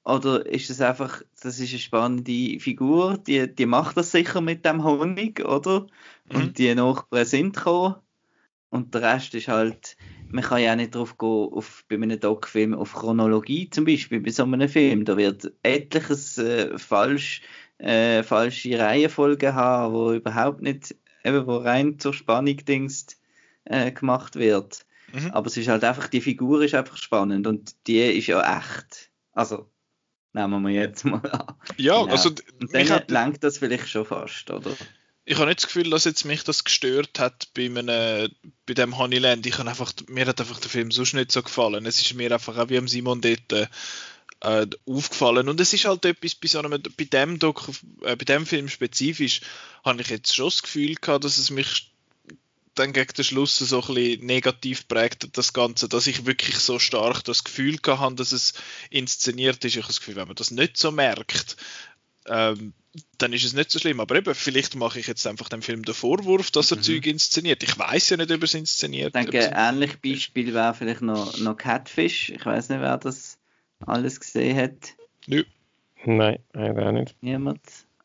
[0.04, 4.64] Oder ist es einfach, das ist eine spannende Figur, die, die macht das sicher mit
[4.66, 5.86] dem Honig, oder?
[6.30, 6.36] Mhm.
[6.36, 7.96] Und die Nachbarn sind gekommen.
[8.68, 9.96] Und der Rest ist halt,
[10.30, 14.20] man kann ja auch nicht drauf gehen, auf, bei einem Doc-Film auf Chronologie zum Beispiel,
[14.20, 15.04] bei so einem Film.
[15.04, 17.42] Da wird etliches äh, falsch
[17.78, 20.94] äh, falsche Reihenfolge haben, wo überhaupt nicht,
[21.24, 23.06] eben wo rein zur Spannung Dings
[23.64, 24.86] äh, gemacht wird.
[25.12, 25.30] Mhm.
[25.30, 29.10] Aber es ist halt einfach, die Figur ist einfach spannend und die ist ja echt.
[29.32, 29.70] Also,
[30.32, 31.54] nehmen wir jetzt mal an.
[31.76, 32.12] Ja, genau.
[32.12, 32.30] also.
[32.30, 34.72] Und dann hat, lenkt das vielleicht schon fast, oder?
[35.26, 38.30] Ich habe nicht das Gefühl, dass jetzt mich das gestört hat bei, einem,
[38.66, 39.46] bei dem Honeyland.
[39.46, 41.86] Ich einfach, mir hat einfach der Film sonst nicht so gefallen.
[41.86, 43.70] Es ist mir einfach auch wie am Simon dort
[44.44, 45.48] äh, aufgefallen.
[45.48, 47.72] Und es ist halt etwas bei, so einem, bei, dem Doku,
[48.02, 49.40] äh, bei dem Film spezifisch,
[49.84, 51.90] habe ich jetzt schon das Gefühl gehabt, dass es mich
[52.74, 56.78] dann gegen den Schluss so ein bisschen negativ prägt das Ganze, dass ich wirklich so
[56.78, 58.54] stark das Gefühl gehabt habe, dass es
[58.90, 59.76] inszeniert ist.
[59.76, 61.56] Ich habe das Gefühl, wenn man das nicht so merkt,
[62.26, 62.72] ähm,
[63.18, 64.00] dann ist es nicht so schlimm.
[64.00, 66.82] Aber eben, vielleicht mache ich jetzt einfach dem Film den Vorwurf, dass er mhm.
[66.82, 67.62] Zeug inszeniert.
[67.62, 69.14] Ich weiß ja nicht, ob er es inszeniert.
[69.16, 72.30] Ich denke, ein ähnliches Beispiel wäre vielleicht noch, noch Catfish.
[72.30, 73.38] Ich weiß nicht, wer das
[73.86, 74.94] alles gesehen hat.
[75.26, 75.44] Nö.
[76.04, 77.16] Nein, auch nicht.
[77.20, 77.60] Niemand?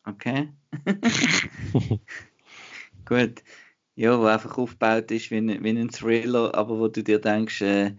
[0.06, 0.50] Okay.
[3.06, 3.44] Gut.
[3.96, 7.62] Ja, wo einfach aufgebaut ist wie ein, wie ein Thriller, aber wo du dir denkst,
[7.62, 7.92] äh,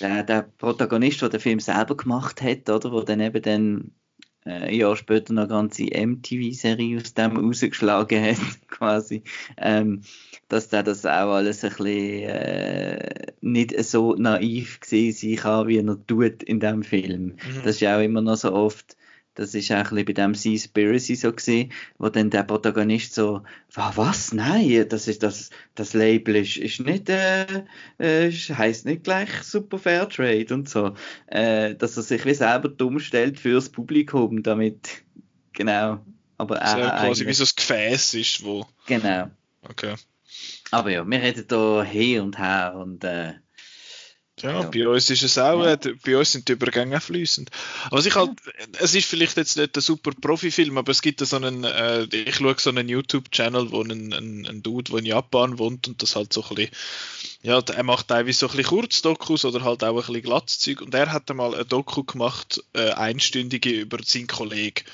[0.00, 3.92] der, der Protagonist, der den Film selber gemacht hat, oder, wo dann eben dann
[4.44, 8.38] äh, ein Jahr später noch eine ganze MTV-Serie aus dem rausgeschlagen hat,
[8.68, 9.22] quasi,
[9.56, 10.02] ähm,
[10.48, 15.78] dass der das auch alles ein bisschen äh, nicht so naiv gesehen sein kann, wie
[15.78, 17.24] er tut in dem Film.
[17.24, 17.36] Mhm.
[17.64, 18.96] Das ist ja auch immer noch so oft
[19.34, 23.42] das ist auch ein bisschen bei dem Seaspiracy so gesehen, wo dann der Protagonist so,
[23.74, 24.32] was?
[24.32, 27.64] Nein, das ist das, das Label ist, ist nicht, äh,
[27.98, 30.94] äh, heißt nicht gleich Super Fair Trade und so.
[31.26, 35.02] Äh, dass er sich wie selber dumm stellt fürs Publikum, damit,
[35.52, 36.04] genau.
[36.36, 36.78] Aber auch.
[36.78, 38.66] Ja, quasi wie so ein Gefäß ist, wo.
[38.86, 39.30] Genau.
[39.62, 39.94] Okay.
[40.70, 43.34] Aber ja, wir reden da her und her und, äh,
[44.42, 45.74] ja, ja, bei uns ist es auch, ja.
[45.74, 47.50] Äh, bei uns sind die Übergänge fließend.
[47.90, 48.30] Was ich halt,
[48.78, 52.36] es ist vielleicht jetzt nicht ein super Profi-Film, aber es gibt so einen, äh, ich
[52.36, 56.16] schaue so einen YouTube-Channel, wo ein, ein, ein Dude, der in Japan wohnt und das
[56.16, 56.72] halt so ein bisschen,
[57.42, 60.94] ja, er macht teilweise so ein bisschen Kurzdokus oder halt auch ein bisschen Glatzzeug und
[60.94, 64.84] er hat einmal ein Doku gemacht, äh, einstündige über seinen Kollegen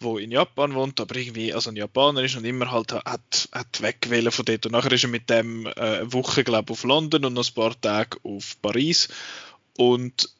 [0.00, 3.82] wo in Japan wohnt, aber irgendwie also ein Japaner ist und immer halt hat, hat
[3.82, 4.66] wegwählen von dort.
[4.66, 7.80] Und nachher ist er mit dem äh, Woche, glaube auf London und noch ein paar
[7.80, 9.08] Tage auf Paris
[9.76, 10.30] und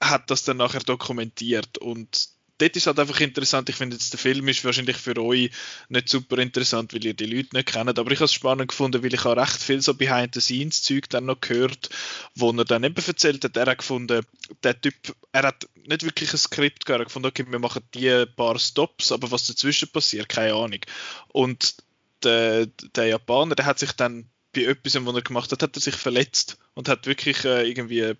[0.00, 2.28] hat das dann nachher dokumentiert und
[2.62, 3.68] dort ist halt einfach interessant.
[3.68, 5.50] Ich finde jetzt der Film ist wahrscheinlich für euch
[5.88, 9.02] nicht super interessant, weil ihr die Leute nicht kennt, aber ich habe es spannend gefunden,
[9.02, 11.90] weil ich auch recht viel so Behind-the-Scenes-Zeug dann noch gehört,
[12.34, 14.24] wo er dann eben erzählt hat, er hat gefunden,
[14.62, 14.94] der Typ,
[15.32, 18.58] er hat nicht wirklich ein Skript gehabt, er hat gefunden, okay, wir machen die paar
[18.58, 20.80] Stops, aber was dazwischen passiert, keine Ahnung.
[21.28, 21.74] Und
[22.22, 25.80] der, der Japaner, der hat sich dann bei etwas, was er gemacht hat, hat er
[25.80, 28.14] sich verletzt und hat wirklich äh, irgendwie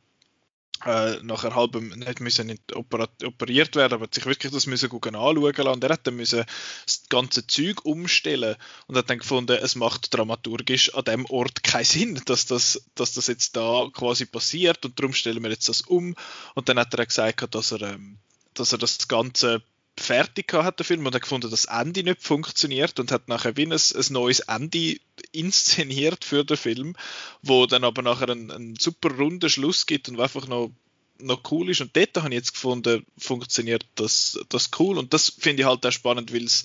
[0.84, 5.42] äh, nachher halb nicht müssen nicht operiert werden, aber sich wirklich das müssen gucken anschauen
[5.42, 5.68] lassen.
[5.68, 6.44] Und er hat dann müssen
[6.86, 8.56] das ganze Zeug umstellen
[8.86, 13.14] und hat dann gefunden, es macht dramaturgisch an dem Ort keinen Sinn, dass das, dass
[13.14, 16.14] das jetzt da quasi passiert und darum stellen wir jetzt das um.
[16.54, 18.18] Und dann hat er gesagt, dass er, ähm,
[18.54, 19.62] dass er das Ganze
[19.98, 23.56] fertig hat, der Film, und hat gefunden, dass das Ende nicht funktioniert und hat nachher
[23.56, 24.96] wie ein, ein neues Ende
[25.32, 26.96] inszeniert für den Film,
[27.42, 30.70] wo dann aber nachher einen, einen super runden Schluss gibt und einfach noch
[31.18, 31.80] noch cool ist.
[31.80, 34.98] Und dort habe ich jetzt gefunden, funktioniert das, das cool.
[34.98, 36.64] Und das finde ich halt auch spannend, weil es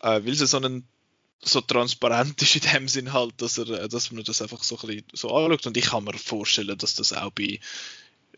[0.00, 0.86] äh, so einen
[1.44, 4.86] so transparent ist in dem Sinn halt, dass er, dass man das einfach so ein
[4.86, 5.66] bisschen so anschaut.
[5.66, 7.60] Und ich kann mir vorstellen, dass das auch bei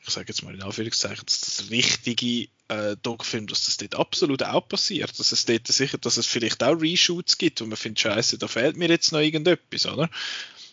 [0.07, 4.69] ich sage jetzt mal in Anführungszeichen, das richtige äh, Doc-Film, dass das dort absolut auch
[4.69, 5.19] passiert.
[5.19, 8.49] Dass es dort sicher, dass es vielleicht auch Reshoots gibt, wo man findet, scheiße, da
[8.49, 10.11] fehlt mir jetzt noch irgendetwas, oder?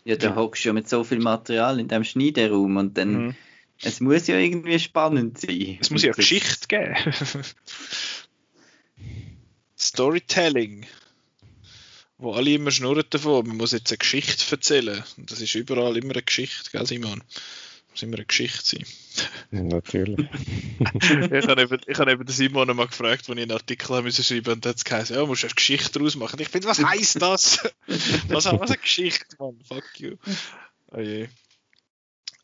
[0.03, 3.35] Ja, da hockst du ja mit so viel Material in dem Schneideraum und dann, mhm.
[3.81, 5.77] es muss ja irgendwie spannend sein.
[5.79, 6.95] Es muss ja Geschichte geben.
[9.77, 10.85] Storytelling.
[12.17, 15.03] Wo alle immer schnurren davon, man muss jetzt eine Geschichte erzählen.
[15.17, 17.23] Und das ist überall immer eine Geschichte, gell Simon?
[17.91, 18.85] Muss immer eine Geschichte sein.
[19.51, 20.19] Natürlich.
[20.79, 24.23] ich habe eben, ich habe eben den Simon mal gefragt, als ich einen Artikel müssen
[24.23, 26.39] schreiben und dann hat es geheißen, ja, musst du eine Geschichte daraus machen.
[26.39, 27.59] Ich finde, was heisst das?
[28.27, 29.59] was, was eine Geschichte, Mann?
[29.67, 30.15] Fuck you.
[30.91, 31.27] Oh je.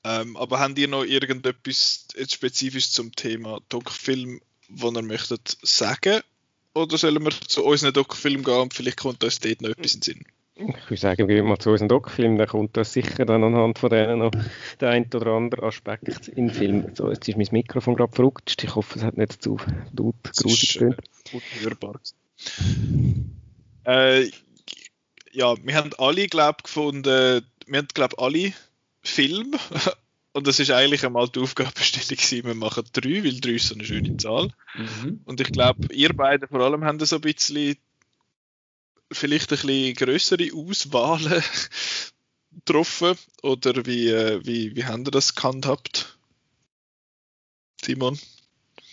[0.04, 6.22] Ähm, aber habt ihr noch irgendetwas spezifisch zum Thema Doc-Film, was ihr möchtet sagen?
[6.74, 10.00] Oder sollen wir zu unseren Doc-Film gehen und vielleicht kommt uns dort noch etwas in
[10.00, 10.26] den Sinn?
[10.60, 13.78] Ich würde sagen, gehen wir mal zu unserem Doc-Film, dann kommt da sicher dann anhand
[13.78, 14.32] von denen noch
[14.80, 16.96] der ein oder andere Aspekt in den Film.
[16.96, 18.64] So, jetzt ist mein Mikrofon gerade verrutscht.
[18.64, 19.58] Ich hoffe, es hat nicht zu
[19.96, 20.98] laut grusig getönt.
[21.32, 22.00] Gut hörbar.
[23.86, 24.32] Äh,
[25.32, 28.54] ja, wir haben alle, glaube gefunden, wir haben, glaube alle
[29.04, 29.54] Film
[30.34, 33.76] und das ist eigentlich einmal die Aufgabenstellung gewesen, wir machen drei, weil drei ist so
[33.76, 34.50] eine schöne Zahl.
[34.76, 35.22] Mhm.
[35.26, 37.78] Und ich glaube, ihr beide vor allem haben so ein bisschen
[39.12, 41.44] vielleicht ein bisschen größere Auswahlen
[42.52, 43.18] getroffen?
[43.42, 46.18] Oder wie, äh, wie, wie haben ihr das gehandhabt?
[47.82, 48.20] Simon?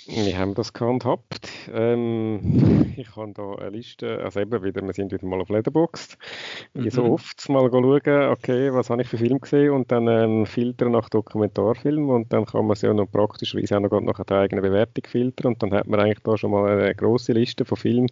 [0.06, 1.48] Wir haben das gehandhabt.
[1.72, 6.18] Ähm, ich habe da eine Liste, also eben wieder, wir sind wieder mal auf Letterboxd.
[6.74, 7.10] Wie so mhm.
[7.12, 11.08] oft mal schauen, okay, was habe ich für Film gesehen und dann einen Filter nach
[11.08, 15.04] Dokumentarfilm und dann kann man sie auch noch praktischerweise auch noch nach der eigenen Bewertung
[15.06, 18.08] filtern und dann hat man eigentlich da schon mal eine grosse Liste von Filmen,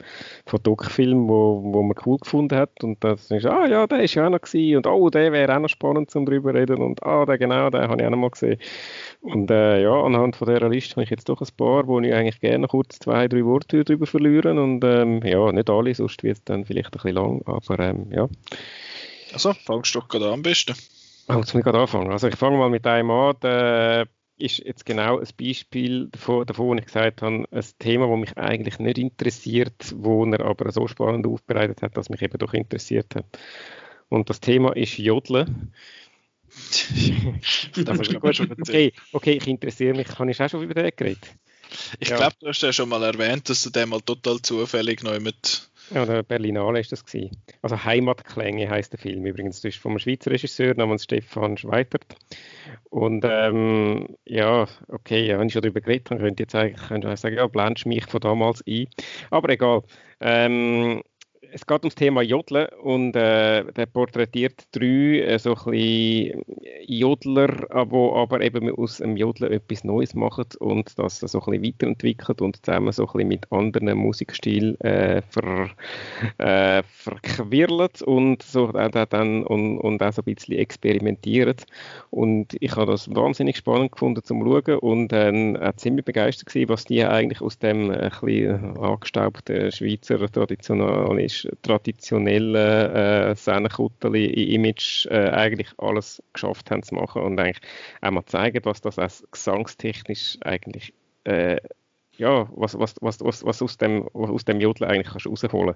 [0.47, 4.03] von Doc-Filmen, wo, wo man cool gefunden hat und dann denkst du, ah ja, der
[4.03, 6.81] ist ja auch noch gewesen und oh, der wäre auch noch spannend zum drüber reden
[6.81, 8.59] und ah, der genau, den habe ich auch noch mal gesehen.
[9.21, 12.01] Und äh, ja, anhand von dieser Liste habe ich jetzt doch ein paar Oscar, wo
[12.01, 16.23] ich eigentlich gerne kurz zwei, drei Worte darüber verlieren und ähm, ja, nicht alle, sonst
[16.23, 18.29] wird es dann vielleicht ein bisschen lang, aber ähm, ja.
[19.33, 20.75] Also, fangst du doch gerade an am besten.
[21.29, 22.11] Muss ich gerade anfangen.
[22.11, 24.07] Also ich fange mal mit einem an, der
[24.37, 28.37] ist jetzt genau ein Beispiel davon, davon, wo ich gesagt habe, ein Thema, das mich
[28.37, 33.15] eigentlich nicht interessiert, wo er aber so spannend aufbereitet hat, dass mich eben doch interessiert
[33.15, 33.25] hat.
[34.09, 35.73] Und das Thema ist Jodeln.
[38.61, 40.09] okay, okay, ich interessiere mich.
[40.09, 41.35] Kann ich auch schon über den geredet?
[41.99, 42.17] Ich ja.
[42.17, 45.69] glaube, du hast ja schon mal erwähnt, dass du den mal total zufällig neu mit.
[45.95, 47.37] Ja, der Berlinale ist das gewesen.
[47.61, 49.61] Also Heimatklänge heißt der Film übrigens.
[49.61, 52.07] Das ist vom Schweizer Regisseur namens Stefan Schweitert.
[52.89, 56.89] Und ähm, ja, okay, ja, wenn ich schon darüber geredet habe, könnte ich jetzt eigentlich
[56.89, 58.87] könnte ich sagen, ja, blendest mich von damals ein.
[59.31, 59.83] Aber egal.
[60.21, 61.03] Ähm,
[61.51, 66.45] es geht ums Thema Jodeln und äh, der porträtiert drei äh, so ein bisschen
[66.87, 71.65] Jodler, die aber eben aus dem Jodeln etwas Neues machen und das so ein bisschen
[71.65, 75.71] weiterentwickelt und zusammen so ein bisschen mit anderen Musikstilen äh, ver,
[76.39, 81.67] äh, verquirlt und so äh, dann und, und auch so ein bisschen experimentiert
[82.11, 86.85] und ich habe das wahnsinnig spannend gefunden zum Schauen und äh, ziemlich begeistert gewesen, was
[86.85, 90.21] die eigentlich aus dem äh, ein bisschen angestaubten Schweizer
[91.33, 97.61] traditionalisch traditionellen äh, Szenenkutteli-Image äh, eigentlich alles geschafft haben zu machen und eigentlich
[98.01, 100.93] auch mal zeigen, was das als gesangstechnisch eigentlich
[101.25, 101.57] äh,
[102.19, 105.75] ja, was, was, was, was, was aus dem, aus dem Jodel eigentlich kannst rausholen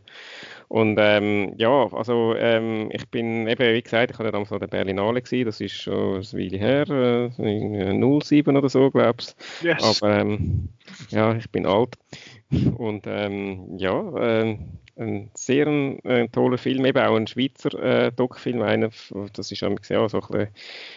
[0.69, 4.67] Und ähm, ja, also ähm, ich bin eben, wie gesagt, ich hatte damals an der
[4.67, 6.89] Berlinale gesehen, das ist schon ein Weile her,
[7.39, 9.65] äh, 07 oder so, glaube ich.
[9.65, 10.03] Yes.
[10.03, 10.69] Aber ähm,
[11.09, 11.97] ja, ich bin alt.
[12.77, 14.59] Und ähm, ja, äh,
[14.99, 18.61] ein sehr äh, toller Film, eben auch ein Schweizer äh, Doc-Film.
[19.33, 20.49] das ist auch so ein bisschen,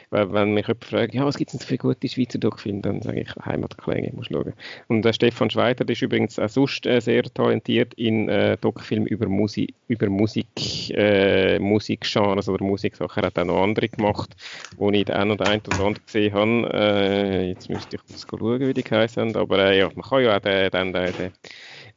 [0.09, 3.21] wenn mich jemand fragt, ja, was gibt es denn für gute Schweizer Doc-Filme, dann sage
[3.21, 4.53] ich Heimatklänge, muss schauen.
[4.87, 9.27] Und äh, Stefan Schweiter ist übrigens auch sonst äh, sehr talentiert in äh, Doc-Filmen über
[9.27, 10.47] Musik, über Musik,
[10.91, 13.23] äh, Musikgenres oder Musiksachen.
[13.23, 14.35] Er hat auch noch andere gemacht,
[14.77, 16.69] wo ich den einen oder einen oder anderen gesehen habe.
[16.73, 20.37] Äh, jetzt müsste ich kurz schauen, wie die heißen, aber äh, ja, man kann ja
[20.37, 21.31] auch den, den, den, den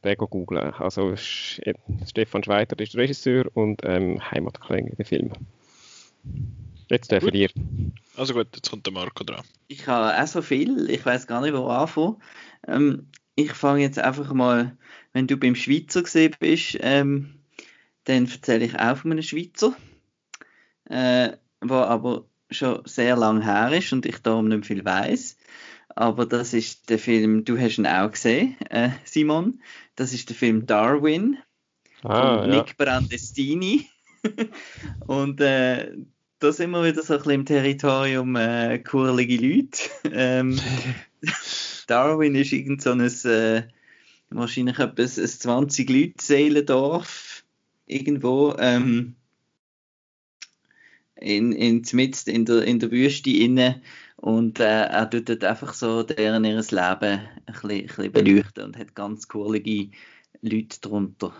[0.03, 0.73] den googeln.
[0.73, 5.31] Also Stefan Schweiter ist der Regisseur und ähm, Heimatklänge der Film.
[6.89, 7.49] Jetzt der für dir.
[8.15, 9.43] Also gut, jetzt kommt der Marco dran.
[9.67, 12.17] Ich habe auch so viel, ich weiß gar nicht, wo anfangen.
[12.67, 14.77] Ähm, ich fange jetzt einfach mal,
[15.13, 17.35] wenn du beim Schweizer gesehen bist, ähm,
[18.03, 19.75] dann erzähle ich auch von einem Schweizer,
[20.85, 21.31] äh,
[21.63, 25.37] der aber schon sehr lang her ist und ich darum nicht viel weiß.
[25.89, 29.61] Aber das ist der Film, du hast ihn auch gesehen, äh, Simon.
[29.95, 31.37] Das ist der Film Darwin
[32.03, 32.57] ah, von ja.
[32.57, 33.87] Nick Brandestini.
[35.07, 35.91] und äh,
[36.39, 39.79] da sind wir wieder so ein bisschen im Territorium äh, kurlige Leute.
[40.11, 40.59] Ähm,
[41.87, 43.63] Darwin ist irgend so ein, äh,
[44.29, 47.43] wahrscheinlich etwas, ein 20 Leute Seelendorf
[47.85, 49.15] irgendwo ähm,
[51.15, 53.81] in, in, in, der, in der Wüste innen
[54.23, 58.63] und äh, er tut dort einfach so deren ihr Leben ein bisschen, ein bisschen beleuchten
[58.63, 59.61] und hat ganz coole
[60.41, 61.33] Leute drunter.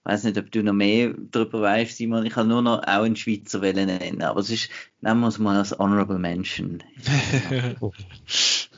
[0.00, 2.26] Ich weiß nicht, ob du noch mehr darüber weißt, Simon.
[2.26, 4.70] Ich kann nur noch auch einen Schweizer nennen, aber es ist,
[5.02, 6.82] nehmen wir es mal als Honorable Mention.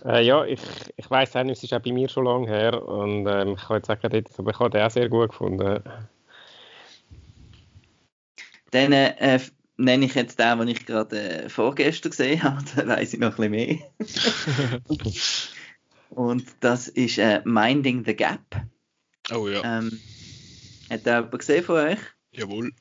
[0.05, 0.61] äh, ja, ich,
[0.99, 3.63] ich weiß auch nicht, es ist auch bei mir schon lange her und ähm, ich
[3.63, 5.83] kann jetzt sagen, aber ich habe den auch sehr gut gefunden.
[8.73, 9.41] Dann äh,
[9.79, 13.39] nenne ich jetzt den, den ich gerade äh, vorgestern gesehen habe, dann weiß ich noch
[13.39, 15.13] ein bisschen mehr.
[16.11, 18.63] Und das ist äh, Minding the Gap.
[19.33, 19.79] Oh ja.
[19.79, 19.99] Ähm,
[20.91, 21.99] hat der jemand gesehen von euch?
[22.33, 22.73] Jawohl.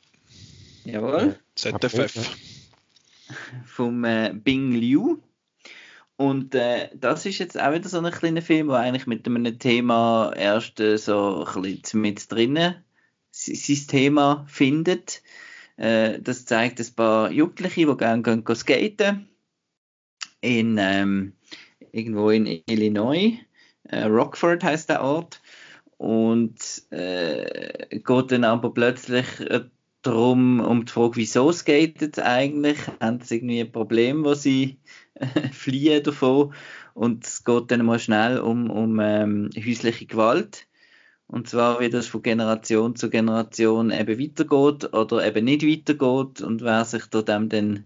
[0.86, 1.38] Jawohl.
[1.56, 2.36] ZFF.
[3.66, 5.18] Vom äh, Bing Liu.
[6.16, 9.60] Und äh, das ist jetzt auch wieder so ein kleiner Film, der eigentlich mit einem
[9.60, 12.84] Thema erst äh, so ein bisschen mit drinnen
[13.30, 15.22] sein Thema findet.
[15.78, 19.30] Äh, das zeigt ein paar Jugendliche, die gerne gehen, gehen skaten.
[20.41, 21.34] In, ähm,
[21.91, 23.39] irgendwo in Illinois.
[23.84, 25.41] Äh, Rockford heißt der Ort.
[25.97, 26.59] Und
[26.91, 29.65] äh, geht dann aber plötzlich äh,
[30.03, 32.78] darum, um die Frage, wieso skatet eigentlich?
[32.99, 34.80] Haben sie irgendwie ein Problem, wo sie
[35.15, 36.53] äh, fliehen davon?
[36.93, 40.67] Und es geht dann mal schnell um, um ähm, häusliche Gewalt.
[41.28, 46.61] Und zwar, wie das von Generation zu Generation eben weitergeht oder eben nicht weitergeht und
[46.61, 47.86] wer sich da dem dann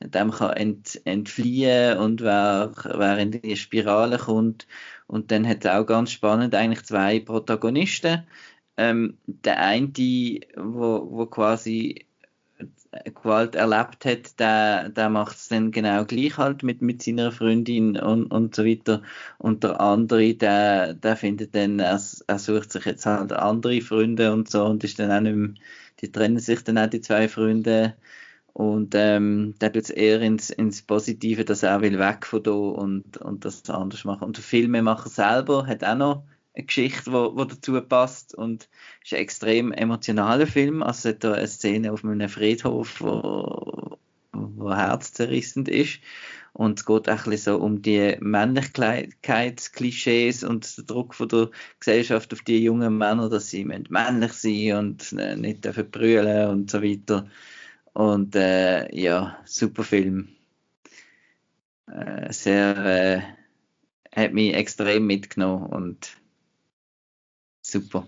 [0.00, 4.66] dem kann ent, entfliehen und wer, wer in die Spirale kommt.
[5.06, 8.26] Und dann hat es auch ganz spannend eigentlich zwei Protagonisten.
[8.76, 9.92] Ähm, der eine,
[10.56, 12.06] wo, wo quasi
[13.14, 17.96] Gewalt erlebt hat, der, der macht es dann genau gleich halt mit, mit seiner Freundin
[17.96, 19.02] und, und so weiter.
[19.38, 24.32] Und der andere, der, der findet dann, er, er sucht sich jetzt halt andere Freunde
[24.32, 25.54] und so und ist dann auch nicht mehr,
[26.00, 27.96] die trennen sich dann auch die zwei Freunde
[28.52, 32.50] und ähm, der tut es eher ins, ins Positive, dass er will weg von da
[32.50, 34.24] und, und das anders machen.
[34.24, 36.24] Und der Filmemacher selber hat auch noch
[36.54, 38.68] eine Geschichte, die dazu passt und
[39.02, 40.82] ist ein extrem emotionaler Film.
[40.82, 43.96] Also es hat eine Szene auf einem Friedhof, wo,
[44.32, 46.00] wo herzzerrissend ist.
[46.54, 51.48] Und es geht ein bisschen so um die Männlichkeitsklischees und den Druck von der
[51.80, 56.82] Gesellschaft auf die jungen Männer, dass sie männlich sein und nicht dürfen brüllen und so
[56.82, 57.26] weiter.
[57.94, 60.28] Und äh, ja, super Film.
[61.86, 63.22] Äh, sehr, äh,
[64.14, 66.21] hat mich extrem mitgenommen und
[67.72, 68.06] super.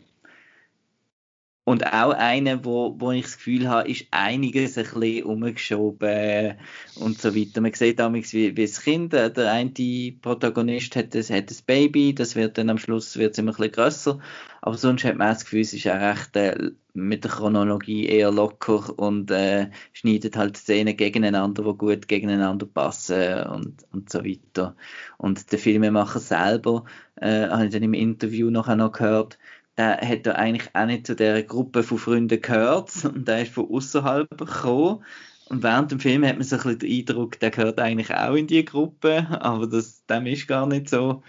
[1.66, 6.58] Und auch einer, wo, wo ich das Gefühl habe, ist einiges ein bisschen umgeschoben
[6.96, 7.62] und so weiter.
[7.62, 9.72] Man sieht damals, wie, wie das Kind, äh, der eine
[10.20, 13.72] Protagonist hat das, hat das Baby, das wird dann am Schluss wird immer ein bisschen
[13.72, 14.20] grösser.
[14.60, 18.30] Aber sonst hat man das Gefühl, es ist auch recht äh, mit der Chronologie eher
[18.30, 24.76] locker und äh, schneidet halt Szenen gegeneinander, die gut gegeneinander passen und, und so weiter.
[25.18, 26.84] Und der Filmemacher selber,
[27.16, 29.38] äh, habe ich dann im Interview nachher noch gehört,
[29.76, 33.52] der hat da eigentlich auch nicht zu der Gruppe von Freunden gehört und der ist
[33.52, 35.04] von außerhalb gekommen.
[35.46, 38.34] Und während dem Film hat man so ein bisschen den Eindruck, der gehört eigentlich auch
[38.34, 41.22] in die Gruppe, aber das, dem ist gar nicht so.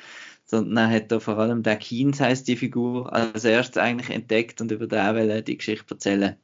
[0.45, 4.61] Sondern er hat da vor allem der Keynes heißt die Figur als erstes eigentlich entdeckt
[4.61, 6.35] und über den will die Geschichte erzählen.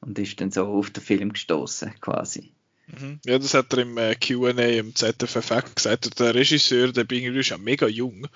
[0.00, 2.52] Und ist dann so auf den Film gestoßen quasi.
[2.86, 3.20] Mhm.
[3.24, 6.18] Ja, das hat er im äh, QA im ZFF gesagt.
[6.20, 8.28] Der Regisseur, der Binger ist ja mega jung.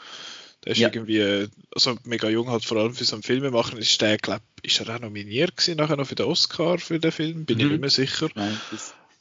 [0.64, 0.88] Der ist ja.
[0.88, 4.42] irgendwie, also mega jung halt vor allem für so einen Film machen, ist der, glaube
[4.62, 7.64] ist er auch nominiert gewesen, nachher noch für den Oscar für den Film, bin mhm.
[7.64, 8.28] ich nicht mehr sicher.
[8.34, 8.60] Nein,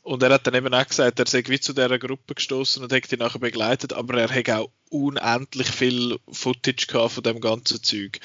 [0.04, 2.92] und er hat dann eben auch gesagt, er sei wie zu dieser Gruppe gestoßen und
[2.92, 7.84] hat die nachher begleitet, aber er hat auch unendlich viel Footage gehabt von dem ganzen
[7.84, 8.20] Zeug.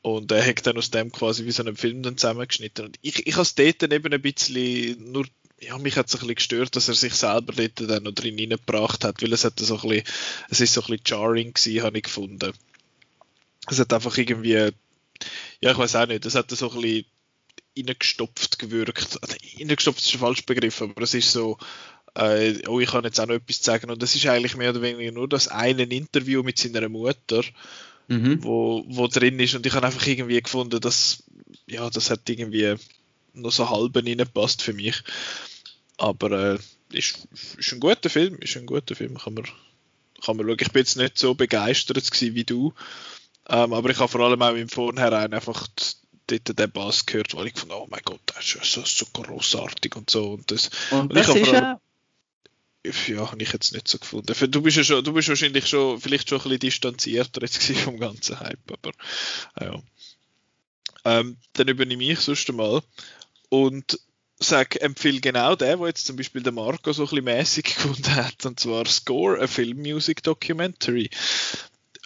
[0.00, 2.86] Und er hat dann aus dem quasi wie so einen Film dann zusammengeschnitten.
[2.86, 5.26] Und ich, ich habe es dort dann eben ein bisschen nur
[5.60, 8.38] ja, mich hat es ein bisschen gestört, dass er sich selber dort dann noch drin
[8.38, 10.04] reingebracht hat, weil es hat so ein bisschen,
[10.50, 12.52] es ist so ein bisschen jarring gewesen, habe ich gefunden.
[13.68, 14.70] Es hat einfach irgendwie,
[15.60, 17.06] ja, ich weiß auch nicht, es hat so ein bisschen
[17.78, 19.18] reingestopft gewirkt.
[19.22, 21.58] Also, reingestopft ist ein falscher Begriff, aber es ist so,
[22.14, 23.90] äh, oh, ich kann jetzt auch noch etwas sagen.
[23.90, 27.42] Und das ist eigentlich mehr oder weniger nur das eine Interview mit seiner Mutter,
[28.08, 28.42] mhm.
[28.42, 29.54] wo, wo drin ist.
[29.54, 31.22] Und ich habe einfach irgendwie gefunden, dass,
[31.66, 32.74] ja, das hat irgendwie
[33.34, 35.02] noch so halb reingepasst für mich.
[35.96, 36.58] Aber äh,
[36.92, 39.44] ist, ist ein guter Film, ist ein guter Film, kann man,
[40.24, 40.58] kann man schauen.
[40.60, 42.72] Ich bin jetzt nicht so begeistert wie du,
[43.48, 45.66] ähm, aber ich habe vor allem auch im Vornherein einfach
[46.28, 49.96] dort den Bass gehört, weil ich fand, oh mein Gott, das ist so, so großartig
[49.96, 50.32] und so.
[50.32, 51.80] Und, das, und, das ist ja
[53.08, 54.50] ja, habe ich jetzt nicht so gefunden.
[54.50, 57.98] Du bist ja schon, du bist wahrscheinlich schon, vielleicht schon ein bisschen distanzierter jetzt vom
[57.98, 58.92] ganzen Hype, aber
[59.60, 59.82] ja.
[61.04, 62.82] Ähm, dann übernehme ich sonst einmal
[63.48, 63.98] und
[64.38, 68.14] sag, empfehle genau den, wo jetzt zum Beispiel der Marco so ein bisschen mäßig gefunden
[68.14, 71.10] hat, und zwar Score, a Film Music Documentary.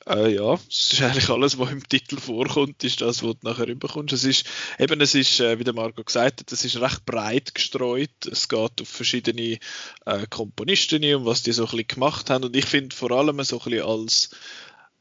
[0.06, 3.68] Äh, ja, es ist eigentlich alles, was im Titel vorkommt, ist das, was du nachher
[3.68, 4.12] überkommst.
[4.12, 4.46] Es ist,
[4.78, 8.26] eben, es ist, äh, wie der Marco gesagt hat, es ist recht breit gestreut.
[8.30, 9.58] Es geht auf verschiedene
[10.06, 12.44] äh, Komponisten, um was die so ein bisschen gemacht haben.
[12.44, 14.30] Und ich finde vor allem so ein bisschen als,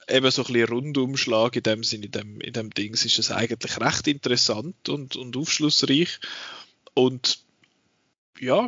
[0.08, 3.32] eben so ein bisschen Rundumschlag in dem Sinne, in dem, in dem Dings ist es
[3.32, 6.20] eigentlich recht interessant und, und aufschlussreich.
[6.93, 7.39] Und
[8.42, 8.68] ja,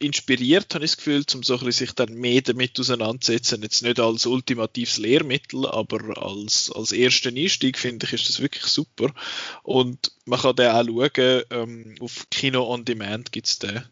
[0.00, 3.62] inspiriert habe ich das Gefühl, um so ein sich dann mehr damit auseinanderzusetzen.
[3.62, 8.64] Jetzt nicht als ultimatives Lehrmittel, aber als, als ersten Einstieg finde ich, ist das wirklich
[8.64, 9.14] super.
[9.62, 13.84] Und man kann den auch schauen, ähm, auf Kino on Demand gibt es den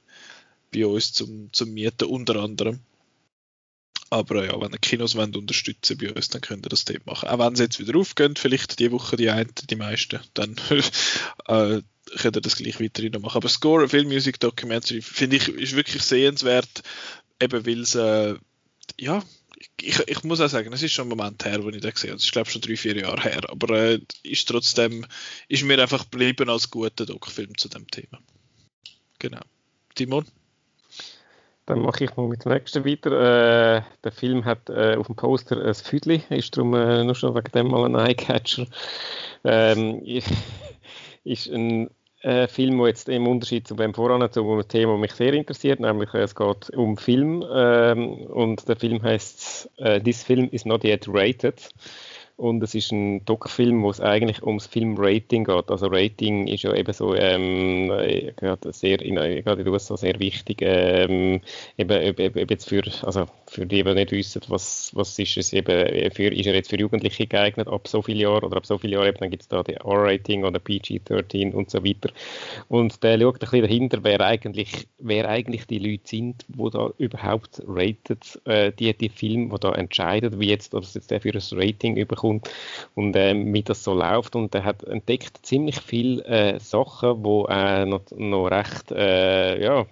[0.74, 2.80] bei uns zum, zum Mieten unter anderem.
[4.10, 7.28] Aber ja, wenn ihr Kinos wollt, unterstützen bei uns, dann könnt ihr das dort machen.
[7.28, 10.56] Auch wenn sie jetzt wieder aufgehen, vielleicht die Woche die einen, die meisten, dann
[11.46, 11.80] äh,
[12.18, 13.36] könnt ihr das gleich weiterhin machen.
[13.36, 16.82] Aber Score, Film Music Documentary, finde ich, ist wirklich sehenswert,
[17.40, 18.34] eben weil es, äh,
[18.98, 19.22] ja,
[19.80, 22.10] ich, ich, muss auch sagen, es ist schon ein Moment her, wo ich das gesehen
[22.10, 22.16] habe.
[22.16, 23.40] Das ist, glaube ich, schon drei, vier Jahre her.
[23.48, 25.06] Aber äh, ist trotzdem,
[25.48, 28.18] ist mir einfach geblieben als guter Doc-Film zu dem Thema.
[29.18, 29.40] Genau.
[29.94, 30.26] Timon?
[31.66, 33.76] Dann mache ich mal mit dem nächsten weiter.
[33.76, 37.34] Äh, der Film hat äh, auf dem Poster ein Füdli, ist darum äh, nur schon
[37.34, 38.66] wegen dem mal ein Eyecatcher.
[39.44, 40.02] Ähm,
[41.24, 41.88] ist ein
[42.22, 45.32] äh, Film, der jetzt im Unterschied zu dem voran zu einem Thema, das mich sehr
[45.32, 50.48] interessiert, nämlich äh, es geht um Film ähm, und der Film heißt äh, This Film
[50.50, 51.68] is not yet rated
[52.42, 55.70] und es ist ein Doc-Film, wo es eigentlich ums Filmrating geht.
[55.70, 57.86] Also Rating ist ja eben so ähm,
[58.36, 60.58] gerade sehr in, gerade in den USA sehr wichtig.
[60.60, 61.40] Ähm,
[61.78, 65.52] eben, eben, eben jetzt für, also für die, die nicht wissen, was, was ist es
[65.52, 68.76] eben für, ist er jetzt für Jugendliche geeignet ab so vielen Jahren oder ab so
[68.76, 72.10] vielen Jahren dann gibt es da die R-Rating oder PG-13 und so weiter.
[72.68, 76.90] Und der schaut ein bisschen dahinter, wer eigentlich, wer eigentlich die Leute sind, die da
[76.98, 81.30] überhaupt rated, äh, die, die Filme, die da entscheiden, wie jetzt, dass jetzt der für
[81.30, 82.31] ein Rating überkommt
[82.94, 84.36] und äh, wie das so läuft.
[84.36, 89.86] Und er hat entdeckt ziemlich viele äh, Sachen, die äh, noch, noch recht, äh, ja,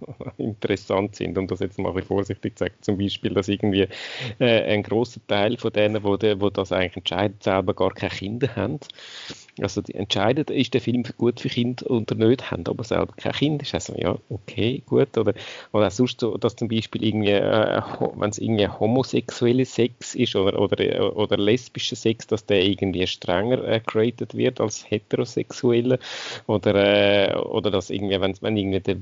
[0.38, 2.74] interessant sind, um das jetzt mal vorsichtig zu sagen.
[2.80, 3.88] Zum Beispiel, dass irgendwie
[4.38, 8.10] äh, ein großer Teil von denen, wo, de, wo das eigentlich entscheiden, selber gar keine
[8.10, 8.80] Kinder haben.
[9.62, 13.32] Also die entscheiden, ist der Film gut für Kinder oder nicht, haben aber selber kein
[13.32, 13.62] Kind.
[13.62, 15.16] Ist also ja, okay, gut.
[15.18, 15.34] Oder,
[15.72, 17.82] oder auch sonst so, dass zum Beispiel irgendwie, äh,
[18.14, 23.62] wenn es irgendwie homosexuelle Sex ist oder, oder, oder lesbischer Sex, dass der irgendwie strenger
[23.64, 25.98] äh, geratet wird als heterosexuelle.
[26.46, 28.96] Oder, äh, oder dass irgendwie, wenn, wenn irgendwie, der,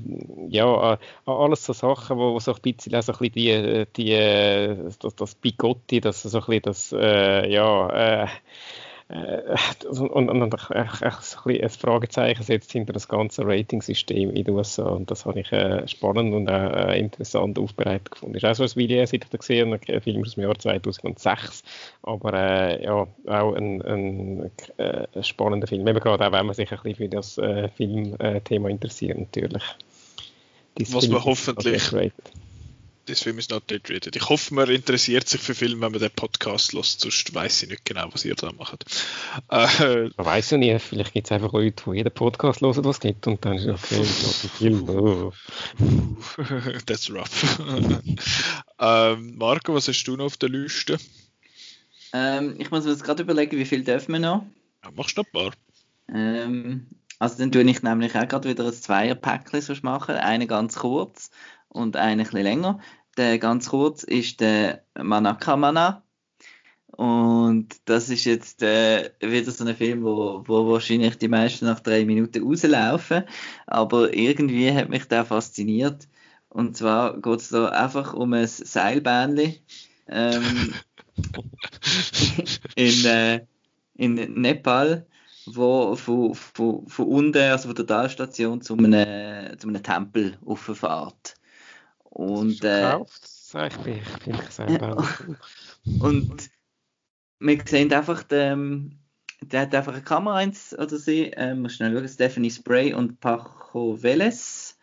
[0.49, 4.91] ja, äh, alles so Sachen, wo, wo so ein bisschen, also ein bisschen die, die,
[4.99, 8.27] das, das Bigotti, das so ein bisschen das, äh, ja,
[9.09, 9.57] äh, äh,
[9.87, 14.83] und, und, und so ein, ein Fragezeichen setzt hinter das ganze Ratingsystem in den USA
[14.83, 18.37] und das habe ich äh, spannend und auch äh, interessant aufbereitet gefunden.
[18.39, 20.43] Das ist auch so ein Video, das ich da gesehen habe, ein Film aus dem
[20.43, 21.63] Jahr 2006,
[22.03, 26.53] aber äh, ja, auch ein, ein, ein äh, spannender Film, eben gerade auch, wenn man
[26.53, 29.63] sich ein bisschen für das äh, Filmthema interessiert natürlich.
[30.91, 31.91] Was man hoffentlich
[33.09, 34.15] das Film ist not yet rated.
[34.15, 37.69] Ich hoffe, man interessiert sich für Filme, wenn man den Podcast lässt, sonst weiß ich
[37.69, 38.85] nicht genau, was ihr da macht.
[39.49, 42.97] Äh, man weiß ja nicht, vielleicht gibt es einfach Leute, die jeden Podcast hören, was
[42.97, 44.89] es gibt, und dann ist es okay, ich ein Film.
[44.89, 45.33] Oh.
[46.85, 47.59] That's rough.
[48.79, 50.97] ähm, Marco, was hast du noch auf der Liste?
[52.13, 54.45] Ähm, ich muss mir jetzt gerade überlegen, wie viel dürfen wir noch?
[54.83, 55.53] Ja, machst du noch ein paar.
[56.13, 56.87] Ähm,
[57.19, 61.31] also dann tue ich nämlich auch gerade wieder ein Zweier-Päckchen machen, eine ganz kurz
[61.69, 62.79] und eine ein bisschen länger.
[63.19, 66.03] Der ganz kurz ist der Manakamana.
[66.87, 71.81] Und das ist jetzt äh, wieder so ein Film, wo, wo wahrscheinlich die meisten nach
[71.81, 73.25] drei Minuten rauslaufen.
[73.67, 76.07] Aber irgendwie hat mich der fasziniert.
[76.47, 79.55] Und zwar geht es da einfach um ein Seilbähnchen
[80.07, 80.73] ähm,
[82.75, 83.45] in, äh,
[83.95, 85.05] in Nepal,
[85.45, 91.35] wo von, von, von unten, also von der Talstation, zu einem, zu einem Tempel auffahrt.
[92.09, 95.07] Und, äh, ich bin, ich bin selber
[95.99, 96.49] Und
[97.39, 98.99] wir sehen einfach, den,
[99.41, 103.19] der hat einfach eine Kamera ins, oder sie, ähm, muss schnell schauen, Stephanie Spray und
[103.19, 104.77] Paco Veles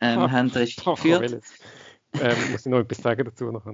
[0.00, 1.42] ähm, ah, haben Regie geführt.
[2.20, 3.66] ähm, muss ich noch etwas sagen dazu noch?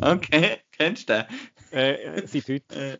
[0.00, 1.78] Okay, kennst du den?
[1.78, 2.70] Äh, sie tut.
[2.72, 2.98] Äh,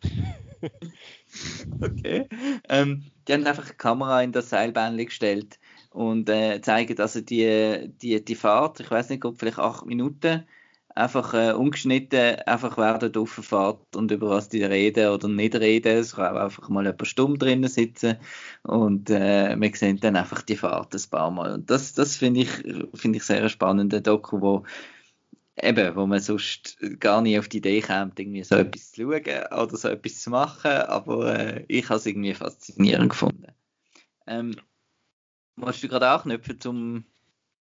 [1.81, 2.27] okay.
[2.69, 5.59] Ähm, die haben einfach eine Kamera in das Seilbahn gestellt
[5.93, 10.45] und äh, zeigen also die, die, die Fahrt, ich weiß nicht, ob vielleicht acht Minuten,
[10.95, 15.97] einfach äh, ungeschnitten einfach während der Fahrt und über was die reden oder nicht reden.
[15.97, 18.17] Es kann einfach mal paar Stunden drinnen sitzen
[18.63, 21.53] und äh, wir sehen dann einfach die Fahrt ein paar Mal.
[21.53, 22.49] Und das, das finde ich,
[22.93, 24.63] find ich sehr spannend, ein Doku, wo
[25.61, 29.63] eben, wo man sonst gar nicht auf die Idee kommt, irgendwie so etwas zu schauen
[29.63, 33.47] oder so etwas zu machen, aber äh, ich habe es irgendwie faszinierend gefunden.
[34.25, 34.55] Ähm,
[35.55, 37.05] Musst du gerade auch knüpfen zum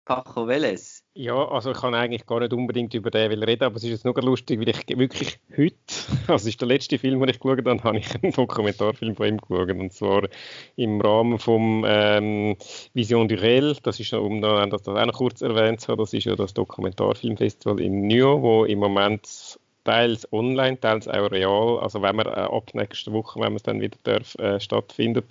[0.05, 1.05] Paco Veles?
[1.15, 4.05] Ja, also ich kann eigentlich gar nicht unbedingt über den reden, aber es ist jetzt
[4.05, 5.77] nur lustig, weil ich wirklich heute,
[6.27, 9.27] also es ist der letzte Film, den ich geschaut habe, habe ich einen Dokumentarfilm von
[9.27, 10.29] ihm geschaut und zwar
[10.77, 12.57] im Rahmen vom ähm,
[12.95, 16.25] Vision du Réel, das ist, um das auch noch kurz erwähnt zu haben, das ist
[16.25, 21.79] ja das Dokumentarfilmfestival in Nyon, wo im Moment teils online, teils auch real.
[21.81, 25.27] Also wenn wir äh, ab nächster Woche, wenn es dann wieder darf, äh, stattfindet.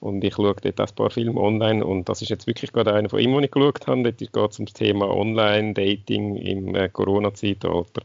[0.00, 3.08] Und ich schaue dort ein paar Filme online und das ist jetzt wirklich gerade einer
[3.08, 4.02] von ihm, den ich geschaut habe.
[4.02, 8.02] Dort geht es um das Thema Online-Dating im äh, Corona-Zeitalter.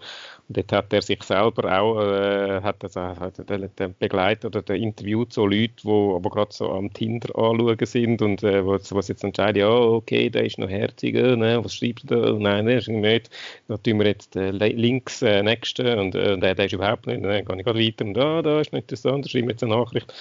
[0.52, 3.38] Dort hat er sich selber auch äh, hat also, hat
[4.00, 8.42] begleitet oder der interviewt so Leute, die aber gerade so am Tinder anschauen sind und
[8.42, 12.22] äh, was, was jetzt entscheiden, ja, okay, der ist noch herziger, ne, was schreibt er
[12.22, 12.34] da?
[12.34, 13.30] Nein, der ist nicht.
[13.68, 17.24] Da tun wir jetzt äh, links äh, nächsten und äh, der, der ist überhaupt nicht,
[17.24, 19.76] dann gehe ich gerade weiter und da, da ist noch interessant, da schreibe jetzt eine
[19.76, 20.14] Nachricht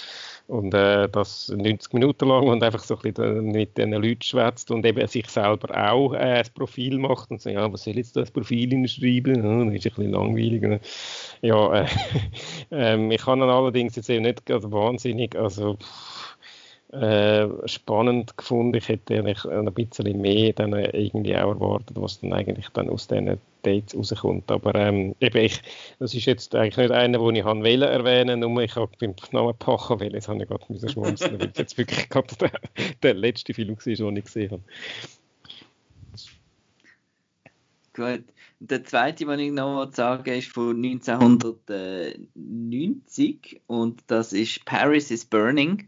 [0.48, 4.70] und äh, das 90 Minuten lang und einfach so ein bisschen mit den Leuten schwätzt
[4.70, 8.16] und eben sich selber auch äh, ein Profil macht und sagt, ja, was soll jetzt
[8.16, 9.36] das Profil hinschreiben?
[9.36, 10.80] Ja, das ist ein bisschen langweilig.
[11.42, 11.86] Ja, äh,
[12.72, 15.76] äh, ich kann dann allerdings jetzt eben nicht wahnsinnig, also
[16.92, 18.76] äh, spannend gefunden.
[18.76, 23.08] Ich hätte eigentlich ein bisschen mehr dann irgendwie auch erwartet, was dann eigentlich dann aus
[23.08, 24.50] diesen Dates rauskommt.
[24.50, 25.60] Aber ähm, eben ich,
[25.98, 29.54] das ist jetzt eigentlich nicht einer, den ich wählen erwähnen, nur ich habe beim Namen
[29.58, 32.52] Pacha wählen, jetzt habe ich gerade müssen schmunzeln, weil es jetzt wirklich gerade der,
[33.02, 34.62] der letzte Film war, den ich gesehen habe.
[37.92, 38.24] Gut.
[38.60, 45.86] Der zweite, den ich noch sagen ist von 1990 und das ist Paris is Burning.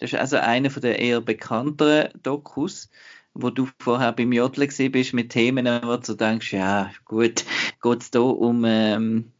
[0.00, 2.88] Das ist also einer der eher bekannteren Dokus,
[3.34, 7.44] wo du vorher beim Jodeln bist mit Themen, wo du denkst, ja gut,
[7.82, 9.30] geht es hier um, ähm,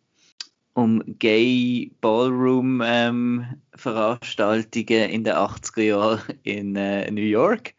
[0.74, 7.74] um Gay Ballroom ähm, Veranstaltungen in den 80er Jahren in äh, New York,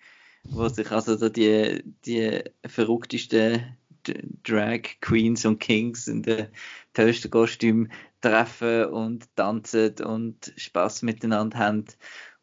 [0.45, 3.77] wo sich also so die, die verrücktesten
[4.43, 6.47] Drag Queens und Kings in den
[6.93, 11.85] tollsten Kostümen treffen und tanzen und Spaß miteinander haben.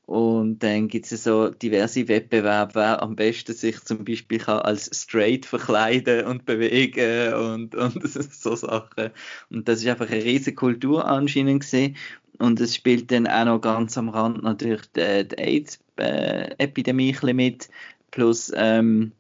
[0.09, 4.88] Und dann gibt es so diverse Wettbewerbe, wer am besten sich zum Beispiel kann als
[4.90, 9.11] straight verkleiden und bewegen und, und so Sachen.
[9.50, 11.94] Und das ist einfach eine riesige Kultur anscheinend gesehen.
[12.38, 17.68] Und es spielt dann auch noch ganz am Rand natürlich die, die AIDS-Epidemie mit,
[18.11, 19.12] plus ähm,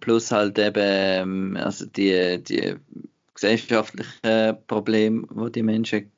[0.00, 2.76] plus halt eben ähm, also die, die
[3.34, 6.10] gesellschaftlichen Probleme, die die Menschen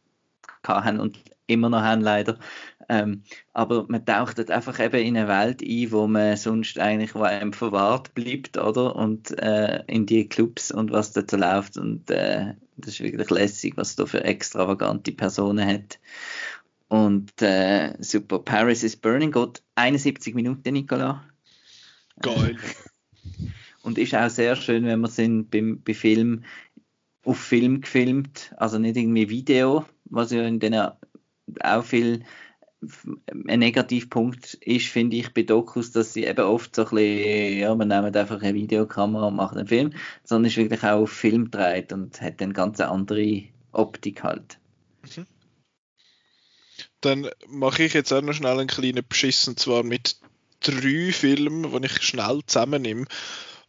[0.62, 1.18] hatten und
[1.50, 2.38] immer noch haben leider.
[2.88, 3.22] Ähm,
[3.52, 7.22] aber man taucht dort einfach eben in eine Welt ein, wo man sonst eigentlich wo
[7.22, 8.96] einem verwahrt bleibt, oder?
[8.96, 11.76] Und äh, in die Clubs und was dort so läuft.
[11.76, 16.00] Und äh, das ist wirklich lässig, was da für extravagante Personen hat.
[16.88, 18.40] Und äh, super.
[18.40, 21.24] Paris is Burning geht 71 Minuten, Nicola.
[22.20, 22.56] Geil.
[23.82, 26.42] und ist auch sehr schön, wenn man sind beim, bei Film
[27.24, 30.74] auf Film gefilmt, also nicht irgendwie Video, was ja in den
[31.62, 32.24] auch viel
[33.46, 37.74] ein Negativpunkt ist, finde ich, bei Dokus, dass sie eben oft so ein bisschen, ja,
[37.74, 39.92] man nimmt einfach eine Videokamera und macht einen Film,
[40.24, 43.42] sondern ist wirklich auch auf Film dreht und hat dann ganz andere
[43.72, 44.58] Optik halt.
[45.02, 45.26] Mhm.
[47.02, 50.16] Dann mache ich jetzt auch noch schnell einen kleinen Beschiss, und zwar mit
[50.60, 53.04] drei Filmen, die ich schnell zusammennehme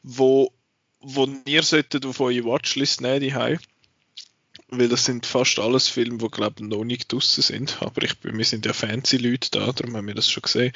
[0.03, 0.53] wo,
[0.99, 3.33] wo ihr solltet auf eure Watchlist nehmen, die
[4.71, 8.15] weil das sind fast alles Filme, die glaube ich noch nicht draussen sind, aber ich
[8.23, 10.71] wir sind ja fancy Leute da, darum haben wir das schon gesehen.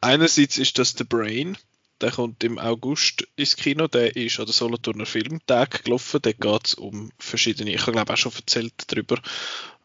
[0.00, 1.58] Einerseits ist das The Brain,
[2.00, 6.66] der kommt im August ins Kino, der ist an der Solothurner Filmtag gelaufen, da geht
[6.66, 9.18] es um verschiedene, ich glaube auch schon erzählt darüber,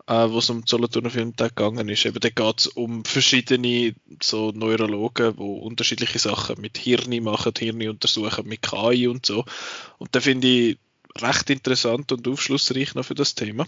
[0.07, 2.05] äh, wo es um den Solothurner Filmtag gegangen ist.
[2.05, 7.89] Eben, da geht es um verschiedene so Neurologen, die unterschiedliche Sachen mit Hirni machen, Hirni
[7.89, 9.45] untersuchen, mit KI und so.
[9.97, 10.77] Und da finde ich
[11.21, 13.65] recht interessant und aufschlussreich noch für das Thema.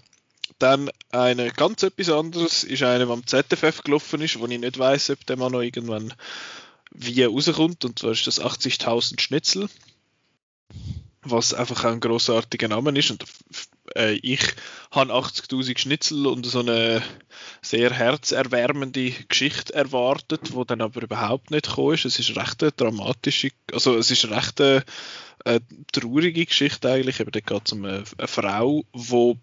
[0.58, 4.78] Dann eine ganz etwas anderes ist eine, die am ZFF gelaufen ist, wo ich nicht
[4.80, 6.14] weiß, ob der mal noch irgendwann
[6.92, 7.86] wie rauskommt.
[7.86, 9.70] Und zwar ist das 80.000 Schnitzel,
[11.22, 13.12] was einfach ein großartiger Name ist.
[13.12, 13.26] Und
[13.96, 14.42] äh, ich
[14.92, 17.04] habe 80.000 Schnitzel und so eine
[17.62, 22.06] sehr herzerwärmende Geschichte erwartet, wo dann aber überhaupt nicht gekommen ist.
[22.06, 24.84] Es ist recht eine dramatische, also es ist recht eine,
[25.46, 25.62] eine
[25.92, 27.22] traurige Geschichte eigentlich.
[27.22, 29.38] Aber da geht es um eine, eine Frau, wo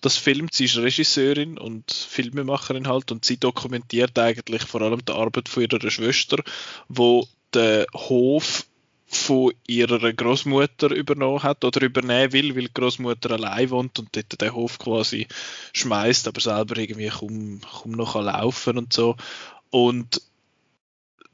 [0.00, 5.12] das filmt, sie ist Regisseurin und Filmemacherin halt und sie dokumentiert eigentlich vor allem die
[5.12, 6.42] Arbeit von ihrer Schwester,
[6.88, 8.66] wo der Hof
[9.06, 14.40] von ihrer Großmutter übernommen hat oder übernehmen will, weil die Großmutter allein wohnt und dort
[14.40, 15.26] den Hof quasi
[15.72, 19.16] schmeißt, aber selber irgendwie kaum, kaum noch laufen und so.
[19.70, 20.20] Und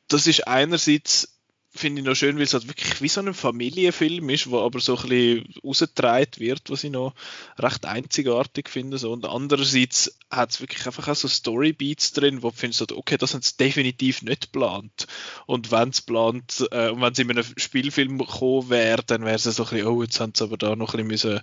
[0.08, 1.31] das ist einerseits
[1.74, 4.78] finde ich noch schön, weil es halt wirklich wie so ein Familienfilm ist, wo aber
[4.80, 7.14] so ein bisschen rausgetragen wird, was ich noch
[7.58, 8.98] recht einzigartig finde.
[8.98, 9.12] So.
[9.12, 13.32] Und andererseits hat es wirklich einfach auch so Storybeats drin, wo du findest, okay, das
[13.34, 15.06] haben sie definitiv nicht geplant.
[15.46, 19.36] Und wenn es plant, äh, und wenn es in einem Spielfilm gekommen wäre, dann wäre
[19.36, 21.40] es so ein bisschen, oh, jetzt haben sie aber da noch ein bisschen müssen,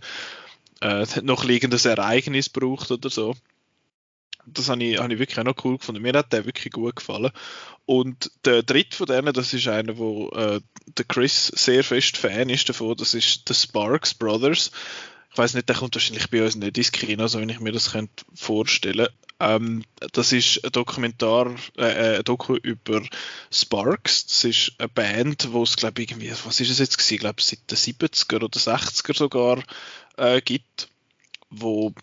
[0.82, 3.36] äh, noch ein irgendein Ereignis braucht oder so
[4.54, 6.02] das habe ich, habe ich wirklich auch noch cool gefunden.
[6.02, 7.32] Mir hat der wirklich gut gefallen.
[7.86, 10.62] Und der dritte von denen, das ist einer, wo äh,
[10.98, 14.72] der Chris sehr fest Fan ist davon, das ist The Sparks Brothers.
[15.32, 17.72] Ich weiß nicht, der kommt wahrscheinlich bei uns nicht ins Kino, so wenn ich mir
[17.72, 19.08] das könnte vorstellen.
[19.40, 23.02] Ähm, das ist ein Dokumentar, äh, äh ein Doku über
[23.52, 24.26] Sparks.
[24.28, 27.20] Das ist eine Band, wo es glaube ich irgendwie, was ist es jetzt gewesen?
[27.20, 29.64] Glaube seit den 70er oder 60er sogar
[30.18, 30.90] äh, gibt
[31.50, 31.94] wo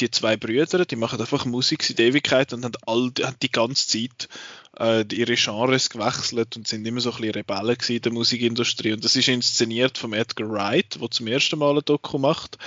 [0.00, 3.86] die zwei Brüder, die machen einfach Musik seit Ewigkeit und haben, all, haben die ganze
[3.86, 4.28] Zeit
[4.78, 8.92] äh, ihre Genres gewechselt und sind immer so ein bisschen Rebellen in der Musikindustrie.
[8.92, 12.58] Und das ist inszeniert von Edgar Wright, der zum ersten Mal ein Doku macht.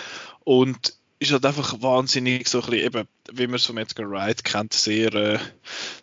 [0.44, 4.44] Und ist halt einfach wahnsinnig so ein bisschen, eben, wie man es von Edgar Wright
[4.44, 5.40] kennt, sehr, äh,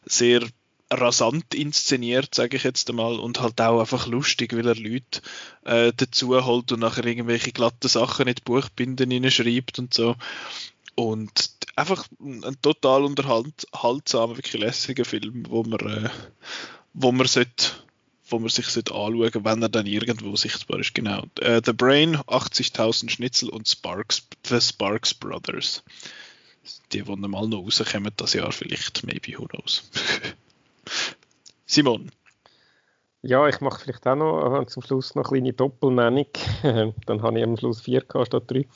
[0.06, 0.42] sehr
[0.90, 5.20] rasant inszeniert, sage ich jetzt einmal, und halt auch einfach lustig, weil er Leute
[5.64, 10.16] äh, dazu holt und nachher irgendwelche glatten Sachen in die Buchbinden hineinschreibt und so.
[10.96, 16.10] Und einfach ein total unterhaltsamer, wirklich lässiger Film, wo man, äh,
[16.92, 17.72] wo man sollte
[18.30, 20.94] wo man sich anschauen sollte, wenn er dann irgendwo sichtbar ist.
[20.94, 21.24] Genau.
[21.42, 25.82] Uh, The Brain, 80.000 Schnitzel und Sparks, The Sparks Brothers.
[26.92, 29.90] Die, die mal noch rauskommen das Jahr vielleicht, maybe, who knows.
[31.70, 32.10] Simon.
[33.22, 36.26] Ja, ich mache vielleicht auch noch äh, zum Schluss noch eine kleine Doppelnennung.
[37.06, 38.66] dann habe ich am Schluss 4 statt 3.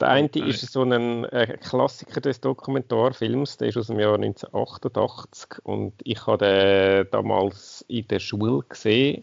[0.00, 0.48] Der eine okay.
[0.48, 6.26] ist so ein äh, Klassiker des Dokumentarfilms, der ist aus dem Jahr 1988 und ich
[6.26, 9.22] habe den damals in der Schule gesehen.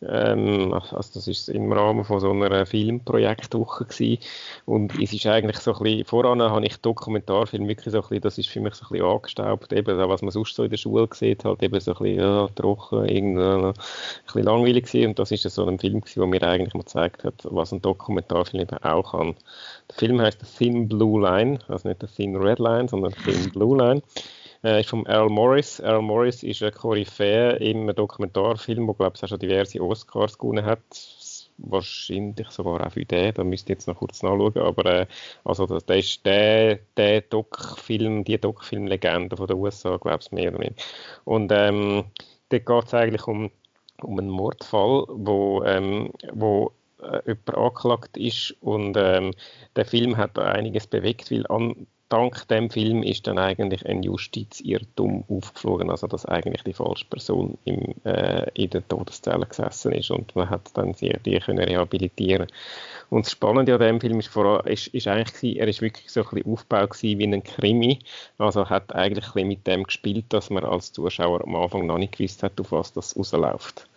[0.00, 4.18] Ähm, also das ist im Rahmen von so einer Filmprojektwoche gewesen.
[4.64, 8.20] und es ist eigentlich so ein bisschen, voran habe ich Dokumentarfilm wirklich so ein bisschen,
[8.20, 10.76] das ist für mich so ein bisschen angestaubt, eben was man sonst so in der
[10.76, 13.74] Schule gesehen hat, eben so ein bisschen ja, trocken, irgendwie ein
[14.24, 15.08] bisschen langweilig gewesen.
[15.08, 17.82] und das ist so ein Film gewesen, der mir eigentlich mal gezeigt hat, was ein
[17.82, 19.34] Dokumentarfilm eben auch kann.
[19.90, 23.76] Der Film heißt Thin Blue Line, also nicht The Thin Red Line, sondern Thin Blue
[23.76, 24.02] Line.
[24.64, 25.78] Äh, ist von Earl Morris.
[25.80, 30.64] Earl Morris ist ein Koryphäe im Dokumentarfilm, der glaube ich auch schon diverse Oscars gewonnen
[30.64, 30.80] hat.
[31.58, 34.56] Wahrscheinlich sogar auch für den, da müsst ihr jetzt noch kurz nachschauen.
[34.58, 35.06] Aber äh,
[35.44, 40.50] also das, das ist der, der Doc-Film, die Doc-Film-Legende von den USA, glaube ich, mehr
[40.50, 40.82] oder weniger.
[41.24, 42.04] Und ähm,
[42.48, 43.50] dort geht es eigentlich um,
[44.02, 49.32] um einen Mordfall, wo, ähm, wo äh, jemand angeklagt ist und ähm,
[49.76, 55.24] der Film hat einiges bewegt, weil an, dank dem Film ist dann eigentlich ein Justizirrtum
[55.28, 60.34] aufgeflogen, also dass eigentlich die falsche Person im, äh, in der Todeszelle gesessen ist und
[60.34, 62.48] man hat dann sie, die können rehabilitieren.
[63.10, 66.20] Und das Spannende an dem Film ist, vor, ist, ist eigentlich er ist wirklich so
[66.20, 67.98] ein bisschen aufgebaut wie ein Krimi,
[68.38, 72.16] also hat eigentlich ein mit dem gespielt, dass man als Zuschauer am Anfang noch nicht
[72.16, 73.88] gewusst hat, auf was das rausläuft.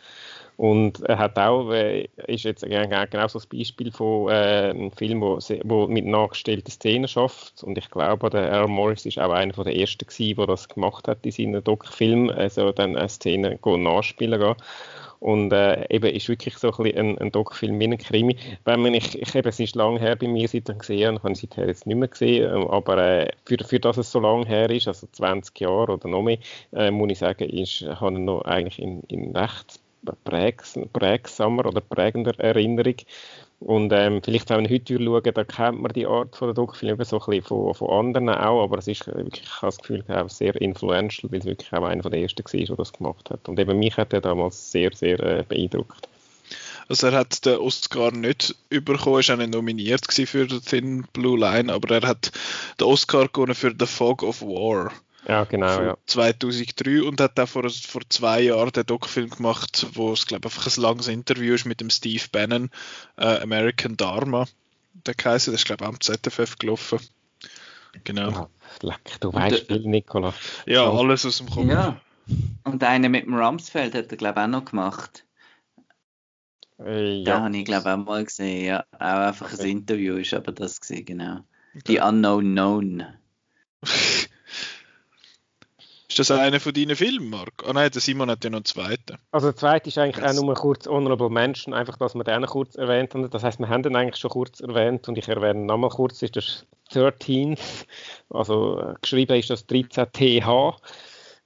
[0.61, 5.19] Und er hat auch, äh, ist jetzt genau so ein Beispiel von äh, einem Film,
[5.19, 7.63] wo, wo mit nachgestellten Szenen schafft.
[7.63, 11.07] Und ich glaube, der Earl Morris ist auch einer der ersten gewesen, der das gemacht
[11.07, 14.55] hat in seinen Doc-Filmen, also dann eine Szene nachspielen gehen.
[15.19, 18.37] Und äh, eben ist wirklich so ein, ein, ein Doc-Film wie ein Krimi.
[18.63, 21.23] Wenn man, ich, ich eben, es ist lange her bei mir, seit ich gesehen habe,
[21.23, 24.45] habe ich seither jetzt nicht mehr gesehen, aber äh, für, für das es so lange
[24.45, 26.37] her ist, also 20 Jahre oder noch mehr,
[26.71, 29.80] äh, muss ich sagen, ist, habe ich noch eigentlich in, in recht
[30.23, 32.95] prägsamer oder prägender Erinnerung.
[33.59, 37.03] Und ähm, vielleicht, wenn man heute schauen, da kennt man die Art von der Doku-Film
[37.03, 40.03] so ein bisschen von, von anderen auch, aber es ist wirklich, ich habe das Gefühl,
[40.07, 43.47] auch sehr influential, weil es wirklich auch einer der ersten war, der das gemacht hat.
[43.47, 46.09] Und eben mich hat er damals sehr, sehr äh, beeindruckt.
[46.89, 51.39] Also er hat den Oscar nicht bekommen, ist auch nicht nominiert für den Thin Blue
[51.39, 52.31] Line, aber er hat
[52.79, 54.91] den Oscar gewonnen für The Fog of War.
[55.27, 55.97] Ja, genau, ja.
[56.07, 60.53] 2003 und hat auch vor, vor zwei Jahren den Doc-Film gemacht, wo es, glaube ich,
[60.55, 62.71] einfach ein langes Interview ist mit dem Steve Bannon,
[63.17, 64.47] äh, American Dharma.
[65.05, 66.99] Der Kaiser, das ist, glaube ich, am ZFF gelaufen.
[68.03, 68.31] Genau.
[68.31, 68.49] Ja,
[68.81, 70.33] leck, du weißt viel, Nicola.
[70.65, 71.65] Ja, alles aus dem Kopf.
[71.65, 72.01] Ja.
[72.63, 75.25] Und einen mit dem Rumsfeld hat er, glaube ich, auch noch gemacht.
[76.79, 77.35] Äh, ja.
[77.35, 78.65] Den habe ich, glaube ich, auch mal gesehen.
[78.65, 79.63] Ja, auch einfach okay.
[79.63, 81.39] ein Interview ist aber das gesehen, genau.
[81.75, 81.83] Okay.
[81.87, 83.05] Die Unknown Known.
[86.11, 87.63] Ist das einer von deinen Filmen, Marc?
[87.63, 89.17] Ah oh nein, der Simon hat ja noch einen zweiten.
[89.31, 90.37] Also der zweite ist eigentlich yes.
[90.37, 93.29] auch nur kurz Honorable Mention, einfach, dass wir den kurz erwähnt haben.
[93.29, 96.35] Das heißt, wir haben den eigentlich schon kurz erwähnt und ich erwähne nochmal kurz, ist
[96.35, 97.55] das 13
[98.29, 100.75] also äh, geschrieben ist das 13TH.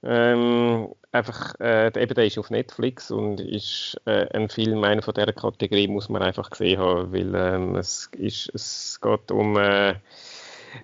[0.02, 5.14] Ähm, einfach, äh, eben der ist auf Netflix und ist äh, ein Film, einer von
[5.14, 9.94] dieser Kategorie muss man einfach gesehen haben, weil ähm, es, ist, es geht um äh,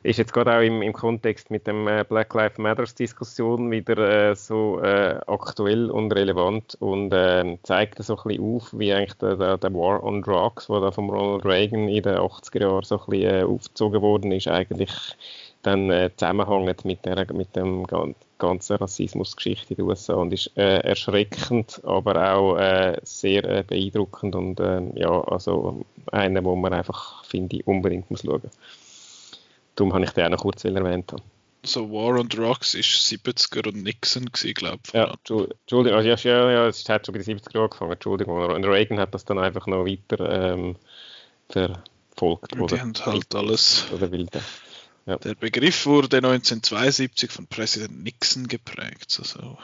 [0.02, 4.30] ist jetzt gerade auch im, im Kontext mit dem äh, Black Lives Matters Diskussion wieder
[4.30, 9.14] äh, so äh, aktuell und relevant und äh, zeigt so ein bisschen auf, wie eigentlich
[9.14, 12.84] der, der, der, War on Drugs, der da von Ronald Reagan in den 80er Jahren
[12.84, 14.90] so ein bisschen äh, aufgezogen worden ist, eigentlich
[15.62, 17.86] dann äh, zusammenhängt mit, der, mit dem
[18.38, 24.34] ganzen Rassismusgeschichte in den USA und ist äh, erschreckend, aber auch äh, sehr äh, beeindruckend
[24.34, 28.52] und äh, ja, also einer, wo man einfach, finde ich, unbedingt muss schauen muss.
[29.77, 31.15] Darum habe ich den auch noch kurz erwähnt.
[31.65, 34.93] So War on Drugs ist 70er und Nixon gewesen, glaube ich.
[34.93, 38.36] Ja, Entschuldigung, also, ja, ja, es hat schon bei den 70er angefangen, Entschuldigung.
[38.36, 40.77] Und Reagan hat das dann einfach noch weiter ähm,
[41.49, 42.55] verfolgt.
[42.55, 43.86] Die haben halt alles...
[43.93, 44.40] Oder wilde.
[45.07, 45.16] Ja.
[45.19, 49.16] Der Begriff wurde 1972 von Präsident Nixon geprägt.
[49.19, 49.59] Also.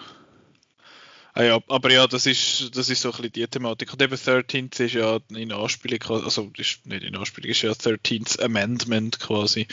[1.39, 3.93] Ah ja, aber ja, das ist, das ist so ein bisschen die Thematik.
[3.93, 8.24] Und eben 13 ist ja in Anspielung, also ist nicht in Anspielung, ist ja 13
[8.40, 9.69] Amendment quasi,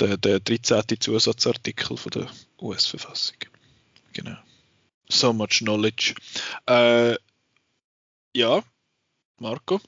[0.00, 0.98] der, der 13.
[0.98, 2.28] Zusatzartikel von der
[2.62, 3.36] US-Verfassung.
[4.14, 4.38] Genau.
[5.06, 6.14] So much knowledge.
[6.64, 7.16] Äh,
[8.34, 8.62] ja,
[9.38, 9.82] Marco?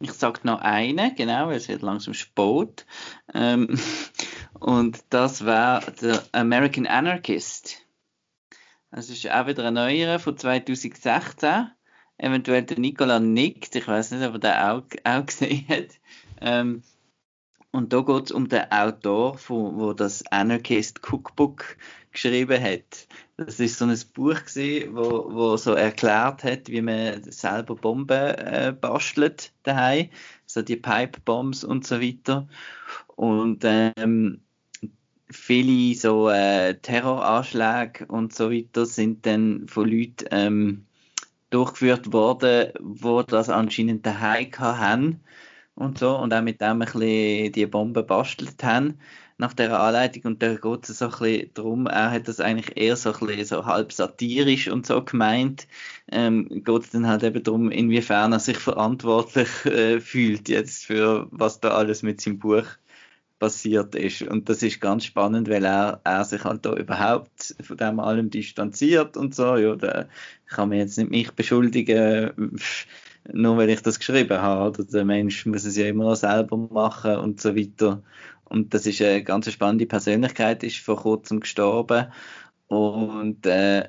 [0.00, 2.84] Ich sage noch eine, genau, es wird langsam spät.
[3.32, 3.78] Ähm,
[4.58, 7.83] und das wäre der American Anarchist.
[8.94, 11.68] Das ist auch wieder ein neuerer von 2016.
[12.16, 15.98] Eventuell der Nicola nickt, ich weiß nicht, ob er den auch, auch gesehen hat.
[16.40, 16.84] Ähm,
[17.72, 21.76] und da geht es um den Autor, von, wo das Anarchist Cookbook
[22.12, 23.08] geschrieben hat.
[23.36, 28.16] Das ist so ein Buch gewesen, wo, wo so erklärt hat, wie man selber Bomben
[28.16, 30.10] äh, bastelt daheim,
[30.46, 32.46] so die Pipe Bombs und so weiter.
[33.16, 34.43] Und ähm,
[35.30, 40.86] viele so äh, Terroranschläge und so weiter sind dann von Leuten ähm,
[41.50, 45.20] durchgeführt worden, wo das anscheinend daheim haben
[45.74, 48.98] und so und auch mit dem ein bisschen die Bomben bastelt haben
[49.36, 52.76] nach der Anleitung und da geht es so ein bisschen darum, er hat das eigentlich
[52.76, 55.66] eher so ein bisschen so halb satirisch und so gemeint,
[56.12, 61.26] ähm, geht es dann halt eben darum, inwiefern er sich verantwortlich äh, fühlt jetzt für
[61.30, 62.66] was da alles mit seinem Buch
[63.38, 64.22] passiert ist.
[64.22, 68.30] Und das ist ganz spannend, weil er, er sich halt da überhaupt von dem allem
[68.30, 69.56] distanziert und so.
[69.56, 70.06] Ja, da
[70.46, 72.58] kann man jetzt nicht mich beschuldigen,
[73.32, 74.70] nur weil ich das geschrieben habe.
[74.70, 78.02] Oder der Mensch muss es ja immer noch selber machen und so weiter.
[78.44, 82.06] Und das ist eine ganz spannende Persönlichkeit, ist vor kurzem gestorben.
[82.68, 83.88] Und äh,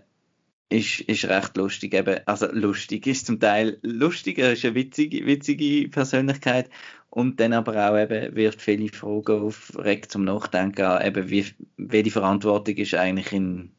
[0.70, 1.94] ist, ist recht lustig.
[1.94, 6.70] Eben, also lustig ist zum Teil lustig, er ist eine witzige, witzige Persönlichkeit
[7.10, 11.46] und dann aber auch eben wirft viele Fragen auf, regt zum Nachdenken an, eben wie,
[11.78, 13.72] welche Verantwortung ist eigentlich in,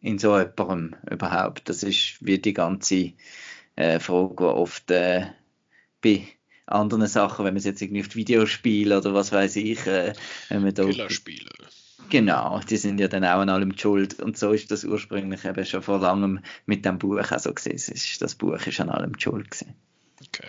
[0.00, 1.68] in so jemandem überhaupt.
[1.68, 3.12] Das ist wie die ganze
[3.76, 5.26] äh, Frage, die oft äh,
[6.02, 6.26] bei
[6.66, 10.12] anderen Sachen, wenn man es jetzt irgendwie auf die Videospiele oder was weiß ich, äh,
[10.48, 10.84] wenn man da...
[10.84, 11.50] Killerspiele.
[12.08, 14.18] Genau, die sind ja dann auch an allem schuld.
[14.20, 17.94] Und so ist das ursprünglich eben schon vor langem mit dem Buch auch so gewesen.
[18.20, 19.74] Das Buch ist an allem schuld gewesen.
[20.26, 20.48] Okay.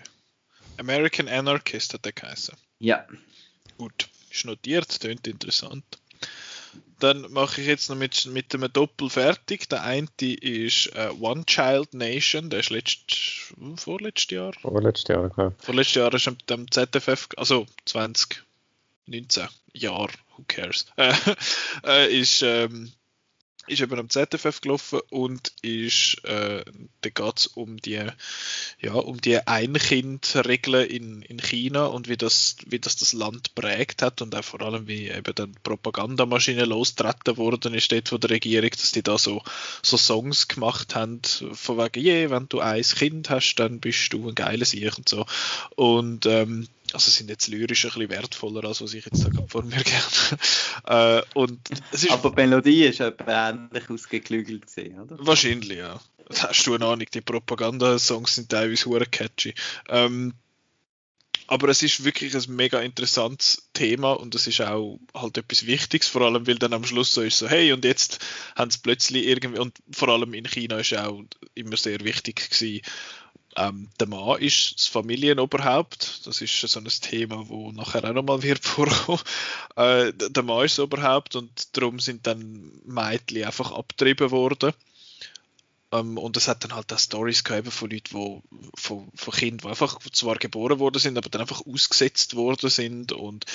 [0.77, 2.55] American Anarchist hat der geheißen.
[2.79, 3.05] Ja.
[3.77, 5.83] Gut, ist notiert, klingt interessant.
[6.99, 9.67] Dann mache ich jetzt noch mit, mit einem Doppel fertig.
[9.69, 14.53] Der eine ist äh, One Child Nation, der ist letzt, vorletztes Jahr.
[14.61, 15.53] Vorletztes Jahr, klar.
[15.57, 17.65] Vorletztes Jahr ist am ZFF, also
[19.05, 21.13] 2019 Jahr, who cares, äh,
[21.85, 22.91] äh, ist, ähm,
[23.67, 26.63] ist eben am ZFF gelaufen und ist, äh,
[27.01, 28.03] da geht es um die,
[28.79, 34.01] ja, um die Ein-Kind-Regeln in, in China und wie das, wie das das Land prägt
[34.01, 38.31] hat und auch vor allem wie eben dann Propagandamaschine losgetreten worden ist dort von der
[38.31, 39.43] Regierung, dass die da so,
[39.83, 41.21] so Songs gemacht haben,
[41.53, 45.07] von wegen, je, wenn du ein Kind hast, dann bist du ein geiles Ich und
[45.07, 45.25] so.
[45.75, 49.63] Und ähm, also sind jetzt lyrisch ein bisschen wertvoller, als was ich jetzt da vor
[49.63, 51.19] mir gerne.
[51.19, 51.59] äh, und
[51.91, 55.17] es ist, Aber die Melodie ist etwa ähnlich ausgeklügelt gesehen, oder?
[55.19, 55.99] Wahrscheinlich, ja.
[56.37, 59.53] Hast du eine Ahnung, die Propaganda-Songs sind teilweise hure catchy.
[59.89, 60.33] Ähm,
[61.51, 66.07] aber es ist wirklich ein mega interessantes Thema und es ist auch halt etwas Wichtiges,
[66.07, 68.19] vor allem weil dann am Schluss so ist so, hey, und jetzt
[68.55, 71.21] haben sie plötzlich irgendwie, und vor allem in China ist auch
[71.53, 72.81] immer sehr wichtig gewesen,
[73.57, 76.25] ähm, der Mann ist das Familienoberhaupt.
[76.25, 79.19] Das ist so ein Thema, wo nachher auch nochmal wird vorkommen.
[79.75, 84.73] Äh, der Mann ist das Oberhaupt und darum sind dann Mädchen einfach abgetrieben worden.
[85.91, 88.43] Ähm, und es hat dann halt auch Stories gegeben von Leuten, wo,
[88.75, 93.11] von, von Kindern, die einfach zwar geboren worden sind, aber dann einfach ausgesetzt worden sind
[93.11, 93.45] und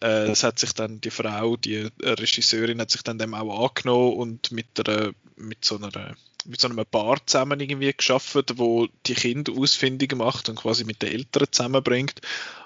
[0.00, 4.14] äh, es hat sich dann die Frau, die Regisseurin, hat sich dann dem auch angenommen
[4.14, 9.14] und mit, der, mit so einer mit so einem Paar zusammen irgendwie geschafft, wo die
[9.14, 12.20] Kinder ausfindig macht und quasi mit den Eltern zusammenbringt.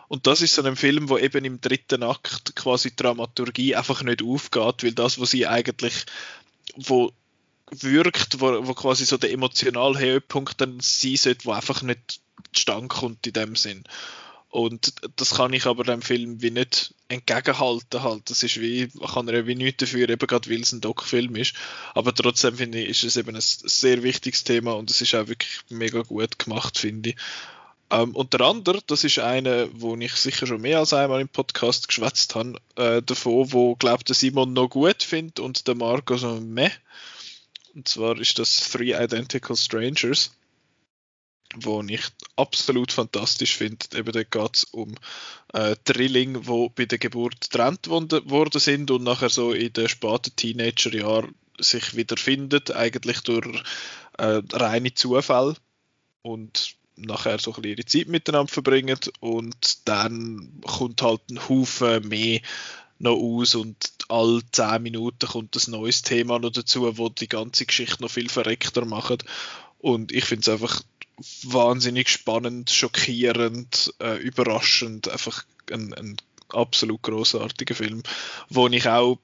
[0.08, 4.22] Und das ist so ein Film, wo eben im dritten Akt quasi Dramaturgie einfach nicht
[4.22, 6.06] aufgeht, weil das, was sie eigentlich,
[6.76, 7.12] wo
[7.70, 12.20] wirkt, wo, wo quasi so der emotionale Höhepunkt dann sein sollte, wo einfach nicht
[12.52, 13.84] zustande kommt in dem Sinn.
[14.50, 18.30] Und das kann ich aber dem Film wie nicht entgegenhalten halt.
[18.30, 21.54] Das ist wie, kann er wie nichts dafür, eben gerade weil es ein Doc-Film ist.
[21.94, 25.28] Aber trotzdem finde ich, ist es eben ein sehr wichtiges Thema und es ist auch
[25.28, 27.16] wirklich mega gut gemacht, finde ich.
[27.90, 31.28] Ähm, und der andere, das ist einer, wo ich sicher schon mehr als einmal im
[31.28, 36.16] Podcast geschwätzt habe, äh, davon, wo glaubt der Simon noch gut findet und der Marco
[36.16, 36.70] so meh.
[37.74, 40.32] Und zwar ist das Three Identical Strangers
[41.56, 42.02] wo ich
[42.36, 43.86] absolut fantastisch finde.
[43.96, 44.94] Eben da geht es um
[45.52, 50.36] äh, Drilling, wo bei der Geburt getrennt worden sind und nachher so in den späten
[50.36, 53.62] Teenagerjahren sich wieder findet, eigentlich durch
[54.18, 55.56] äh, reine Zufall
[56.22, 62.40] und nachher so ihre Zeit miteinander verbringen und dann kommt halt ein Haufen mehr
[62.98, 63.76] noch aus und
[64.08, 68.28] alle 10 Minuten kommt ein neues Thema noch dazu, wo die ganze Geschichte noch viel
[68.28, 69.24] verreckter macht.
[69.78, 70.82] Und ich finde es einfach
[71.44, 76.16] wahnsinnig spannend, schockierend, äh, überraschend, einfach ein, ein
[76.48, 78.02] absolut großartiger Film,
[78.48, 79.18] wo ich auch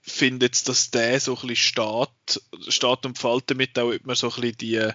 [0.00, 4.16] finde jetzt, dass der so ein bisschen steht, steht und fällt damit auch, ob man
[4.16, 4.90] so ein bisschen die,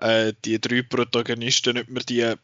[0.00, 2.34] äh, die drei Protagonisten, ob man die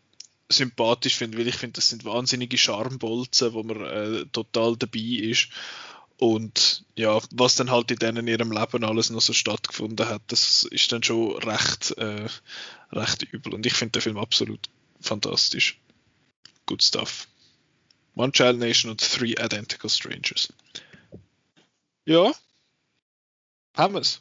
[0.49, 5.49] sympathisch finde, weil ich finde, das sind wahnsinnige Charmbolzen, wo man äh, total dabei ist.
[6.19, 10.65] Und ja, was dann halt in denen ihrem Leben alles noch so stattgefunden hat, das
[10.65, 12.28] ist dann schon recht, äh,
[12.93, 13.55] recht übel.
[13.55, 14.69] Und ich finde den Film absolut
[15.01, 15.78] fantastisch.
[16.66, 17.28] Good stuff.
[18.15, 20.53] One Child Nation und Three Identical Strangers.
[22.07, 22.32] Ja,
[23.77, 24.20] haben wir es.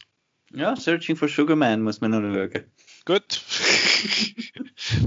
[0.51, 2.65] Ja, Searching for Sugar Man muss man noch schauen.
[3.05, 3.41] Gut.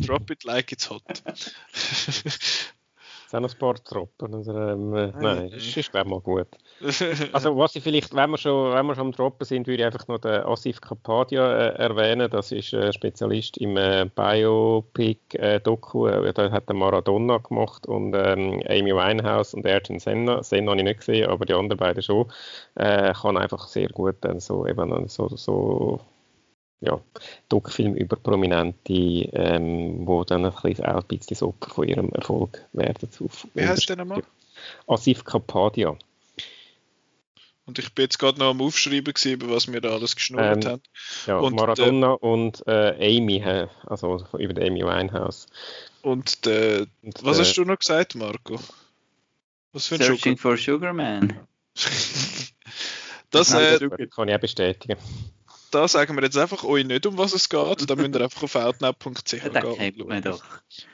[0.07, 1.03] Drop it like it's hot.
[3.29, 4.35] Sind noch ein paar Tropen.
[4.35, 6.47] Also, ähm, äh, nein, das ist, glaube mal gut.
[7.33, 9.87] Also, was ich vielleicht, wenn wir schon, wenn wir schon am Droppen sind, würde ich
[9.87, 12.31] einfach noch den Asif Kapadia äh, erwähnen.
[12.31, 16.07] Das ist ein Spezialist im äh, Biopic-Doku.
[16.07, 20.45] Äh, da hat er Maradona gemacht und ähm, Amy Winehouse und Ayrton Senna.
[20.45, 22.31] Senna habe ich nicht gesehen, aber die anderen beiden schon.
[22.77, 26.01] Äh, kann einfach sehr gut dann so, eben so, so
[26.81, 27.01] ja,
[27.49, 32.11] Doc-Film über Prominente, ähm, wo dann ein bisschen, auch ein bisschen das Opfer von ihrem
[32.11, 33.09] Erfolg werden.
[33.55, 34.23] Wie heißt der nochmal?
[34.87, 35.97] Asif Kapadia.
[37.67, 40.65] Und ich bin jetzt gerade noch am Aufschreiben gewesen, über was wir da alles geschnurrt
[40.65, 40.83] ähm, haben.
[41.27, 43.43] Ja, und Maradona der, und äh, Amy,
[43.87, 45.47] also über die Amy Winehouse.
[46.03, 48.61] Und, der, und was der, hast du noch gesagt, Marco?
[49.73, 50.57] Was für ein Searching Sugar?
[50.57, 51.41] for Sugar Man.
[53.31, 54.97] das, äh, das kann ich auch bestätigen
[55.77, 57.91] da sagen wir jetzt einfach euch nicht, um was es geht.
[57.91, 59.53] Da müsst ihr einfach auf outnow.ch gehen.
[59.53, 60.43] Das kennt man doch.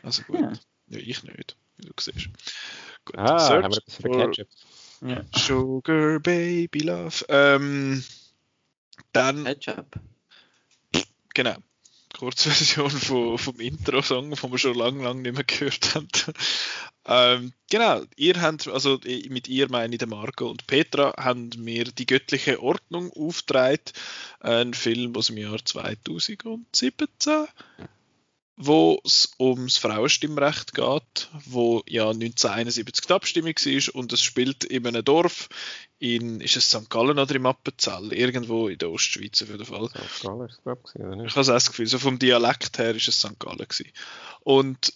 [0.02, 0.40] Also gut.
[0.40, 0.52] Ja.
[0.88, 0.98] ja.
[0.98, 2.28] ich nicht, wie du siehst.
[3.04, 3.16] Gut.
[3.16, 4.48] Ah, Search haben wir etwas für Ketchup.
[5.02, 5.22] Ja.
[5.36, 7.24] Sugar Baby Love.
[7.28, 8.04] Ähm,
[9.12, 9.44] dann.
[9.44, 9.86] Ketchup.
[11.34, 11.56] Genau.
[12.22, 16.06] Kurzversion vom, vom Intro-Song, den wir schon lange, lange nicht mehr gehört haben.
[17.04, 22.06] ähm, genau, ihr habt, also mit ihr meine ich Marco und Petra, haben mir die
[22.06, 23.82] göttliche Ordnung aufgetragen.
[24.38, 27.48] Ein Film aus dem Jahr 2017
[28.66, 34.86] wo es ums Frauenstimmrecht geht, wo ja 1971 die Abstimmung war und es spielt in
[34.86, 35.48] einem Dorf
[35.98, 36.90] in, ist es St.
[36.90, 38.12] Gallen oder im Appenzell?
[38.12, 39.88] Irgendwo in der Ostschweiz auf jeden Fall.
[39.88, 40.22] St.
[40.22, 41.26] Gallen ist es, glaube ich, oder nicht?
[41.28, 43.38] Ich habe das Gefühl, so vom Dialekt her ist es St.
[43.38, 43.92] Gallen gewesen.
[44.40, 44.92] Und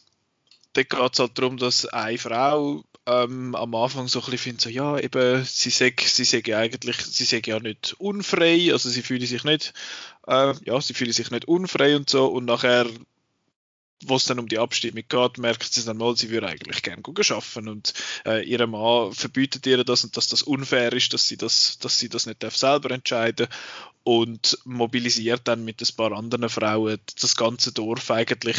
[0.73, 4.61] dort geht es halt darum, dass eine Frau ähm, am Anfang so ein bisschen findet,
[4.63, 9.03] so, ja, eben, sie sagt, sie sagt eigentlich, sie sagt ja nicht unfrei, also sie
[9.03, 9.73] fühlt sich nicht,
[10.27, 12.87] äh, ja, sie fühlt sich nicht unfrei und so, und nachher
[14.05, 17.03] wo es dann um die Abstimmung geht, merkt sie dann mal, sie würde eigentlich gerne
[17.03, 17.95] arbeiten und
[18.27, 21.99] äh, ihr Mann verbietet ihr das und dass das unfair ist, dass sie das, dass
[21.99, 23.49] sie das nicht darf selber entscheiden
[24.05, 28.59] und mobilisiert dann mit ein paar anderen Frauen das ganze Dorf eigentlich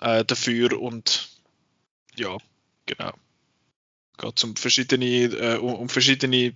[0.00, 1.28] äh, dafür und
[2.16, 2.36] ja,
[2.86, 3.12] genau.
[4.18, 6.54] Geht um verschiedene, äh, um, verschiedene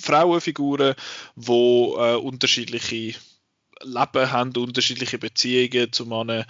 [0.00, 0.94] Frauenfiguren,
[1.36, 3.14] wo äh, unterschiedliche
[3.82, 6.44] Leben haben, unterschiedliche Beziehungen zu Männern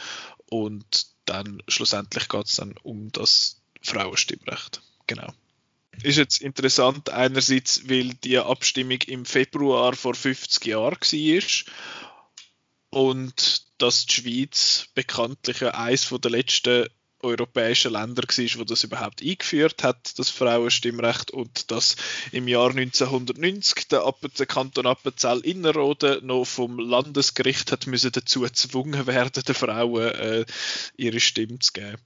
[0.50, 4.82] und dann schlussendlich geht es dann um das Frauenstimmrecht.
[5.06, 5.32] Genau.
[6.02, 11.72] Ist jetzt interessant, einerseits, weil die Abstimmung im Februar vor 50 Jahren war
[12.90, 16.88] und dass die Schweiz bekanntlich eines der letzten
[17.20, 21.96] europäischen Länder war, wo das überhaupt eingeführt hat, das Frauenstimmrecht, und dass
[22.32, 29.06] im Jahr 1990 der, der Kanton Appenzell Innerrhoden noch vom Landesgericht hat müssen dazu gezwungen
[29.06, 30.44] werden, den Frauen äh,
[30.96, 32.02] ihre Stimme zu geben.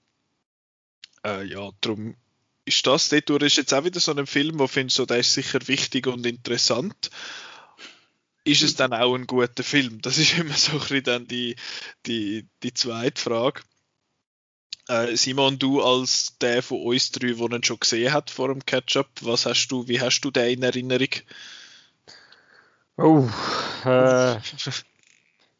[1.25, 2.17] Äh, ja, darum
[2.65, 5.35] ist das dort ist jetzt auch wieder so ein Film, wo findest so, der ist
[5.35, 7.11] sicher wichtig und interessant.
[8.45, 10.01] Ist es dann auch ein guter Film?
[10.01, 11.57] Das ist immer so ein bisschen dann die,
[12.07, 13.63] die, die zweite Frage.
[14.89, 18.65] Äh, Simon, du als der von uns drei, der ihn schon gesehen hat vor dem
[18.65, 21.09] Catch-up, was hast du, wie hast du den in Erinnerung?
[22.97, 23.29] Oh,
[23.85, 24.37] äh,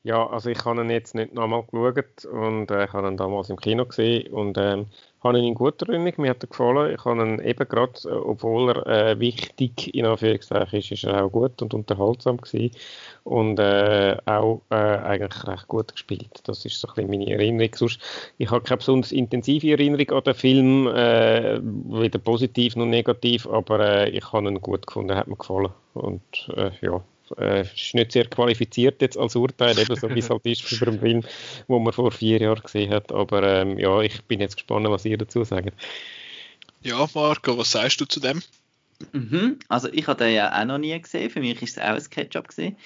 [0.05, 3.51] ja, also ich habe ihn jetzt nicht nochmal geschaut und äh, ich habe ihn damals
[3.51, 4.87] im Kino gesehen und ähm,
[5.23, 6.93] habe ihn in guter Erinnerung, mir hat er gefallen.
[6.93, 11.25] Ich habe ihn eben gerade, äh, obwohl er äh, wichtig in Anführungszeichen ist, ist er
[11.25, 12.75] auch gut und unterhaltsam gewesen
[13.23, 16.41] und äh, auch äh, eigentlich recht gut gespielt.
[16.45, 17.71] Das ist so ein bisschen meine Erinnerung.
[17.77, 18.01] Sonst,
[18.39, 23.79] ich habe keine besonders intensive Erinnerung an den Film, äh, weder positiv noch negativ, aber
[23.79, 26.23] äh, ich habe ihn gut gefunden, hat mir gefallen und
[26.81, 27.03] ja,
[27.39, 30.89] äh, ist nicht sehr qualifiziert jetzt als Urteil, eben so wie es halt ist über
[30.89, 31.23] einen Film,
[31.69, 33.13] wo man vor vier Jahren gesehen hat.
[33.13, 35.73] Aber ähm, ja, ich bin jetzt gespannt, was ihr dazu sagt.
[36.83, 38.43] Ja, Marco, was sagst du zu dem?
[39.13, 39.59] Mhm.
[39.69, 41.31] Also ich habe den ja auch noch nie gesehen.
[41.31, 42.77] Für mich ist es auch ein Ketchup gesehen.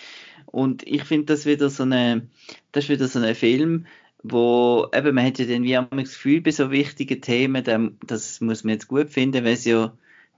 [0.46, 2.28] Und ich finde das wieder so eine,
[2.72, 3.86] das ist wieder so ein Film,
[4.22, 8.64] wo eben man hat ja dann wie das Gefühl bei so wichtigen Themen, das muss
[8.64, 9.92] man jetzt gut finden, weil es ja,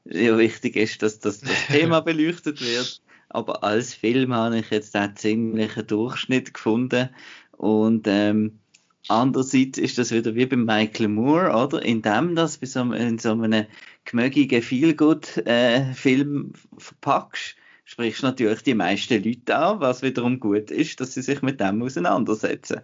[0.04, 3.00] ja wichtig ist, dass, dass das Thema beleuchtet wird.
[3.28, 5.14] Aber als Film habe ich jetzt einen
[5.86, 7.10] Durchschnitt gefunden
[7.52, 8.58] und ähm,
[9.08, 11.82] Andererseits ist das wieder wie bei Michael Moore, oder?
[11.82, 13.66] In dem das bei so, in so einem
[14.04, 21.14] gemögigen Feelgood-Film äh, verpackst, sprichst natürlich die meisten Leute an, was wiederum gut ist, dass
[21.14, 22.82] sie sich mit dem auseinandersetzen.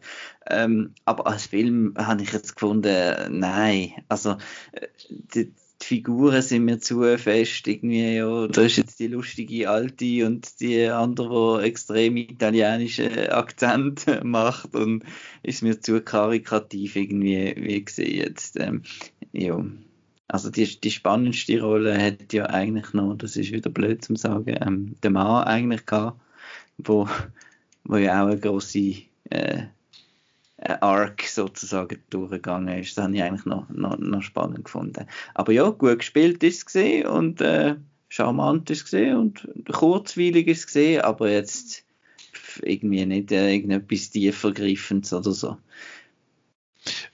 [0.48, 3.92] Ähm, aber als Film habe ich jetzt gefunden, nein.
[4.08, 4.38] Also,
[4.72, 5.52] äh, die,
[5.84, 10.60] die Figuren sind mir zu fest irgendwie, ja, da ist jetzt die lustige Alte und
[10.60, 15.04] die andere, die extrem italienischen Akzent macht und
[15.42, 18.82] ist mir zu karikativ irgendwie, wie gesehen jetzt, ähm,
[19.32, 19.62] ja.
[20.26, 24.56] Also die, die spannendste Rolle hat ja eigentlich noch, das ist wieder blöd zum sagen,
[24.60, 26.18] ähm, der Mann eigentlich gehabt,
[26.78, 27.06] wo,
[27.84, 29.64] wo ja auch eine grosse äh,
[30.58, 32.96] Arc sozusagen durchgegangen ist.
[32.96, 35.06] Das habe ich eigentlich noch, noch, noch spannend gefunden.
[35.34, 37.76] Aber ja, gut gespielt ist es gesehen und äh,
[38.08, 41.84] charmant ist es gesehen und kurzweilig ist es gesehen, aber jetzt
[42.62, 45.56] irgendwie nicht äh, irgendetwas tiefergreifendes oder so.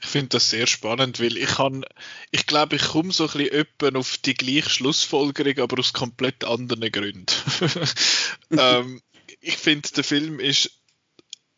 [0.00, 1.84] Ich finde das sehr spannend, weil ich kann,
[2.32, 3.48] ich glaube, ich komme so ein
[3.78, 7.26] bisschen auf die gleiche Schlussfolgerung, aber aus komplett anderen Gründen.
[8.50, 9.00] ähm,
[9.40, 10.79] ich finde, der Film ist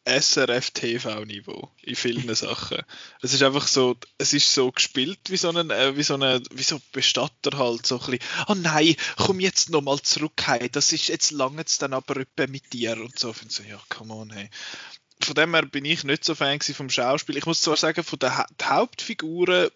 [0.04, 2.82] SRF-TV-Niveau in vielen Sachen.
[3.20, 6.42] Es ist einfach so, es ist so gespielt wie so ein, äh, wie so ein,
[6.52, 10.92] wie so Bestatter halt, so ein bisschen, oh nein, komm jetzt nochmal zurück, hey, das
[10.92, 13.30] ist, jetzt lange dann aber etwa mit dir und so.
[13.30, 14.50] Ich so, ja, come on, hey.
[15.20, 17.36] Von dem her bin ich nicht so Fan vom Schauspiel.
[17.36, 19.70] Ich muss zwar sagen, von den ha Hauptfiguren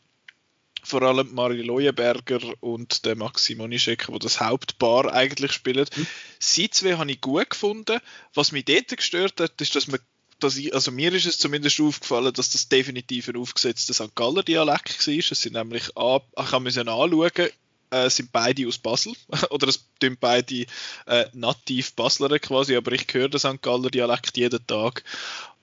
[0.87, 5.87] vor allem Marie Leuenberger und der Maxi Monischek, wo das Hauptpaar eigentlich spielen.
[5.95, 6.07] Mhm.
[6.39, 7.99] Sie zwei habe ich gut gefunden.
[8.35, 9.99] Was mich dort gestört hat, ist, dass man
[10.41, 14.15] dass ich, also mir ist es zumindest aufgefallen, dass das definitiv ein aufgesetzter St.
[14.15, 15.15] Galler Dialekt war.
[15.15, 17.49] Es sind nämlich, ich habe mir anschauen,
[17.91, 19.15] äh, sind beide aus Basel
[19.51, 20.67] oder es sind beide
[21.07, 23.63] äh, nativ Basler quasi, aber ich höre den St.
[23.63, 25.05] Galler Dialekt jeden Tag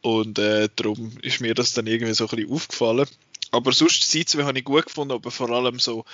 [0.01, 3.07] und äh, darum ist mir das dann irgendwie so ein bisschen aufgefallen.
[3.51, 6.05] Aber sonst die zwei habe ich gut gefunden, aber vor allem so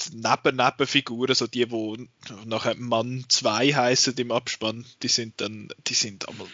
[0.00, 2.08] die Neben-Nebenfiguren, so die, die
[2.44, 6.48] nachher Mann 2 heißen im Abspann, die sind dann, die sind einmal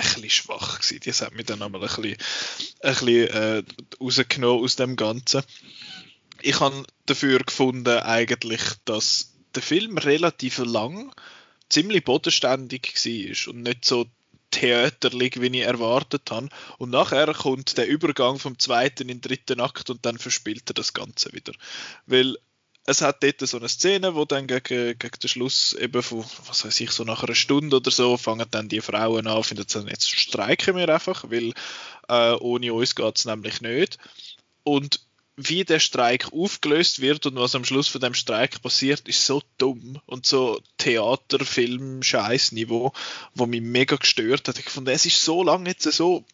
[0.00, 1.00] ein bisschen schwach gewesen.
[1.04, 2.16] Das hat mich dann einmal ein bisschen,
[2.82, 3.62] ein bisschen äh,
[4.00, 5.42] rausgenommen aus dem Ganzen.
[6.42, 11.12] Ich habe dafür gefunden eigentlich, dass der Film relativ lang
[11.68, 14.06] ziemlich bodenständig war und nicht so
[14.50, 16.48] theaterlich, wie ich erwartet habe.
[16.78, 20.74] Und nachher kommt der Übergang vom zweiten in den dritten Akt und dann verspielt er
[20.74, 21.52] das Ganze wieder.
[22.06, 22.36] Weil
[22.90, 26.64] es hat dort so eine Szene, wo dann gegen, gegen den Schluss eben von, was
[26.64, 29.86] weiß ich, so nach einer Stunde oder so, fangen dann die Frauen an, finden dann,
[29.88, 31.52] jetzt streiken wir einfach, weil
[32.08, 33.98] äh, ohne uns geht es nämlich nicht.
[34.64, 35.00] Und
[35.36, 39.42] wie der Streik aufgelöst wird und was am Schluss von dem Streik passiert, ist so
[39.56, 42.92] dumm und so Theaterfilm Scheißniveau,
[43.34, 44.58] wo mich mega gestört hat.
[44.58, 46.24] Ich fand, es ist so lange jetzt so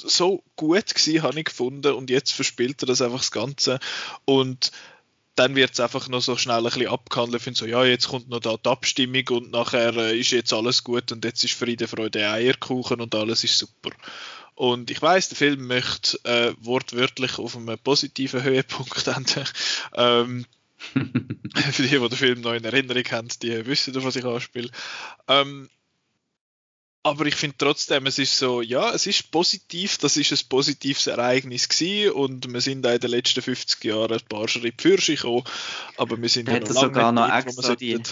[0.00, 3.80] so gut gewesen, habe ich gefunden und jetzt verspielt er das einfach das Ganze
[4.24, 4.70] und
[5.38, 7.36] dann wird es einfach noch so schnell ein bisschen abgehandelt.
[7.40, 10.52] Ich finde so, ja, jetzt kommt noch da die Abstimmung und nachher äh, ist jetzt
[10.52, 13.90] alles gut und jetzt ist Friede, Freude, Eierkuchen und alles ist super.
[14.54, 19.44] Und ich weiß, der Film möchte äh, wortwörtlich auf einem positiven Höhepunkt enden.
[19.94, 20.44] Ähm,
[20.92, 24.70] für die, die den Film noch in Erinnerung haben, die wissen, auf was ich anspiele.
[25.26, 25.68] Ähm,
[27.02, 31.06] aber ich finde trotzdem, es ist so, ja, es ist positiv, das ist ein positives
[31.06, 35.00] Ereignis gewesen und wir sind auch in den letzten 50 Jahren ein paar Schritte für
[35.00, 35.44] sich gekommen,
[35.96, 38.02] aber wir sind ja noch lange sogar noch nicht, extra die...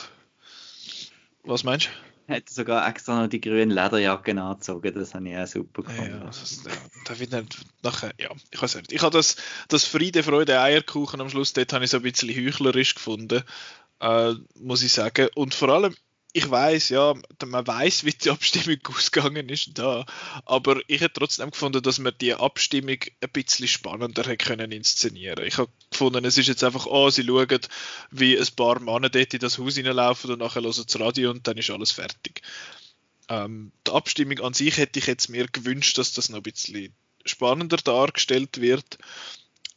[1.45, 2.33] Was meinst du?
[2.33, 6.11] Hätte sogar extra noch die grünen Lederjacken angezogen, das habe ich auch super gefunden.
[6.11, 6.73] Ja, das, ja,
[7.05, 8.93] da wird nicht nachher, ja, ich weiß nicht.
[8.93, 9.37] Ich habe das,
[9.69, 13.43] das Friede, Freude, Eierkuchen am Schluss, dort habe ich so ein bisschen heuchlerisch gefunden,
[14.01, 15.29] äh, muss ich sagen.
[15.37, 15.95] Und vor allem,
[16.37, 17.15] ich weiß, ja,
[17.47, 20.05] man weiß, wie die Abstimmung ausgegangen ist da,
[20.45, 25.47] aber ich hätte trotzdem gefunden, dass man die Abstimmung ein bisschen spannender hätte können inszenieren.
[25.47, 27.61] Ich habe gefunden, es ist jetzt einfach, oh, sie schauen,
[28.11, 31.31] wie ein paar Männer dort in das Haus hineinlaufen und nachher hören sie das Radio
[31.31, 32.43] und dann ist alles fertig.
[33.31, 36.93] Ähm, die Abstimmung an sich hätte ich jetzt mir gewünscht, dass das noch ein bisschen
[37.25, 38.99] spannender dargestellt wird.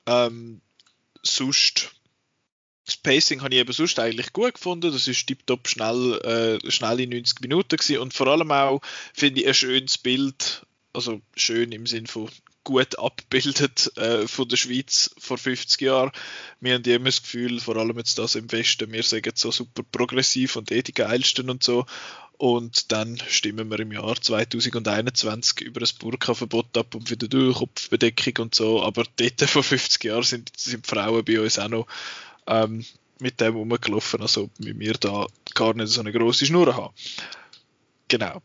[0.08, 0.60] Ähm,
[1.24, 1.92] sonst
[2.90, 4.92] das Pacing habe ich eben sonst eigentlich gut gefunden.
[4.92, 8.00] Das ist tiptop schnell, äh, schnell in 90 Minuten gewesen.
[8.00, 8.82] und vor allem auch
[9.14, 12.30] finde ich ein schönes Bild, also schön im Sinn von
[12.64, 16.12] gut abbildet äh, von der Schweiz vor 50 Jahren.
[16.60, 19.84] Wir haben immer das Gefühl, vor allem jetzt das im Westen, wir sagen so super
[19.92, 21.86] progressiv und eh die geilsten und so.
[22.38, 28.46] Und dann stimmen wir im Jahr 2021 über das Burka-Verbot ab und wieder durch Kopfbedeckung
[28.46, 28.82] und so.
[28.82, 31.88] Aber dort vor 50 Jahren sind, sind Frauen bei uns auch noch
[32.50, 32.84] ähm,
[33.20, 36.94] mit dem rumgelaufen, also mit mir da gar nicht so eine große Schnur haben.
[38.08, 38.42] Genau.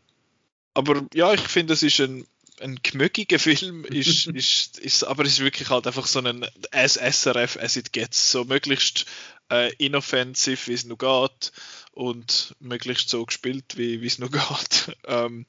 [0.73, 2.25] Aber ja, ich finde, es ist ein,
[2.61, 7.57] ein gemögiger Film, ist, ist, ist, aber es ist wirklich halt einfach so ein SRF
[7.57, 9.05] as it gets, so möglichst
[9.51, 11.51] äh, inoffensive, wie es noch geht
[11.93, 14.95] und möglichst so gespielt, wie es noch geht.
[15.07, 15.45] Ähm,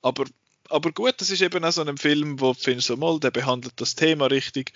[0.00, 0.24] aber,
[0.70, 3.32] aber gut, das ist eben auch so ein Film, wo du findest, so mal, der
[3.32, 4.72] behandelt das Thema richtig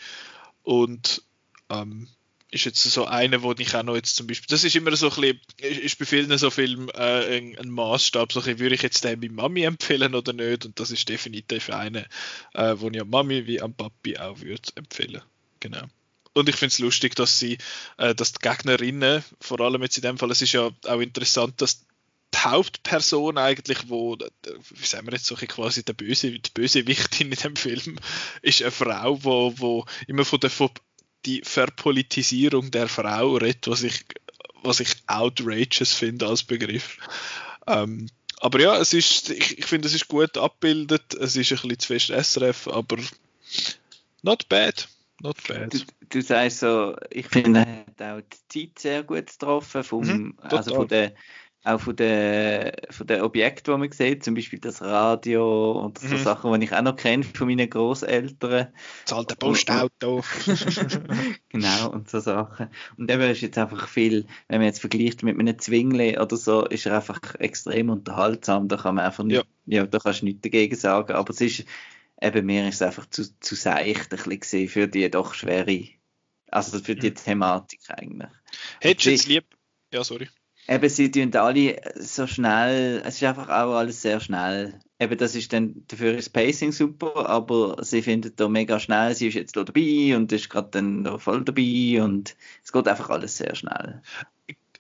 [0.65, 1.23] und
[1.71, 2.09] ähm,
[2.53, 5.11] ist jetzt so einer, wo ich auch noch jetzt zum Beispiel, das ist immer so
[5.11, 8.83] ein bisschen, ist bei vielen so Filmen äh, ein, ein Maßstab, so ein würde ich
[8.83, 12.05] jetzt den meiner Mami empfehlen oder nicht und das ist definitiv einer,
[12.53, 15.23] äh, wo ich an Mami wie an Papi auch würde empfehlen.
[15.61, 15.83] Genau.
[16.35, 17.57] Und ich finde es lustig, dass sie,
[17.97, 21.61] äh, dass die Gegnerinnen, vor allem jetzt in dem Fall, es ist ja auch interessant,
[21.63, 21.87] dass
[22.35, 27.33] die Hauptperson eigentlich, wo, wie sagen wir jetzt so quasi der böse, die böse Wichtin
[27.33, 27.99] in dem Film,
[28.43, 30.51] ist eine Frau, wo, wo immer von der
[31.25, 34.05] die Verpolitisierung der Frau redet, was ich,
[34.63, 36.99] was ich outrageous finde als Begriff.
[37.67, 38.09] Ähm,
[38.41, 41.15] aber ja, es ist, ich, ich finde, es ist gut abgebildet.
[41.15, 42.97] Es ist ein bisschen zu fest SRF, aber
[44.23, 44.89] not bad.
[45.21, 45.73] Not bad.
[45.73, 45.79] Du,
[46.09, 48.23] du sagst so, ich finde, er hat auch
[48.53, 51.15] die Zeit sehr gut getroffen, vom, mhm, also von der
[51.65, 56.09] auch von den, von den Objekten, die man sieht, zum Beispiel das Radio und so
[56.09, 56.19] mhm.
[56.19, 58.69] Sachen, die ich auch noch kenne von meinen Großeltern.
[59.05, 60.25] Das alte Postauto.
[61.49, 62.69] genau, und so Sachen.
[62.97, 66.67] Und eben ist jetzt einfach viel, wenn man jetzt vergleicht mit einem Zwingli oder so,
[66.67, 68.67] ist er einfach extrem unterhaltsam.
[68.67, 69.83] Da kann man einfach nicht, ja.
[69.83, 71.13] ja da kannst du nichts dagegen sagen.
[71.13, 71.65] Aber es ist,
[72.21, 75.85] eben mir ist es einfach zu, zu seicht ein bisschen für die doch schwere,
[76.51, 77.15] also für die mhm.
[77.15, 78.31] Thematik eigentlich.
[78.81, 79.45] Hättest du jetzt lieb,
[79.93, 80.29] ja, sorry.
[80.69, 84.79] Eben, sie tun alle so schnell, es ist einfach auch alles sehr schnell.
[85.01, 89.29] Eben, das ist dann, dafür ist Pacing super, aber sie findet da mega schnell, sie
[89.29, 93.11] ist jetzt da dabei und ist gerade dann da voll dabei und es geht einfach
[93.11, 94.03] alles sehr schnell.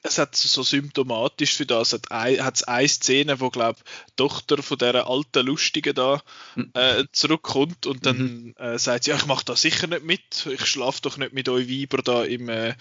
[0.05, 3.79] Es hat so symptomatisch für das, hat es eine Szene, wo, glaube
[4.11, 6.21] die Tochter von dieser alten Lustigen da
[6.55, 6.71] hm.
[6.75, 8.55] äh, zurückkommt und dann mhm.
[8.59, 11.49] äh, sagt sie, ja, ich mache da sicher nicht mit, ich schlafe doch nicht mit
[11.49, 12.75] euch Weiber da im, äh,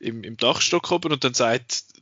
[0.00, 1.93] im, im Dachstock oben und dann sagt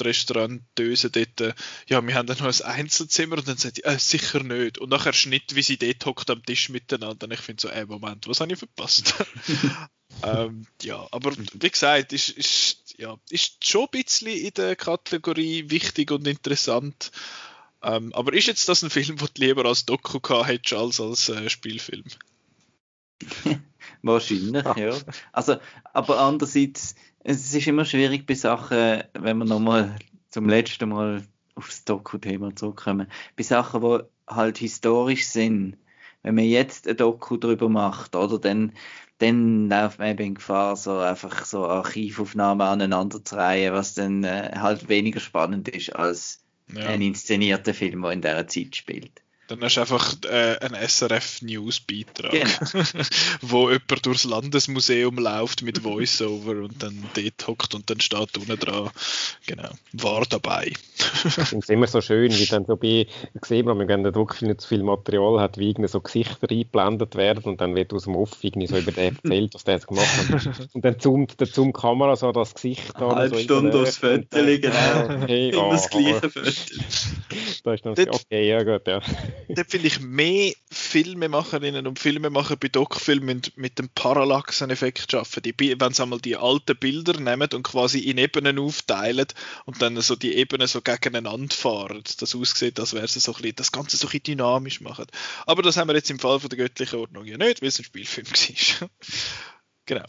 [0.00, 1.54] die Restaurantöse dort, äh,
[1.88, 4.78] ja, wir haben dann noch ein Einzelzimmer und dann sagt die, äh, sicher nicht.
[4.78, 7.26] Und nachher Schnitt, wie sie dort hockt am Tisch miteinander.
[7.26, 9.14] Und ich finde so, ey, Moment, was habe ich verpasst?
[10.22, 15.70] ähm, ja, aber wie gesagt, ist, ist, ja, ist schon ein bisschen in der Kategorie
[15.70, 17.10] wichtig und interessant.
[17.82, 21.00] Ähm, aber ist jetzt das ein Film, den du lieber als Doku gehabt hättest als
[21.00, 22.04] als äh, Spielfilm?
[24.02, 24.96] Wahrscheinlich, ja.
[25.32, 25.56] Also,
[25.92, 26.94] aber andererseits,
[27.28, 29.96] es ist immer schwierig bei Sachen, wenn wir nochmal
[30.30, 31.26] zum letzten Mal
[31.56, 33.98] aufs Doku-Thema zurückkommen, bei Sachen, die
[34.28, 35.76] halt historisch sind.
[36.22, 38.72] Wenn man jetzt ein Doku darüber macht, oder dann,
[39.18, 44.52] dann läuft man eben Gefahr, so einfach so Archivaufnahmen aneinander zu reihen, was dann äh,
[44.56, 46.86] halt weniger spannend ist als ja.
[46.86, 49.22] ein inszenierter Film, der in dieser Zeit spielt.
[49.48, 52.84] Dann hast du einfach äh, einen SRF-News-Beitrag, genau.
[53.42, 58.58] wo jemand durchs Landesmuseum läuft mit Voiceover und dann dort hockt und dann steht unten
[58.58, 58.90] dran,
[59.46, 60.72] genau, war dabei.
[60.96, 63.06] finde es immer so schön, wie dann so bei,
[63.42, 67.14] sehen wir, wenn der Druckfilm nicht zu viel Material hat, wie irgendwie so Gesichter eingeblendet
[67.14, 69.86] werden und dann wird aus dem Off irgendwie so über den erzählt, was der jetzt
[69.86, 70.74] gemacht hat.
[70.74, 73.14] Und dann zoomt der zoom Kamera so das Gesicht an.
[73.14, 75.22] Halbe so Stunde aufs Foto, genau.
[75.22, 76.50] Okay, Immer oh, das gleiche Foto.
[77.64, 79.00] Da ist dann okay, ja gut, ja
[79.48, 85.12] dort will ich mehr Filmemacherinnen und Filmemacher bei Doc-Filmen mit, dem Parallaxen-Effekt.
[85.44, 89.26] Die, wenn sie einmal die alten Bilder nehmen und quasi in Ebenen aufteilen
[89.64, 93.56] und dann so die Ebenen so gegeneinander fahren, das aussieht, als wäre so ein bisschen,
[93.56, 95.06] das Ganze so ein bisschen dynamisch machen.
[95.46, 97.78] Aber das haben wir jetzt im Fall von der göttlichen Ordnung ja nicht, weil es
[97.78, 98.26] ein Spielfilm
[98.80, 98.90] war.
[99.86, 100.04] genau.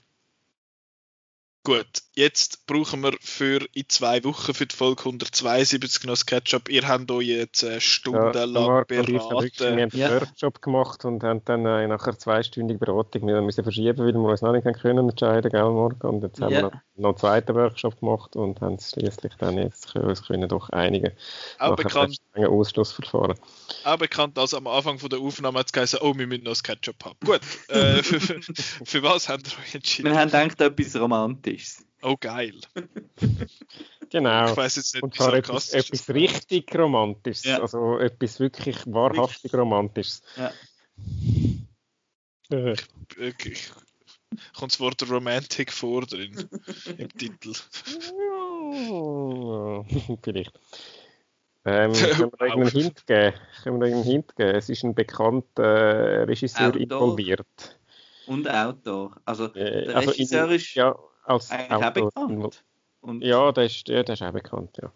[1.68, 1.86] Gut,
[2.16, 6.70] jetzt brauchen wir für in zwei Wochen für die Folge 172 noch das Ketchup.
[6.70, 9.10] Ihr habt euch jetzt äh, stundenlang ja, beraten.
[9.10, 10.12] Wir haben einen ja.
[10.12, 14.42] Workshop gemacht und haben dann äh, nachher zweistündige Beratung wir müssen verschieben, weil wir uns
[14.42, 16.08] noch nicht können entscheiden gell, morgen.
[16.08, 16.46] Und jetzt ja.
[16.46, 20.48] haben wir noch, noch einen zweiten Workshop gemacht und haben schließlich dann jetzt uns können
[20.48, 21.12] doch einigen.
[21.60, 22.16] Auch bekannt.
[22.34, 23.38] Ausschlussverfahren.
[23.84, 26.52] Auch bekannt als am Anfang von der Aufnahme hat es geheißen, oh, wir müssen noch
[26.52, 27.18] das Ketchup haben.
[27.26, 28.42] Gut, äh, für, für,
[28.86, 30.12] für, was habt ihr euch entschieden?
[30.12, 31.57] Wir haben gedacht, etwas Romantisches.
[32.02, 32.56] Oh, geil.
[34.10, 34.52] Genau.
[34.52, 37.44] Ich weiß jetzt nicht, Und zwar etwas, etwas richtig Romantisches.
[37.44, 37.60] Ja.
[37.60, 40.22] Also etwas wirklich wahrhaftig Romantisches.
[40.38, 40.54] Ja.
[42.50, 42.72] Äh,
[43.20, 43.34] Äh,
[44.58, 46.48] Kommt das Wort Romantic vor drin
[46.98, 47.54] im Titel?
[50.24, 50.60] Vielleicht.
[51.66, 53.34] Ähm, können wir da irgendeinen Hint geben?
[53.64, 54.56] Können wir da irgendeinen Hint geben?
[54.56, 56.82] Es ist ein bekannter äh, Regisseur Outdoor.
[56.82, 57.80] involviert.
[58.26, 59.20] Und Outdoor.
[59.26, 60.96] Also, Äh, der also Regisseur in, ist ja,
[61.28, 62.64] als eigentlich auch bekannt.
[63.02, 64.92] Und Ja, der ist, ja, der ist auch bekannt, ja.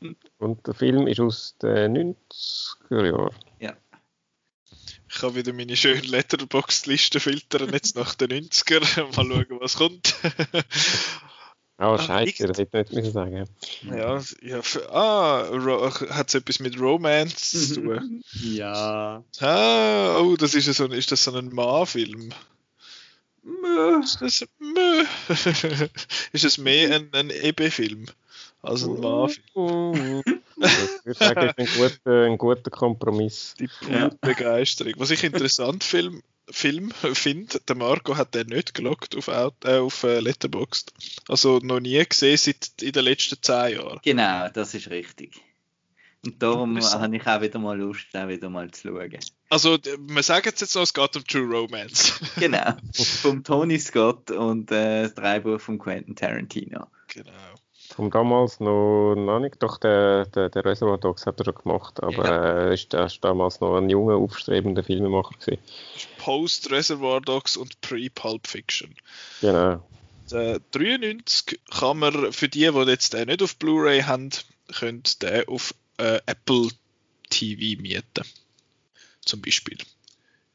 [0.38, 3.34] Und der Film ist aus den 90er Jahren.
[5.10, 8.80] Ich kann wieder meine schöne Letterboxd-Liste filtern, jetzt nach den 90er.
[9.16, 10.14] Mal schauen, was kommt.
[11.80, 13.48] Ah, Ah, scheiße, liegt- das hätte ich nicht müssen sagen.
[13.84, 15.48] ja, ja, f- ah,
[16.10, 18.20] hat es etwas mit Romance zu tun?
[18.32, 19.22] ja.
[19.38, 21.50] Ah, oh, das ist, so, ein- ist das so ein
[24.02, 25.04] Ist das, Mö.
[26.32, 28.06] ist es mehr ein, ein EB-Film
[28.62, 30.22] als ein Mann-Film?
[30.60, 33.54] Ich würde sagen, das ist ein guter, ein guter Kompromiss.
[33.58, 34.94] Die pure Begeisterung.
[34.96, 39.78] Was ich interessant film, Film finde, der Marco hat den nicht gelockt auf, Out- äh,
[39.78, 40.92] auf äh, Letterboxd.
[41.28, 44.00] Also noch nie gesehen seit in den letzten zehn Jahren.
[44.02, 45.32] Genau, das ist richtig.
[46.24, 49.18] Und darum habe ich auch wieder mal Lust, auch wieder mal zu schauen.
[49.50, 52.20] Also, wir sagen jetzt noch, es geht um True Romance.
[52.40, 52.74] Genau.
[53.22, 56.86] Vom Tony Scott und äh, das Dreibuch von Quentin Tarantino.
[57.06, 57.32] genau.
[57.94, 62.02] Vom damals noch, noch nicht, doch der, der, der Reservoir Dogs hat er schon gemacht,
[62.02, 65.62] aber er ist, er ist damals noch ein junger, aufstrebender Filmemacher gewesen.
[66.18, 68.94] Post Reservoir Dogs und Pre-Pulp Fiction.
[69.40, 69.82] Genau.
[70.30, 74.30] Der 93 kann man für die, die jetzt den nicht auf Blu-ray haben,
[74.78, 76.68] können den auf äh, Apple
[77.30, 78.24] TV mieten.
[79.24, 79.78] Zum Beispiel.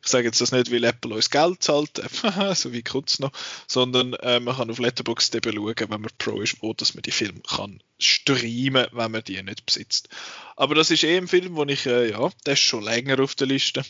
[0.02, 3.32] Ich sage jetzt das nicht, weil Apple uns Geld zahlt, äh, so wie kurz noch,
[3.68, 7.04] sondern äh, man kann auf Letterboxd eben schauen, wenn man Pro ist, wo dass man
[7.04, 10.10] die Filme kann streamen, wenn man die nicht besitzt.
[10.58, 13.36] Aber das ist eh ein Film, wo ich, äh, ja, der ist schon länger auf
[13.36, 13.84] der Liste.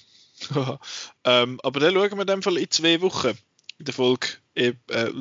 [1.23, 3.37] ähm, aber den schauen wir in dem Fall in zwei Wochen.
[3.79, 5.11] In der Folge, eh, äh,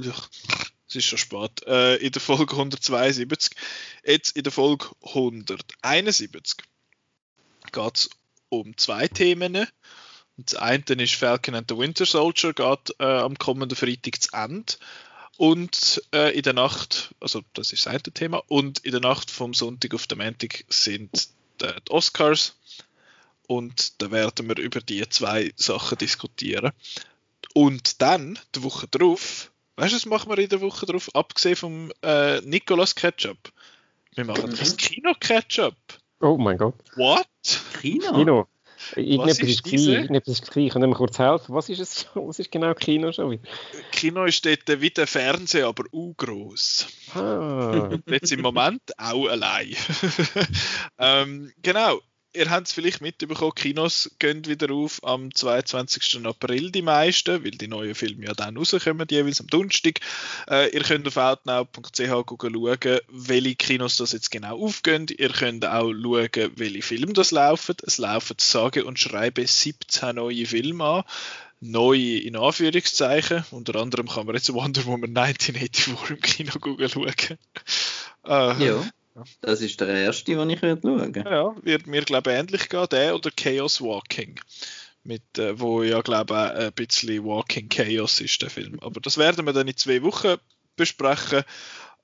[0.92, 3.56] es ist schon spät, äh, in der Folge 172.
[4.04, 6.58] Jetzt in der Folge 171
[7.72, 8.10] geht es
[8.50, 9.66] um zwei Themen.
[10.36, 14.74] Das eine ist Falcon and the Winter Soldier, geht äh, am kommenden Freitag zu Ende.
[15.38, 19.30] Und äh, in der Nacht, also das ist das eine Thema, und in der Nacht
[19.30, 21.28] vom Sonntag auf den Montag sind
[21.62, 22.56] äh, die Oscars.
[23.46, 26.72] Und da werden wir über die zwei Sachen diskutieren.
[27.54, 31.08] Und dann, die Woche drauf, weißt du, was machen wir in der Woche drauf?
[31.14, 33.38] Abgesehen vom äh, Nicolas Ketchup.
[34.14, 34.56] Wir machen Mhm.
[34.56, 35.74] das Kino-Ketchup.
[36.20, 36.74] Oh mein Gott.
[36.96, 37.26] What?
[37.80, 38.12] Kino?
[38.12, 38.46] Kino.
[38.96, 39.86] Irgendetwas ist gleich.
[39.86, 40.70] Irgendetwas ist gleich.
[40.70, 41.54] Können wir kurz helfen?
[41.54, 42.06] Was ist es?
[42.14, 43.42] Was ist genau Kino schon wieder?
[43.92, 46.86] Kino ist dort wie der Fernseher, aber auch gross.
[47.14, 47.90] Ah.
[48.06, 49.74] Jetzt im Moment auch allein.
[50.98, 52.00] ähm, genau.
[52.34, 56.24] Ihr habt es vielleicht mitbekommen, Kinos gehen wieder auf am 22.
[56.24, 60.00] April die meisten, weil die neuen Filme ja dann rauskommen, jeweils am Donnerstag.
[60.48, 65.06] Äh, ihr könnt auf outnow.ch schauen, welche Kinos das jetzt genau aufgehen.
[65.14, 67.76] Ihr könnt auch schauen, welche Filme das laufen.
[67.86, 71.04] Es laufen sage und schreibe 17 neue Filme an.
[71.60, 73.44] Neue in Anführungszeichen.
[73.50, 76.52] Unter anderem kann man jetzt Wonder Woman 1984 im Kino
[76.88, 77.38] schauen.
[78.26, 78.84] Äh, Ja.
[79.40, 83.14] Das ist der erste, den ich schauen ja, wird mir glaube ich ähnlich gehen, der
[83.14, 84.40] oder Chaos Walking.
[85.04, 88.78] Mit, äh, wo ja glaube ich ein bisschen Walking Chaos ist, der Film.
[88.80, 90.36] Aber das werden wir dann in zwei Wochen
[90.76, 91.42] besprechen.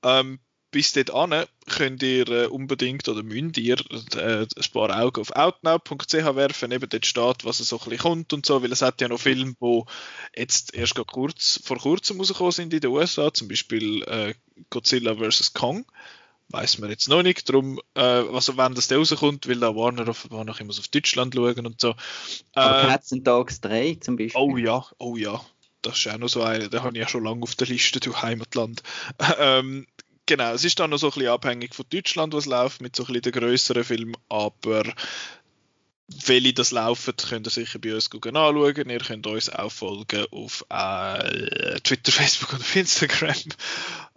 [0.03, 0.39] Ähm,
[0.71, 3.77] bis dahin könnt ihr äh, unbedingt oder müsst ihr
[4.15, 6.71] äh, ein paar Augen auf outnow.ch werfen.
[6.71, 9.19] Eben dort steht, was so ein bisschen kommt und so, weil es hat ja noch
[9.19, 9.83] Filme, die
[10.35, 14.35] jetzt erst kurz, vor kurzem rausgekommen sind in den USA, zum Beispiel äh,
[14.69, 15.53] Godzilla vs.
[15.53, 15.85] Kong
[16.49, 17.47] weiß man jetzt noch nicht.
[17.49, 21.35] Darum, äh, also wenn das da rauskommt, will da Warner offenbar noch immer auf Deutschland
[21.35, 21.95] schauen und so.
[22.53, 24.41] Aber Äh, Cats and Dogs 3 zum Beispiel.
[24.41, 25.41] oh ja, oh ja.
[25.81, 27.99] Das ist auch noch so eine, den habe ich ja schon lange auf der Liste,
[28.01, 28.83] du Heimatland.
[29.39, 29.87] ähm,
[30.25, 33.03] genau, es ist dann noch so ein bisschen abhängig von Deutschland, was läuft, mit so
[33.03, 34.83] ein bisschen den grösseren Filmen, aber
[36.25, 38.89] welche das laufen, könnt ihr sicher bei uns anschauen.
[38.89, 43.35] Ihr könnt uns auch folgen auf äh, Twitter, Facebook und auf Instagram.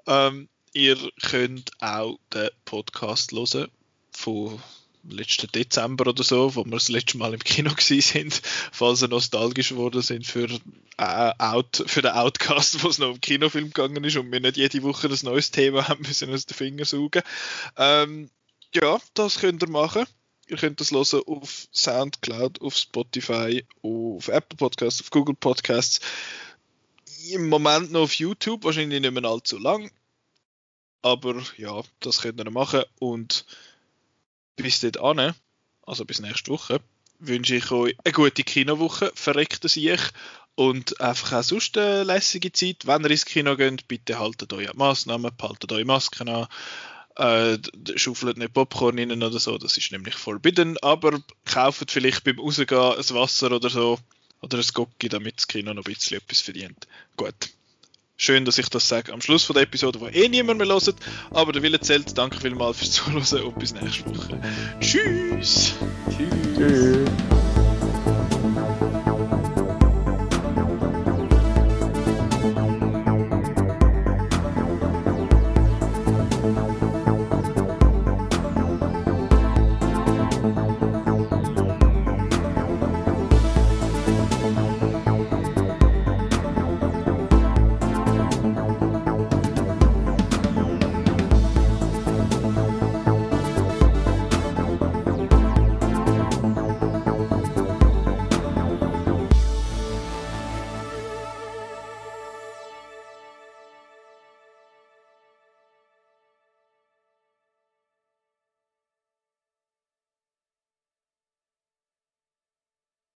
[0.07, 3.69] Ähm, ihr könnt auch den Podcast hören
[4.11, 4.61] von
[5.09, 8.41] letzten Dezember oder so, wo wir das letzte Mal im Kino sind,
[8.73, 10.49] falls ihr nostalgisch geworden sind für,
[10.97, 14.57] äh, Out, für den Outcast, wo es noch um Kinofilm gegangen ist und wir nicht
[14.57, 17.23] jede Woche ein neues Thema haben müssen aus den Fingern saugen.
[17.77, 18.31] Ähm,
[18.75, 20.07] ja, das könnt ihr machen.
[20.49, 26.01] Ihr könnt das hören auf Soundcloud, auf Spotify, auf Apple Podcasts, auf Google Podcasts.
[27.31, 29.91] Im Moment noch auf YouTube, wahrscheinlich nicht mehr allzu lang.
[31.03, 32.85] Aber ja, das könnt ihr machen.
[32.99, 33.45] Und
[34.57, 35.35] bis dahin,
[35.83, 36.81] also bis nächste Woche,
[37.19, 39.13] wünsche ich euch eine gute Kinowoche.
[39.15, 40.01] Verreckt es ich.
[40.55, 42.87] Und einfach auch sonst eine lässige Zeit.
[42.87, 46.47] Wenn ihr ins Kino geht, bitte haltet euch an Massnahmen, behaltet eure Masken an.
[47.17, 47.59] Äh,
[47.97, 52.81] schaufelt nicht Popcorn rein oder so, das ist nämlich forbidden, aber kauft vielleicht beim Rausgehen
[52.81, 53.99] ein Wasser oder so
[54.41, 56.87] oder ein Gocki, damit das Kino noch ein bisschen etwas verdient.
[57.17, 57.35] Gut.
[58.25, 60.95] Schön, dass ich das sage am Schluss von der Episode, wo eh niemand mehr hört.
[61.33, 62.17] Aber der Wille zählt.
[62.17, 64.41] Danke vielmals fürs Zuhören und bis nächste Woche.
[64.79, 65.75] Tschüss.
[66.09, 66.31] Tschüss.
[66.57, 67.32] Tschüss.